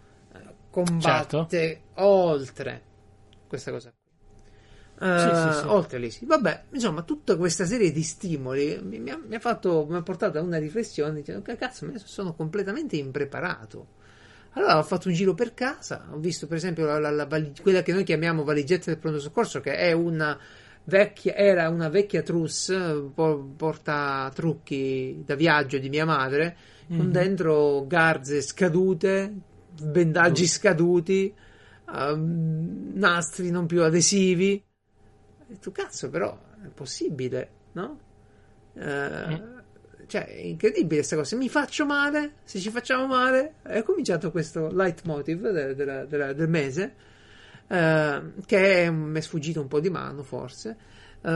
[0.69, 2.03] Combatte certo.
[2.03, 2.83] oltre
[3.47, 3.93] questa cosa
[4.99, 5.65] Uh, sì, sì, sì.
[5.67, 6.25] oltre l'ISIS.
[6.25, 10.01] Vabbè, insomma, tutta questa serie di stimoli mi, mi, ha, mi, ha, fatto, mi ha
[10.01, 13.89] portato a una riflessione dicendo che cazzo, sono completamente impreparato.
[14.53, 17.27] Allora ho fatto un giro per casa, ho visto per esempio la, la, la,
[17.61, 20.35] quella che noi chiamiamo valigetta del pronto soccorso, che è una
[20.85, 26.57] vecchia, era una vecchia trousse, porta trucchi da viaggio di mia madre,
[26.89, 26.97] mm-hmm.
[26.97, 27.13] con mhm.
[27.13, 29.31] dentro garze scadute,
[29.79, 30.47] bendaggi mm.
[30.47, 31.35] scaduti,
[31.91, 34.64] um, nastri non più adesivi
[35.49, 37.99] ho detto, cazzo, però è possibile, no?
[38.73, 39.57] Eh, mm.
[40.07, 41.30] Cioè, è incredibile questa cosa.
[41.30, 46.34] Se mi faccio male, se ci facciamo male, è cominciato questo leitmotiv de, de, de,
[46.34, 46.95] del mese,
[47.68, 50.77] eh, che mi è sfuggito un po' di mano, forse.
[51.22, 51.30] Uh,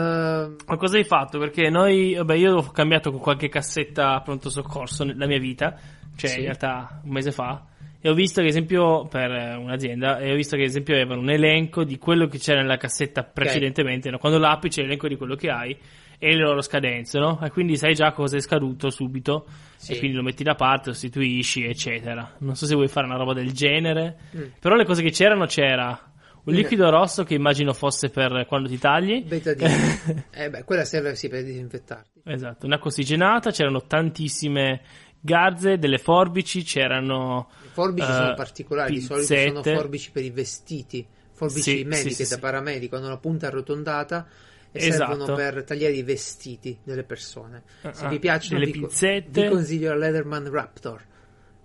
[0.65, 1.39] Ma cosa hai fatto?
[1.39, 5.77] Perché noi, vabbè, io ho cambiato con qualche cassetta pronto soccorso nella mia vita,
[6.15, 6.37] cioè sì.
[6.39, 7.65] in realtà un mese fa.
[8.03, 11.29] E ho visto che, esempio, per un'azienda, e ho visto che, ad esempio, avevano un
[11.29, 14.07] elenco di quello che c'era nella cassetta precedentemente.
[14.07, 14.11] Okay.
[14.11, 14.17] No?
[14.17, 15.77] Quando l'apri c'è l'elenco di quello che hai
[16.17, 17.39] e le loro scadenze, no?
[17.43, 19.45] E quindi sai già cosa è scaduto subito.
[19.75, 19.93] Sì.
[19.93, 22.35] E quindi lo metti da parte, sostituisci, eccetera.
[22.39, 24.17] Non so se vuoi fare una roba del genere.
[24.35, 24.43] Mm.
[24.59, 26.09] Però le cose che c'erano c'era.
[26.43, 29.23] Un liquido rosso che immagino fosse per quando ti tagli.
[29.23, 30.25] Betadine.
[30.33, 32.21] eh beh, quella serve sì per disinfettarti.
[32.25, 34.81] Esatto, un'acqua ossigenata, c'erano tantissime
[35.21, 39.23] garze, delle forbici, c'erano forbici uh, sono particolari, pizzette.
[39.23, 43.09] di solito sono forbici per i vestiti, forbici sì, mediche sì, sì, da paramedico, hanno
[43.09, 44.27] la punta arrotondata
[44.71, 45.15] e esatto.
[45.15, 47.63] servono per tagliare i vestiti delle persone.
[47.91, 49.43] Se uh, vi piacciono, delle vi, pinzette.
[49.43, 51.09] vi consiglio la Leatherman Raptor.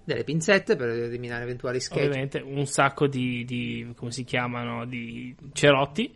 [0.05, 2.07] Delle pinzette per eliminare eventuali schegge.
[2.07, 6.15] Ovviamente un sacco di, di come si chiamano, di cerotti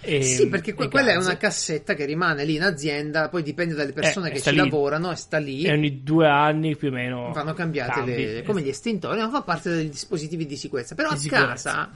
[0.00, 3.74] e, sì, perché que- quella è una cassetta che rimane lì in azienda, poi dipende
[3.74, 4.56] dalle persone eh, che ci lì.
[4.56, 5.64] lavorano e sta lì.
[5.64, 9.42] E ogni due anni più o meno vanno cambiate le, come gli estintori, non fa
[9.42, 10.94] parte dei dispositivi di sicurezza.
[10.94, 11.72] Però di a sicurezza.
[11.72, 11.90] casa.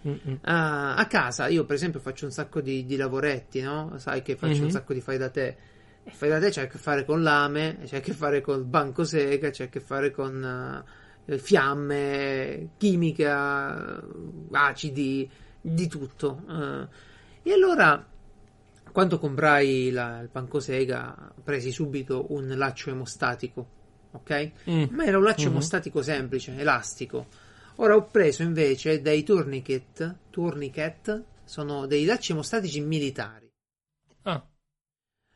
[0.00, 3.94] Uh, a casa io per esempio faccio un sacco di, di lavoretti, no?
[3.96, 4.62] Sai che faccio mm-hmm.
[4.62, 5.56] un sacco di fai da te.
[6.04, 8.70] E fai da te c'è a che fare con lame, c'è a che fare con
[8.70, 10.84] banco sega, c'è a che fare con
[11.26, 14.00] uh, fiamme, chimica,
[14.52, 15.28] acidi,
[15.60, 16.42] di tutto.
[16.46, 16.86] Uh,
[17.48, 18.06] e allora,
[18.92, 23.66] quando comprai la, il pancosega, presi subito un laccio emostatico,
[24.10, 24.52] ok?
[24.68, 24.84] Mm.
[24.90, 25.52] Ma era un laccio mm-hmm.
[25.52, 27.26] emostatico semplice, elastico.
[27.76, 33.50] Ora ho preso invece dei tourniquet, tourniquet sono dei lacci emostatici militari.
[34.24, 34.46] Ah.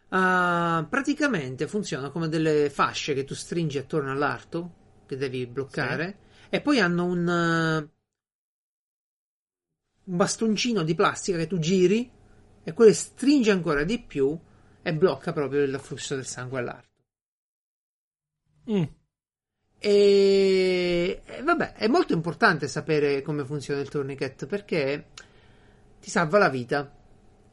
[0.09, 4.75] Uh, praticamente funzionano come delle fasce che tu stringi attorno all'arto,
[5.07, 6.57] che devi bloccare, sì.
[6.57, 7.89] e poi hanno un
[10.05, 12.11] un bastoncino di plastica che tu giri
[12.65, 14.39] e quello stringe ancora di più
[14.83, 16.91] e blocca proprio il flusso del sangue all'arto.
[18.71, 18.83] Mm.
[19.79, 25.07] E, e, vabbè, è molto importante sapere come funziona il tourniquet perché
[26.01, 26.91] ti salva la vita.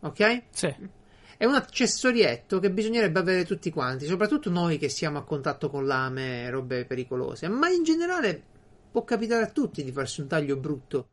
[0.02, 0.44] Ok?
[0.52, 0.76] Sì.
[1.38, 5.86] È un accessorietto che bisognerebbe avere tutti quanti, soprattutto noi che siamo a contatto con
[5.86, 8.42] lame e robe pericolose, ma in generale
[8.92, 11.10] può capitare a tutti di farsi un taglio brutto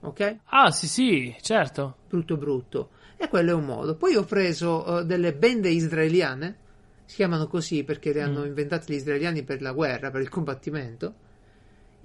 [0.00, 0.36] ok?
[0.46, 1.96] Ah, sì, sì, certo.
[2.08, 2.90] Brutto, brutto.
[3.16, 3.96] E quello è un modo.
[3.96, 6.56] Poi ho preso uh, delle bende israeliane,
[7.04, 8.46] si chiamano così perché le hanno mm.
[8.46, 11.14] inventate gli israeliani per la guerra, per il combattimento.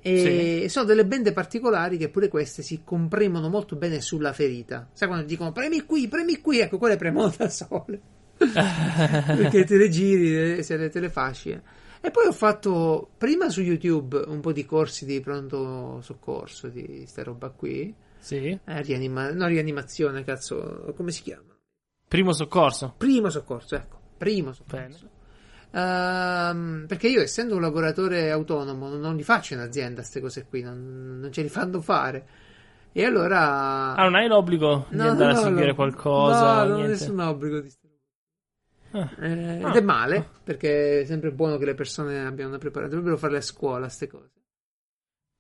[0.03, 0.69] E sì.
[0.69, 4.89] sono delle bende particolari che pure queste si compremono molto bene sulla ferita.
[4.93, 6.59] Sai quando dicono premi qui, premi qui?
[6.59, 8.01] Ecco, quelle premono da sole.
[8.41, 11.59] perché te le giri, se le, te le fasci.
[12.03, 17.05] E poi ho fatto prima su YouTube un po' di corsi di pronto soccorso, di
[17.05, 17.93] sta roba qui.
[18.17, 18.59] Sì.
[18.63, 21.55] Eh, rianima- no, rianimazione, cazzo, come si chiama?
[22.07, 22.95] Primo soccorso.
[22.97, 23.99] Primo soccorso, ecco.
[24.17, 25.09] Primo soccorso.
[25.71, 30.61] Uh, perché io, essendo un lavoratore autonomo, non li faccio in azienda queste cose qui,
[30.61, 32.27] non, non ce li fanno fare.
[32.91, 33.95] E allora.
[33.95, 36.63] Ah, non hai l'obbligo no, di andare no, a seguire no, qualcosa?
[36.63, 37.69] No, non ho nessun obbligo di
[38.91, 39.09] Ah.
[39.19, 42.89] Eh, ed è male, perché è sempre buono che le persone abbiano una preparazione.
[42.89, 44.31] Dovrebbero farle a scuola, queste cose.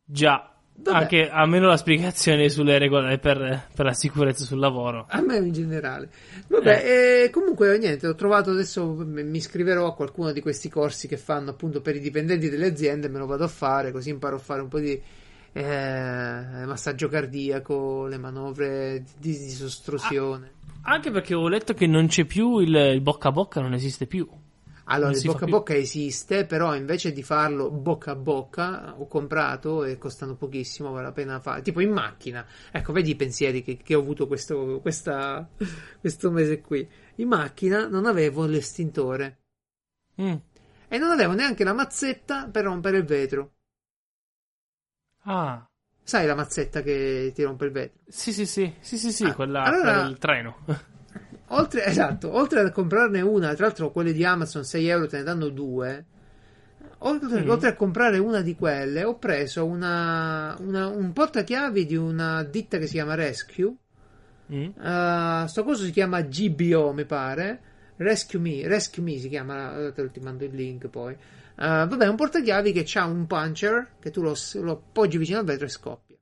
[0.03, 0.51] Già.
[0.73, 0.97] Vabbè.
[0.97, 5.05] Anche almeno la spiegazione sulle regole per, per, la sicurezza sul lavoro.
[5.09, 6.09] A me in generale.
[6.47, 7.23] Vabbè, eh.
[7.23, 11.51] Eh, comunque niente, ho trovato adesso, mi iscriverò a qualcuno di questi corsi che fanno
[11.51, 14.61] appunto per i dipendenti delle aziende, me lo vado a fare, così imparo a fare
[14.61, 14.99] un po' di
[15.53, 20.47] eh, massaggio cardiaco, le manovre di, di sostruzione.
[20.47, 23.73] Ah, anche perché ho letto che non c'è più il, il bocca a bocca, non
[23.73, 24.27] esiste più.
[24.85, 29.85] Allora, il bocca a bocca esiste, però invece di farlo bocca a bocca ho comprato
[29.85, 31.61] e costano pochissimo, vale la pena fare.
[31.61, 32.45] Tipo in macchina.
[32.71, 35.47] Ecco, vedi i pensieri che, che ho avuto questo, questa,
[35.99, 36.87] questo mese qui.
[37.15, 39.39] In macchina non avevo l'estintore.
[40.21, 40.35] Mm.
[40.89, 43.53] E non avevo neanche la mazzetta per rompere il vetro.
[45.23, 45.70] Ah.
[46.03, 47.99] Sai la mazzetta che ti rompe il vetro?
[48.07, 50.57] Sì, sì, sì, sì, sì, sì Ah, quella allora- del treno.
[51.53, 55.23] Oltre, esatto, oltre a comprarne una, tra l'altro quelle di Amazon 6 euro te ne
[55.23, 56.05] danno due.
[56.99, 57.49] Oltre, Mm.
[57.49, 62.77] oltre a comprare una di quelle, ho preso una, una- un portachiavi di una ditta
[62.77, 63.73] che si chiama Rescue.
[64.53, 64.69] Mm.
[64.75, 67.59] Uh, sto coso si chiama GBO, mi pare.
[67.97, 71.15] Rescue Me, Rescue Me si chiama, eh, te lo ti mando il link poi.
[71.61, 75.45] Uh, vabbè, un portachiavi che ha un puncher che tu lo, lo appoggi vicino al
[75.45, 76.17] vetro e scoppia.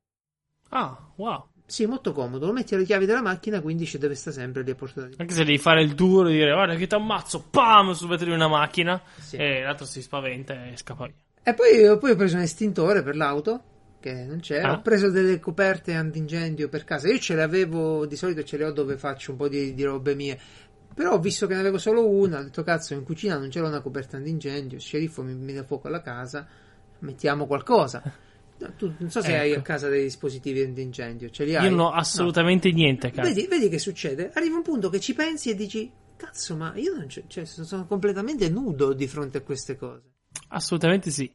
[0.72, 1.48] Ah, wow.
[1.66, 2.45] Sì, molto comodo.
[2.45, 5.16] Lo metti alle chiavi della macchina, quindi ci deve stare sempre lì a portata di
[5.18, 8.26] Anche se devi fare il duro e dire guarda che ti ammazzo, pam, sul vetro
[8.26, 9.02] di una macchina.
[9.18, 9.38] Sì.
[9.38, 11.16] E l'altro si spaventa e scappa via.
[11.41, 13.64] E poi, poi ho preso un estintore per l'auto,
[14.02, 14.60] che non c'è.
[14.60, 14.74] Ah.
[14.74, 17.07] Ho preso delle coperte antincendio per casa.
[17.07, 19.84] Io ce le avevo, di solito ce le ho dove faccio un po' di, di
[19.84, 20.38] robe mie.
[20.94, 23.68] Però ho visto che ne avevo solo una, ho detto cazzo, in cucina non c'era
[23.68, 26.45] una coperta antincendio, il sceriffo mi, dà fuoco alla casa,
[26.99, 28.02] mettiamo qualcosa.
[28.57, 29.60] No, Tu non so se hai Ecco.
[29.60, 31.64] a casa dei dispositivi antincendio, ce li hai?
[31.64, 33.16] Io non ho assolutamente niente a No.
[33.16, 33.30] casa.
[33.34, 34.32] Vedi, vedi che succede?
[34.34, 37.86] Arriva un punto che ci pensi e dici, cazzo, ma io non c'è, cioè, sono
[37.88, 40.03] completamente nudo di fronte a queste cose.
[40.49, 41.34] Assolutamente sì.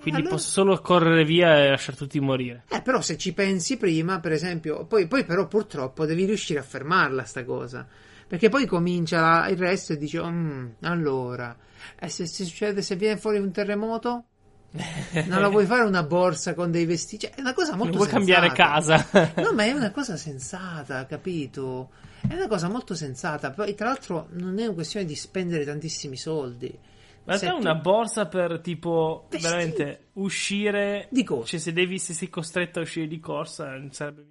[0.00, 2.64] Quindi allora- posso solo correre via e lasciare tutti morire.
[2.68, 6.62] Eh, però se ci pensi prima, per esempio, poi, poi però purtroppo devi riuscire a
[6.62, 7.86] fermarla sta cosa.
[8.28, 11.56] Perché poi comincia il resto e dici, "Mm, allora,
[11.98, 14.24] e se, se succede, se viene fuori un terremoto?
[15.26, 17.26] Non la vuoi fare una borsa con dei vestiti?
[17.26, 18.48] Cioè, è una cosa molto Non vuoi sensata.
[18.48, 19.32] cambiare casa.
[19.42, 21.90] No, ma è una cosa sensata, capito?
[22.28, 23.50] È una cosa molto sensata.
[23.52, 26.76] Poi, tra l'altro, non è una questione di spendere tantissimi soldi.
[27.24, 29.42] Ma Se tu- una borsa per tipo Vestiti.
[29.52, 31.44] veramente uscire Di cosa?
[31.46, 34.22] Cioè se devi se sei costretto a uscire di corsa non sarebbe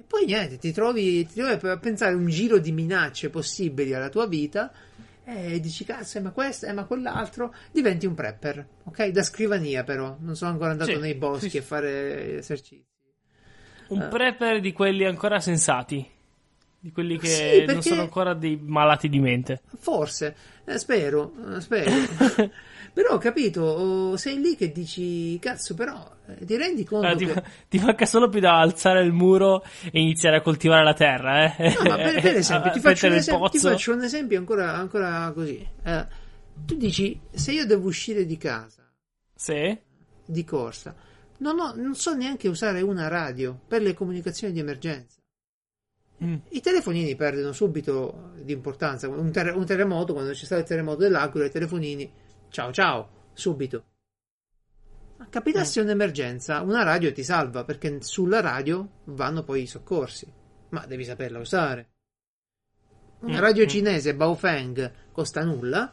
[0.00, 4.08] E poi niente, ti trovi, ti trovi a pensare un giro di minacce possibili alla
[4.08, 4.72] tua vita
[5.24, 9.08] e dici cazzo, eh, ma questo, eh, ma quell'altro, diventi un prepper, ok?
[9.08, 12.86] Da scrivania però, non sono ancora andato Sì, nei boschi sì, a fare esercizi.
[13.88, 14.08] un Eh.
[14.08, 16.08] prepper di quelli ancora sensati.
[16.82, 19.60] Di quelli che Sì, non perché- sono ancora dei malati di mente.
[19.78, 20.34] Forse,
[20.64, 21.90] eh, spero, eh, spero.
[22.94, 27.26] però, capito, oh, sei lì che dici, cazzo, però eh, ti rendi conto Allora, ti,
[27.26, 27.42] che...
[27.68, 29.62] ti manca solo più da alzare il muro
[29.92, 31.74] e iniziare a coltivare la terra, eh?
[31.74, 35.66] No, ma per, per esempio, ti faccio, esempio, ti faccio un esempio ancora, ancora così.
[35.84, 36.06] Eh,
[36.64, 38.90] tu dici, se io devo uscire di casa,
[39.34, 39.78] Sì?
[40.24, 40.94] di corsa,
[41.40, 45.19] non, ho- non so neanche usare una radio per le comunicazioni di emergenza.
[46.22, 46.36] Mm.
[46.50, 49.08] I telefonini perdono subito di importanza.
[49.08, 52.12] Un, terre- un terremoto, quando c'è stato il terremoto dell'Aquila, i telefonini,
[52.50, 53.84] ciao ciao, subito.
[55.18, 60.32] Ma capitasse un'emergenza, una radio ti salva perché sulla radio vanno poi i soccorsi,
[60.70, 61.90] ma devi saperla usare.
[63.20, 63.68] Una Mm, radio mm.
[63.68, 65.92] cinese Baofeng costa nulla,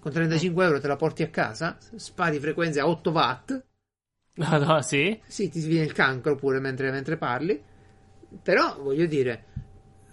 [0.00, 3.64] con 35 euro te la porti a casa, spari frequenze a 8 watt,
[4.36, 5.20] No, no, sì?
[5.26, 7.62] sì, ti viene il cancro pure mentre, mentre parli.
[8.42, 9.44] Però, voglio dire,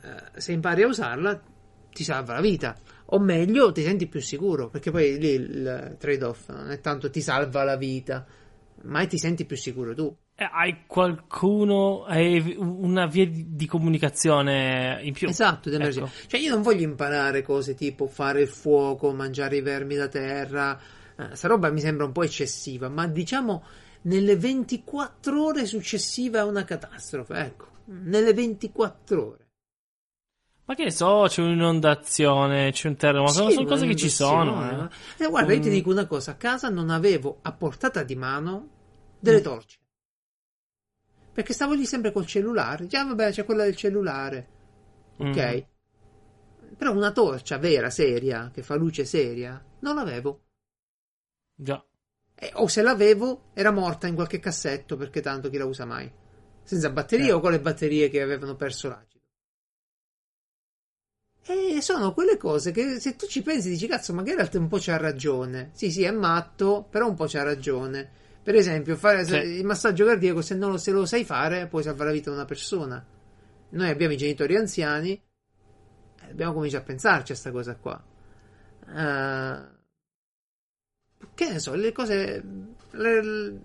[0.03, 1.41] eh, se impari a usarla,
[1.91, 2.77] ti salva la vita.
[3.14, 4.69] O meglio, ti senti più sicuro.
[4.69, 8.26] Perché poi lì il trade-off non è tanto ti salva la vita,
[8.84, 10.15] ma ti senti più sicuro tu.
[10.34, 15.27] Eh, hai qualcuno, hai una via di, comunicazione in più.
[15.27, 15.69] Esatto.
[15.69, 16.10] Ecco.
[16.27, 20.80] Cioè, io non voglio imparare cose tipo fare il fuoco, mangiare i vermi da terra.
[21.15, 23.64] Eh, sta roba mi sembra un po' eccessiva, ma diciamo
[24.03, 27.34] nelle 24 ore successive a una catastrofe.
[27.35, 29.39] Ecco, nelle 24 ore.
[30.65, 34.69] Ma che ne so, c'è un'inondazione, c'è un terremoto, Sì, sono cose che ci sono.
[34.69, 34.76] eh.
[34.76, 35.72] ma- Eh, guarda, io ti Mm.
[35.73, 38.69] dico una cosa: a casa non avevo a portata di mano
[39.19, 39.43] delle Mm.
[39.43, 39.80] torce.
[41.34, 42.88] Perché stavo lì sempre col cellulare.
[42.88, 44.47] Già, vabbè, c'è quella del cellulare.
[45.18, 45.65] Ok.
[45.65, 46.76] Mm.
[46.77, 50.41] Però una torcia vera, seria, che fa luce seria, non l'avevo.
[51.53, 51.84] Già.
[52.34, 56.11] E- o se l'avevo, era morta in qualche cassetto perché tanto chi la usa mai.
[56.72, 57.38] Senza batterie Certo.
[57.39, 59.19] o con le batterie che avevano perso l'acido.
[61.43, 64.77] E sono quelle cose che se tu ci pensi dici cazzo, ma Geralt un po'
[64.80, 65.72] c'ha ragione.
[65.73, 68.10] Sì, sì, è matto, però un po' c'ha ragione.
[68.41, 69.35] Per esempio, fare Sì.
[69.35, 72.38] il massaggio cardiaco, se non lo, se lo sai fare, puoi salvare la vita di
[72.38, 73.06] una persona.
[73.72, 78.02] Noi abbiamo i genitori anziani, eh, dobbiamo cominciare a pensarci a sta cosa qua.
[78.88, 79.80] Eh,
[81.35, 82.43] che ne so, le cose,
[82.91, 83.60] le,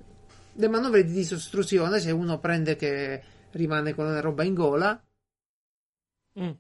[0.57, 3.23] le manovre di disostruzione, se uno prende che
[3.53, 5.01] rimane con una roba in gola,
[6.39, 6.51] Mm.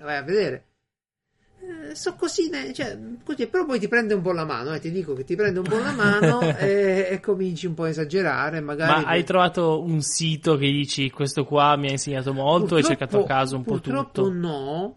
[0.00, 0.66] vai a vedere.
[1.60, 4.90] Eh, so cosine, cioè, così, però poi ti prende un po' la mano, eh, ti
[4.90, 8.60] dico che ti prende un po' la mano e, e cominci un po' a esagerare,
[8.60, 9.02] magari.
[9.04, 12.86] Ma hai trovato un sito che dici questo qua mi ha insegnato molto, hai Purtroppo-
[13.06, 14.32] cercato a caso un po' purtroppo tutto.
[14.34, 14.96] no,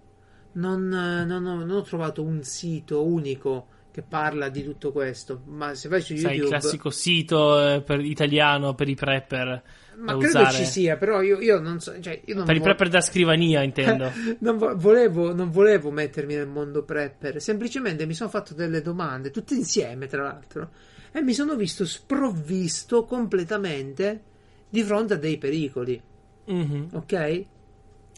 [0.53, 5.41] non, non, ho, non ho trovato un sito unico che parla di tutto questo.
[5.45, 6.35] Ma se vai su YouTube.
[6.35, 9.63] Sai, il classico sito eh, per italiano per i prepper.
[9.97, 10.53] Ma credo usare.
[10.55, 11.99] ci sia, però io, io non so.
[11.99, 14.11] Cioè, io non Per i vo- prepper da scrivania, intendo.
[14.41, 19.31] non vo- volevo, non volevo mettermi nel mondo prepper, semplicemente mi sono fatto delle domande,
[19.31, 20.69] tutte insieme tra l'altro,
[21.11, 24.21] e mi sono visto sprovvisto completamente
[24.69, 25.99] di fronte a dei pericoli,
[26.45, 26.89] Mhm.
[26.93, 27.45] ok?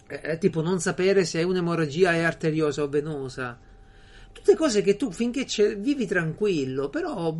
[0.08, 3.58] Eh, tipo non sapere se un'emorragia è arteriosa o venosa.
[4.32, 5.46] Tutte cose che tu finché
[5.76, 7.36] vivi tranquillo, però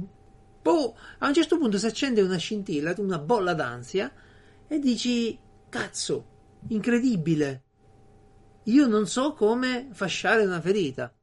[0.62, 4.12] boh, a un certo punto si accende una scintilla, una bolla d'ansia
[4.68, 5.38] e dici
[5.70, 6.26] cazzo,
[6.68, 7.64] incredibile.
[8.64, 11.14] Io non so come fasciare una ferita.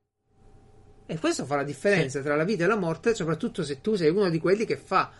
[1.08, 4.10] E questo fa la differenza tra la vita e la morte, soprattutto se tu sei
[4.10, 5.12] uno di quelli che fa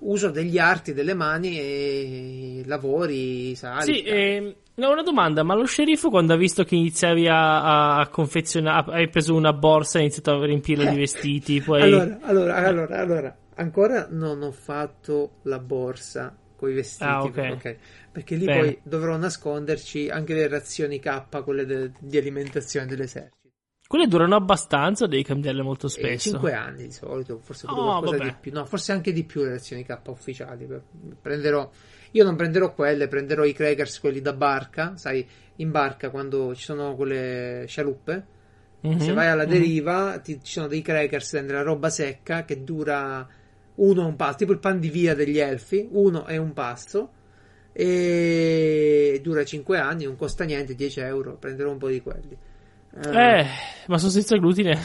[0.00, 3.94] uso degli arti, delle mani e lavori, sali.
[3.94, 8.08] Sì, ehm, no, una domanda, ma lo sceriffo quando ha visto che iniziavi a, a-
[8.08, 10.90] confezionare, hai preso una borsa e hai iniziato a riempirla Eh.
[10.90, 11.82] di vestiti, poi...
[11.82, 17.48] Allora, allora, allora, allora, ancora non ho fatto la borsa con i vestiti, Ah, ok.
[17.52, 17.76] ok,
[18.12, 18.58] perché lì Bene.
[18.60, 23.35] poi dovrò nasconderci anche le razioni K, quelle de- di alimentazione dell'esercito.
[23.88, 26.30] Quelle durano abbastanza o devi cambiarle molto E spesso?
[26.30, 29.84] 5 anni di solito, forse Oh, di più, no, forse anche di più le razioni
[29.84, 30.66] K ufficiali.
[31.20, 31.70] Prenderò,
[32.10, 35.24] io non prenderò quelle, prenderò i crackers, quelli da barca, sai,
[35.56, 38.26] in barca quando ci sono quelle scialuppe.
[38.80, 39.50] Mhm, Se vai alla mhm.
[39.50, 43.26] deriva, ti- ci sono dei crackers della roba secca che dura
[43.76, 47.10] uno è un pasto, tipo il pan di via degli elfi, uno è un pasto
[47.72, 52.36] e dura 5 anni, non costa niente, 10 euro, prenderò un po' di quelli.
[53.02, 53.46] Eh,
[53.88, 54.78] ma sono senza glutine.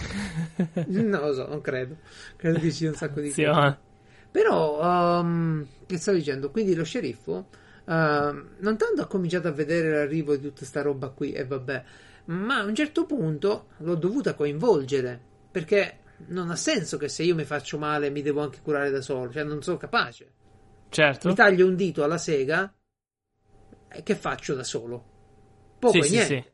[0.87, 1.97] non lo so, non credo,
[2.35, 3.77] credo che ci sia un sacco di cose.
[4.31, 6.51] Però, um, che stavo dicendo?
[6.51, 7.47] Quindi lo sceriffo,
[7.85, 11.83] um, non tanto ha cominciato a vedere l'arrivo di tutta sta roba qui, e vabbè,
[12.25, 15.19] ma a un certo punto l'ho dovuta coinvolgere,
[15.51, 19.01] perché non ha senso che se io mi faccio male mi devo anche curare da
[19.01, 20.31] solo, cioè non sono capace.
[20.89, 21.27] Certo.
[21.27, 22.73] Mi taglio un dito alla sega,
[23.89, 25.03] e che faccio da solo?
[25.79, 26.41] Poco sì, e sì, niente.
[26.41, 26.50] sì.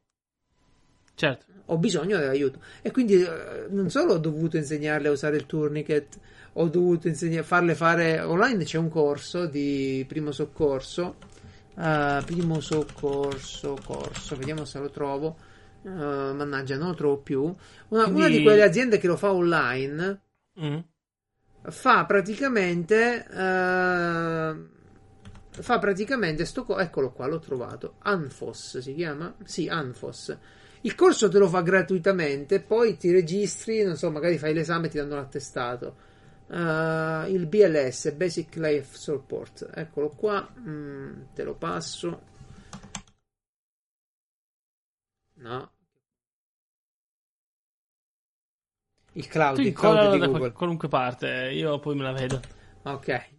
[1.17, 1.45] Certo.
[1.69, 2.59] Ho bisogno dell'aiuto.
[2.83, 6.19] E quindi eh, non solo ho dovuto insegnarle a usare il tourniquet,
[6.53, 8.63] ho dovuto insegnare, farle fare online.
[8.65, 11.15] C'è un corso di primo soccorso.
[11.75, 15.35] eh, primo soccorso, corso, vediamo se lo trovo.
[15.83, 17.41] Eh, mannaggia, non lo trovo più.
[17.43, 20.21] Una, Quindi- una di quelle aziende che lo fa online
[20.59, 20.77] Mm.
[21.69, 23.25] fa praticamente.
[23.27, 24.55] eh,
[25.59, 27.95] fa praticamente sto co- eccolo qua, l'ho trovato.
[28.03, 29.33] Anfos si chiama?
[29.43, 30.37] Sì, Anfos.
[30.81, 34.89] Il corso te lo fa gratuitamente, poi ti registri, non so, magari fai l'esame e
[34.89, 35.95] ti danno l'attestato.
[36.49, 42.21] Eh, il BLS, Basic Life Support, eccolo qua, mm, te lo passo.
[45.35, 45.71] No.
[49.13, 50.37] Il cloud, il cloud da Google.
[50.37, 52.39] qual- qualunque parte, io poi me la vedo.
[52.83, 53.35] Ok.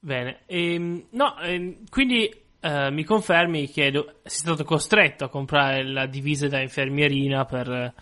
[0.00, 0.40] Bene.
[0.46, 6.06] Ehm, no, ehm, quindi eh, mi confermi che do- sei stato costretto a comprare la
[6.06, 7.92] divisa da infermierina per,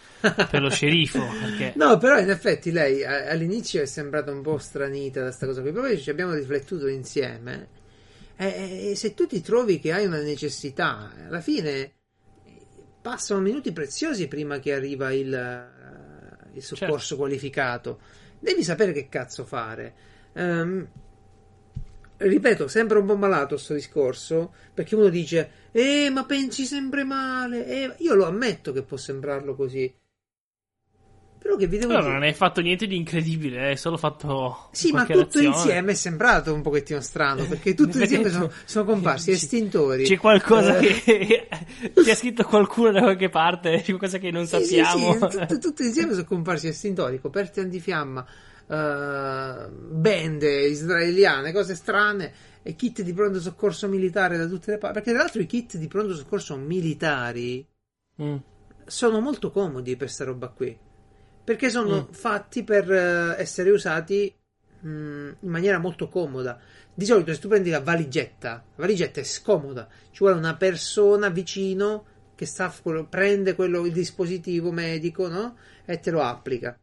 [0.48, 1.36] per lo sceriffo.
[1.38, 1.72] Perché...
[1.76, 5.62] No, però in effetti lei a- all'inizio è sembrata un po' stranita da sta cosa
[5.62, 7.68] qui, poi ci abbiamo riflettuto insieme.
[8.36, 11.92] E, e se tu ti trovi che hai una necessità, alla fine
[13.00, 17.16] passano minuti preziosi prima che arriva il, eh, il soccorso Certo.
[17.16, 18.00] qualificato.
[18.38, 19.94] Devi sapere che cazzo fare.
[20.34, 20.88] Ehm,
[22.28, 27.66] ripeto, sembra un po' malato sto discorso, perché uno dice, eh, ma pensi sempre male.
[27.66, 29.92] Eh, io lo ammetto che può sembrarlo così.
[31.38, 32.12] Però che vi devo Però dire?
[32.12, 34.68] non hai fatto niente di incredibile, hai solo fatto.
[34.72, 35.46] Sì, ma tutto azione.
[35.46, 40.04] insieme è sembrato un pochettino strano, perché tutto In insieme sono, sono comparsi estintori.
[40.04, 41.48] C'è qualcosa Eh, che.
[42.00, 44.84] Ti ha scritto qualcuno da qualche parte, c'è qualcosa che non Sì, sì, sappiamo.
[44.84, 48.26] sì, tutto, tutto insieme sono comparsi estintori, coperti antifiamma,
[48.70, 52.32] eh, bende israeliane, cose strane
[52.62, 54.94] e kit di pronto soccorso militare da tutte le parti.
[54.98, 57.66] Perché tra l'altro i kit di pronto soccorso militari
[58.22, 58.36] Mm.
[58.86, 60.78] sono molto comodi per sta roba qui.
[61.42, 62.12] Perché sono Mm.
[62.12, 64.34] fatti per eh, essere usati
[64.86, 66.58] mm, in maniera molto comoda.
[66.94, 69.88] Di solito, se tu prendi la valigetta, la valigetta è scomoda.
[70.10, 72.72] Ci vuole una persona vicino che sta,
[73.08, 75.56] prende quello, il dispositivo medico, no?
[75.84, 76.78] E te lo applica.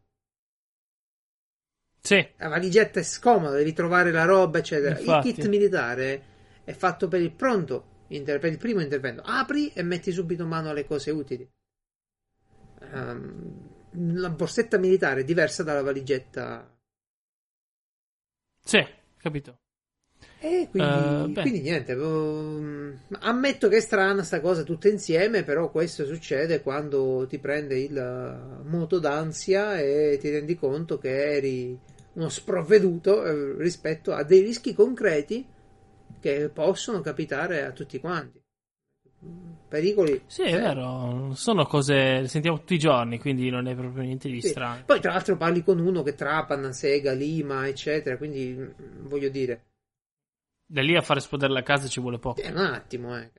[2.08, 4.98] Sì, La valigetta è scomoda, devi trovare la roba, eccetera.
[4.98, 5.28] Infatti.
[5.28, 6.24] Il kit militare
[6.64, 9.24] è fatto per il pronto, inter- per il primo intervento.
[9.26, 11.46] Apri e metti subito mano alle cose utili.
[12.80, 16.74] Ehm, la borsetta militare è diversa dalla valigetta.
[18.64, 18.86] sì,
[19.18, 19.60] capito.
[20.40, 25.70] E quindi, uh, quindi niente, um, ammetto che è strana sta cosa tutta insieme, però
[25.72, 32.30] questo succede quando ti prende il moto d'ansia e ti rendi conto che eri uno
[32.30, 35.46] sprovveduto eh, rispetto a dei rischi concreti
[36.20, 38.42] che possono capitare a tutti quanti.
[39.68, 40.24] Pericoli.
[40.26, 40.58] Sì, è eh.
[40.58, 44.50] vero, sono cose le sentiamo tutti i giorni, quindi non è proprio niente di sì.
[44.50, 44.84] strano.
[44.86, 49.66] Poi, tra l'altro, parli con uno che trapana, sega, lima, eccetera, quindi mm, voglio dire.
[50.66, 52.42] Da lì a far esplodere la casa ci vuole poco.
[52.42, 53.32] È un attimo, eh.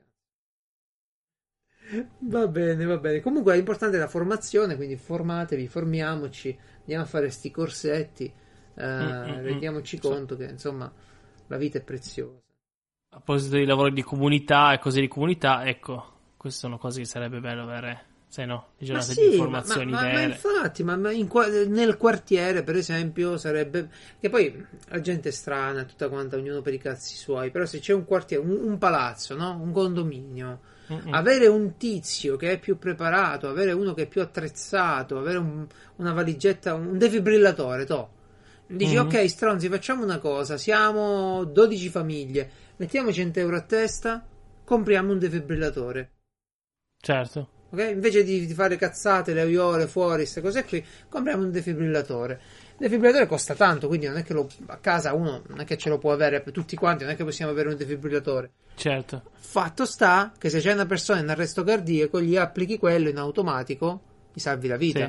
[2.21, 3.21] Va bene, va bene.
[3.21, 8.33] Comunque è importante la formazione, quindi formatevi, formiamoci, andiamo a fare sti corsetti,
[8.79, 10.01] eh, mm, mm, rendiamoci mm.
[10.01, 10.91] conto che insomma
[11.49, 12.41] la vita è preziosa.
[13.11, 17.07] A proposito di lavoro di comunità e cose di comunità, ecco, queste sono cose che
[17.07, 18.05] sarebbe bello avere.
[18.29, 21.29] Sai no, le giornate sì, di informazioni ma, ma, ma, infatti, ma, ma in,
[21.69, 23.89] nel quartiere, per esempio, sarebbe.
[24.21, 27.51] Che poi la gente è strana, tutta quanta, ognuno per i cazzi suoi.
[27.51, 29.59] Però se c'è un quartiere, un, un palazzo, no?
[29.59, 30.61] Un condominio.
[30.93, 31.15] Mm-mm.
[31.15, 35.67] Avere un tizio che è più preparato, avere uno che è più attrezzato, avere un,
[35.97, 38.17] una valigetta, un defibrillatore, to.
[38.71, 39.07] Dici, mm-hmm.
[39.07, 40.59] ok, stronzi, facciamo una cosa.
[40.59, 44.27] Siamo 12 famiglie, mettiamo 100 euro a testa,
[44.63, 46.11] compriamo un defibrillatore.
[47.01, 47.49] Certo.
[47.71, 47.93] Okay?
[47.93, 52.41] Invece di, di, fare cazzate, le aiole fuori, queste cose qui, compriamo un defibrillatore.
[52.73, 55.79] Il defibrillatore costa tanto, quindi non è che lo, a casa uno non è che
[55.79, 58.51] ce lo può avere per tutti quanti, non è che possiamo avere un defibrillatore.
[58.75, 59.31] Certo.
[59.33, 64.01] Fatto sta che se c'è una persona in arresto cardiaco, gli applichi quello in automatico,
[64.33, 65.07] gli salvi la vita.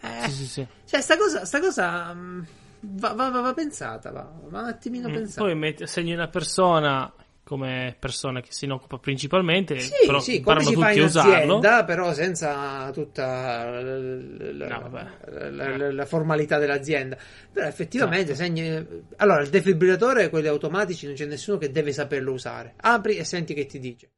[0.00, 0.06] Sì.
[0.06, 0.66] Eh, sì, sì, sì.
[0.86, 2.42] Cioè, sta cosa, sta cosa mm,
[2.80, 5.42] va, va, va, pensata, va, va, un attimino mm, pensata.
[5.42, 7.12] Poi metti, segni una persona
[7.48, 11.82] come persona che se ne occupa principalmente, sì, però sì, come si fa in azienda,
[11.84, 17.16] però senza tutta la, no, la, la, la, formalità dell'azienda.
[17.50, 18.54] Però effettivamente esatto.
[18.54, 18.86] segni...
[19.16, 22.74] Allora, il defibrillatore, quelli automatici, non c'è nessuno che deve saperlo usare.
[22.76, 24.10] Apri e senti che ti dice.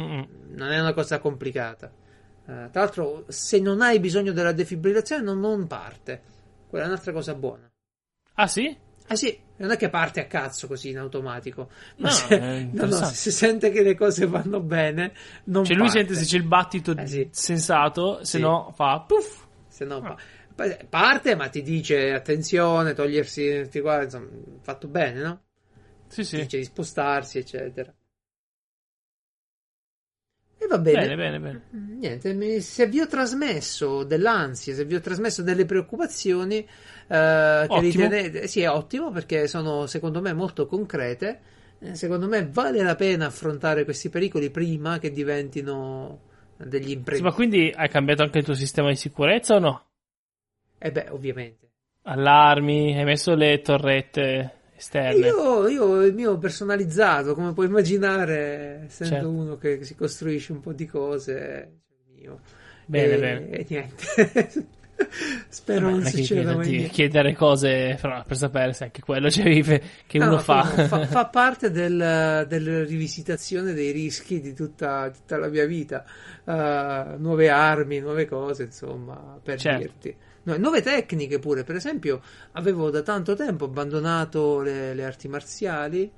[0.00, 0.54] Mm-mm.
[0.54, 1.92] Non è una cosa complicata.
[2.46, 6.22] Uh, tra l'altro, se non hai bisogno della defibrillazione, non, non parte.
[6.66, 7.67] Quella è un'altra cosa buona.
[8.40, 8.76] Ah sì?
[9.08, 12.84] Ah sì, non è che parte a cazzo così in automatico, ma no, se, no,
[12.84, 15.12] no, se si sente che le cose vanno bene,
[15.44, 15.76] non cioè parte.
[15.76, 17.28] lui sente se c'è il battito eh sì.
[17.32, 18.40] sensato, se sì.
[18.40, 19.46] no fa puff.
[19.66, 20.16] Se no ah.
[20.88, 24.28] parte, ma ti dice attenzione, togliersi, guarda, insomma,
[24.60, 25.42] fatto bene, no?
[26.06, 26.36] Sì, sì.
[26.36, 27.92] Ti dice di spostarsi, eccetera.
[30.60, 30.98] E va bene.
[30.98, 31.62] Bene, bene, bene.
[31.70, 36.66] Niente, se vi ho trasmesso dell'ansia, se vi ho trasmesso delle preoccupazioni,
[37.08, 38.46] che ritenete.
[38.46, 41.40] Sì, è ottimo perché sono secondo me molto concrete.
[41.80, 46.20] Eh, secondo me vale la pena affrontare questi pericoli prima che diventino
[46.56, 47.16] degli imprevisti.
[47.16, 49.84] Sì, ma quindi hai cambiato anche il tuo sistema di sicurezza o no?
[50.78, 51.66] Eh beh, ovviamente.
[52.02, 55.26] Allarmi, hai messo le torrette esterne.
[55.26, 59.30] Io, io il mio personalizzato, come puoi immaginare, essendo certo.
[59.30, 61.80] uno che si costruisce un po' di cose,
[62.14, 62.40] mio.
[62.86, 63.50] Bene, e, bene.
[63.50, 64.66] E niente.
[65.48, 66.88] Spero Vabbè, non succeda mai.
[66.88, 70.64] Chiedere cose però, per sapere se anche quello cioè, che uno no, fa.
[70.64, 71.06] fa.
[71.06, 71.26] fa.
[71.26, 76.04] parte del, della rivisitazione dei rischi di tutta, tutta la mia vita.
[76.44, 79.78] Uh, nuove armi, nuove cose, insomma, per certo.
[79.80, 80.16] dirti.
[80.44, 82.22] No, nuove tecniche pure, per esempio,
[82.52, 86.10] avevo da tanto tempo abbandonato le, le arti marziali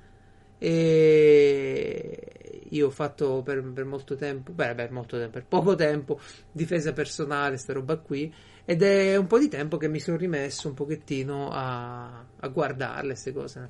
[0.57, 2.40] e
[2.71, 6.19] io ho fatto per, per molto tempo, beh, per molto tempo, per poco tempo,
[6.51, 8.33] difesa personale, sta roba qui,
[8.65, 13.09] ed è un po' di tempo che mi sono rimesso un pochettino a, a guardarle
[13.09, 13.69] queste cose, a,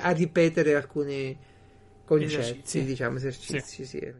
[0.00, 1.36] a ripetere alcuni
[2.04, 2.84] concetti, esercizi.
[2.84, 3.98] diciamo, esercizi, sì.
[3.98, 4.14] sì.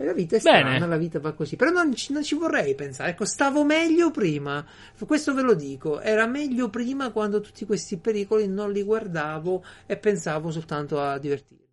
[0.00, 0.86] E la vita è strana, Bene.
[0.86, 1.56] la vita va così.
[1.56, 3.10] Però non ci, non ci, vorrei pensare.
[3.10, 4.64] Ecco, stavo meglio prima.
[5.04, 6.00] Questo ve lo dico.
[6.00, 11.67] Era meglio prima quando tutti questi pericoli non li guardavo e pensavo soltanto a divertirmi.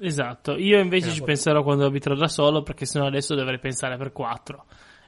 [0.00, 0.56] Esatto.
[0.56, 4.66] Io invece ci penserò quando abiterò da solo, perché sennò adesso dovrei pensare per quattro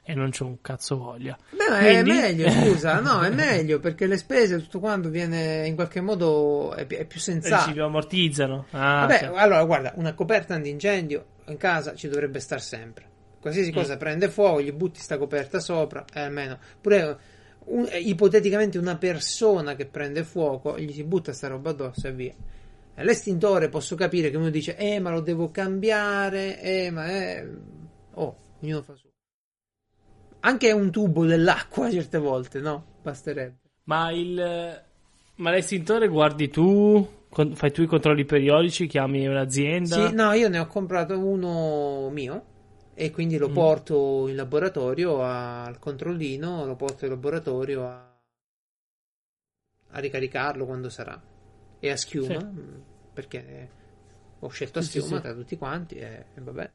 [0.09, 1.37] e non c'ho un cazzo voglia.
[1.49, 2.11] Beh, Quindi...
[2.11, 6.73] è meglio, scusa, no, è meglio perché le spese, tutto quanto viene in qualche modo
[6.73, 7.73] è, è più sensato.
[7.73, 8.67] Ci ammortizzano.
[8.71, 9.37] Ah, Vabbè, cioè.
[9.37, 13.05] allora guarda, una coperta antincendio in casa ci dovrebbe stare sempre.
[13.41, 13.99] Qualsiasi cosa mm.
[13.99, 16.57] prende fuoco, gli butti sta coperta sopra, e almeno.
[16.79, 17.17] Pure
[17.65, 22.33] un, ipoteticamente una persona che prende fuoco, gli si butta sta roba addosso e via.
[23.03, 27.47] L'estintore posso capire che uno dice, eh, ma lo devo cambiare, eh, ma è...
[28.13, 29.07] Oh, ognuno fa su
[30.47, 32.95] anche un tubo dell'acqua certe volte, no?
[33.01, 33.59] Basterebbe.
[33.83, 34.83] Ma il.
[35.35, 37.15] Ma l'estintore guardi tu?
[37.53, 38.87] Fai tu i controlli periodici?
[38.87, 40.07] Chiami un'azienda?
[40.07, 42.45] Sì, no, io ne ho comprato uno mio
[42.95, 43.53] e quindi lo mm.
[43.53, 48.17] porto in laboratorio al controllino, lo porto in laboratorio a,
[49.91, 51.21] a ricaricarlo quando sarà.
[51.79, 52.86] e a schiuma, sì.
[53.17, 53.69] Perché
[54.37, 56.71] ho scelto a sì, tra tutti quanti e, e vabbè.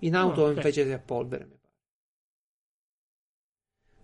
[0.00, 0.54] In auto okay.
[0.54, 1.48] invece a polvere.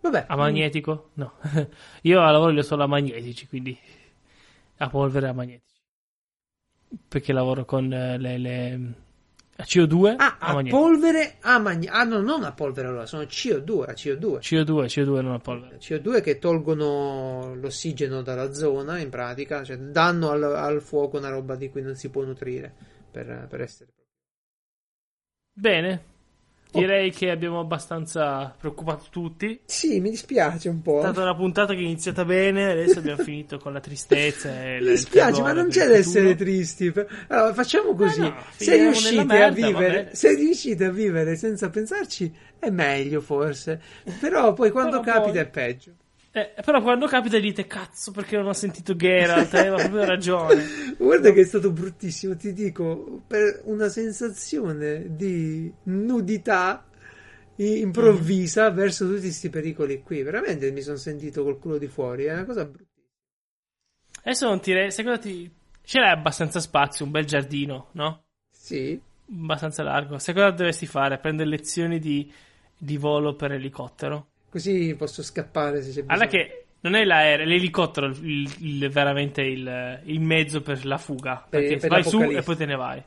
[0.01, 0.25] Vabbè.
[0.27, 1.11] A magnetico?
[1.15, 1.35] No.
[2.03, 3.79] Io a lavoro li ho solo a magnetici, quindi
[4.79, 5.81] a polvere a magnetici.
[7.07, 8.95] Perché lavoro con eh, le, le
[9.57, 11.95] a CO2 ah, a, a polvere a magnetico.
[11.95, 14.39] Ah, no, non a polvere allora, sono CO2, a CO2.
[14.41, 15.79] CO2, CO2 non a polvere.
[15.79, 21.55] CO2 che tolgono l'ossigeno dalla zona, in pratica, cioè danno al, al fuoco una roba
[21.55, 22.73] di cui non si può nutrire
[23.11, 23.91] per, per essere
[25.57, 26.14] Bene,
[26.79, 29.61] Direi che abbiamo abbastanza preoccupato tutti.
[29.65, 30.99] Sì, mi dispiace un po'.
[30.99, 34.51] È stata una puntata che è iniziata bene, adesso abbiamo finito con la tristezza.
[34.63, 36.93] E mi dispiace, ma non c'è da essere tristi.
[37.29, 41.71] Allora, facciamo così: eh no, se, riuscite merda, a vivere, se riuscite a vivere senza
[41.71, 43.81] pensarci, è meglio forse.
[44.21, 45.41] Però poi quando Però capita poi...
[45.41, 45.93] è peggio.
[46.37, 50.65] Eh, però quando capita dite cazzo perché non ho sentito Geralt, aveva proprio ragione.
[50.99, 56.85] Guarda che è stato bruttissimo, ti dico, per una sensazione di nudità
[57.55, 58.75] improvvisa mm.
[58.75, 60.25] verso tutti questi pericoli qui.
[60.25, 63.13] Veramente mi sono sentito col culo di fuori, è una cosa bruttissima.
[64.23, 64.73] Adesso non ti...
[64.73, 64.91] Re...
[64.91, 65.51] Secondo te
[65.85, 68.25] ce l'hai abbastanza spazio, un bel giardino, no?
[68.51, 69.01] Sì.
[69.31, 70.19] Abbastanza largo.
[70.19, 71.19] Secondo te dovresti fare?
[71.19, 72.29] Prendere lezioni di,
[72.77, 74.31] di volo per elicottero?
[74.55, 76.13] Così posso scappare se c'è bisogno.
[76.13, 81.45] Allora che non è l'aereo, l'elicottero il, il, veramente il, il, mezzo per la fuga.
[81.51, 83.03] Per, perché per vai su e poi te ne vai.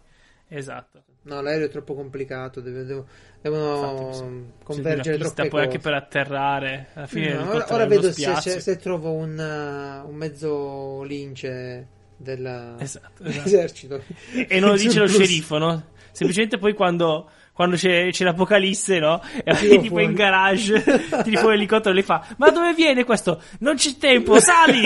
[0.50, 1.04] Esatto.
[1.22, 3.06] No, l'aereo è troppo complicato, devo, devo,
[3.42, 5.64] devono Infatti, convergere troppe poi cose.
[5.64, 6.88] anche per atterrare.
[6.96, 11.88] Alla fine no, ora, ora vedo se, se, se, trovo un, uh, un mezzo lince
[12.18, 12.84] dell'esercito.
[12.84, 14.04] Esatto, esatto.
[14.54, 15.92] e non lo dice lo sceriffo, no?
[16.12, 19.20] Semplicemente poi quando quando c'è, c'è l'apocalisse, no?
[19.44, 20.80] E vai tipo in garage,
[21.24, 23.42] tiri fuori l'elicottero e le fa: Ma dove viene questo?
[23.62, 24.86] Non c'è tempo, sali!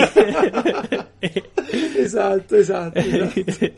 [2.00, 2.98] esatto, esatto.
[2.98, 3.72] esatto.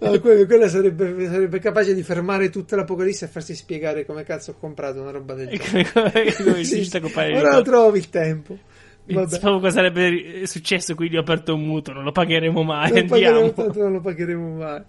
[0.00, 4.54] No, quella sarebbe, sarebbe, capace di fermare tutta l'apocalisse e farsi spiegare come cazzo ho
[4.58, 5.92] comprato una roba del genere.
[5.92, 8.56] come, come sì, ora trovi il tempo.
[9.04, 9.40] Vabbè.
[9.40, 12.88] cosa sarebbe successo, quindi ho aperto un mutuo, non lo pagheremo mai.
[12.88, 13.50] Non andiamo.
[13.50, 14.82] Pagheremo, non lo pagheremo mai.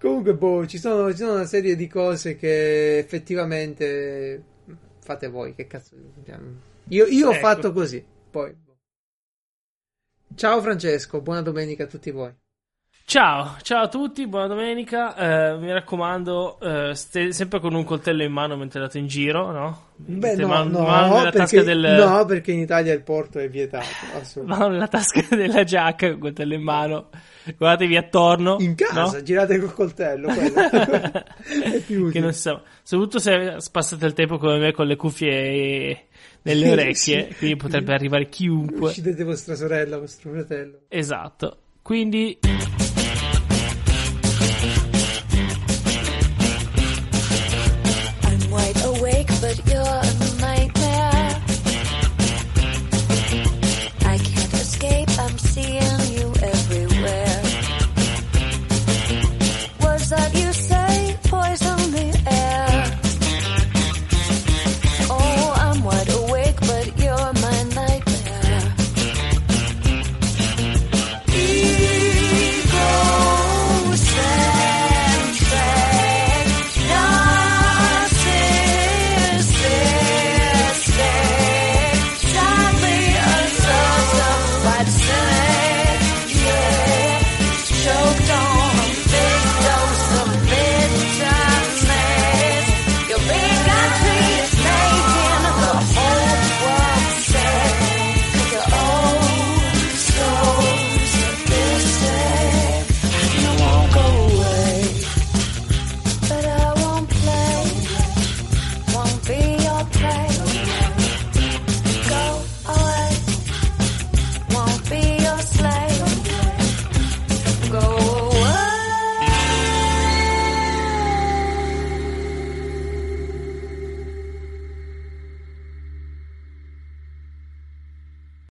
[0.00, 4.42] Comunque, boh, ci sono, ci sono, una serie di cose che effettivamente
[5.00, 5.54] fate voi.
[5.54, 5.96] Che cazzo.
[6.88, 7.40] Io, io ho ecco.
[7.40, 8.04] fatto così.
[8.30, 8.54] Poi.
[10.34, 12.32] Ciao Francesco, buona domenica a tutti voi.
[13.04, 15.16] Ciao, ciao a tutti, buona domenica.
[15.16, 19.50] Eh, mi raccomando, eh, ste, sempre con un coltello in mano mentre andate in giro,
[19.50, 19.86] no?
[19.96, 21.80] Beh, no, man- no, mano perché, del...
[21.80, 23.84] no, perché in Italia il porto è vietato.
[24.44, 27.08] Mano nella tasca della giacca con il coltello in mano.
[27.56, 28.56] Guardatevi attorno.
[28.60, 29.22] In casa, no?
[29.22, 30.28] girate col coltello.
[30.32, 32.62] è più che non sa.
[32.82, 36.08] Soprattutto se passate il tempo come me con le cuffie
[36.42, 37.36] nelle orecchie, sì.
[37.38, 38.90] quindi potrebbe arrivare chiunque.
[38.90, 40.80] Uccidete vostra sorella, vostro fratello.
[40.88, 41.58] Esatto.
[41.82, 42.38] Quindi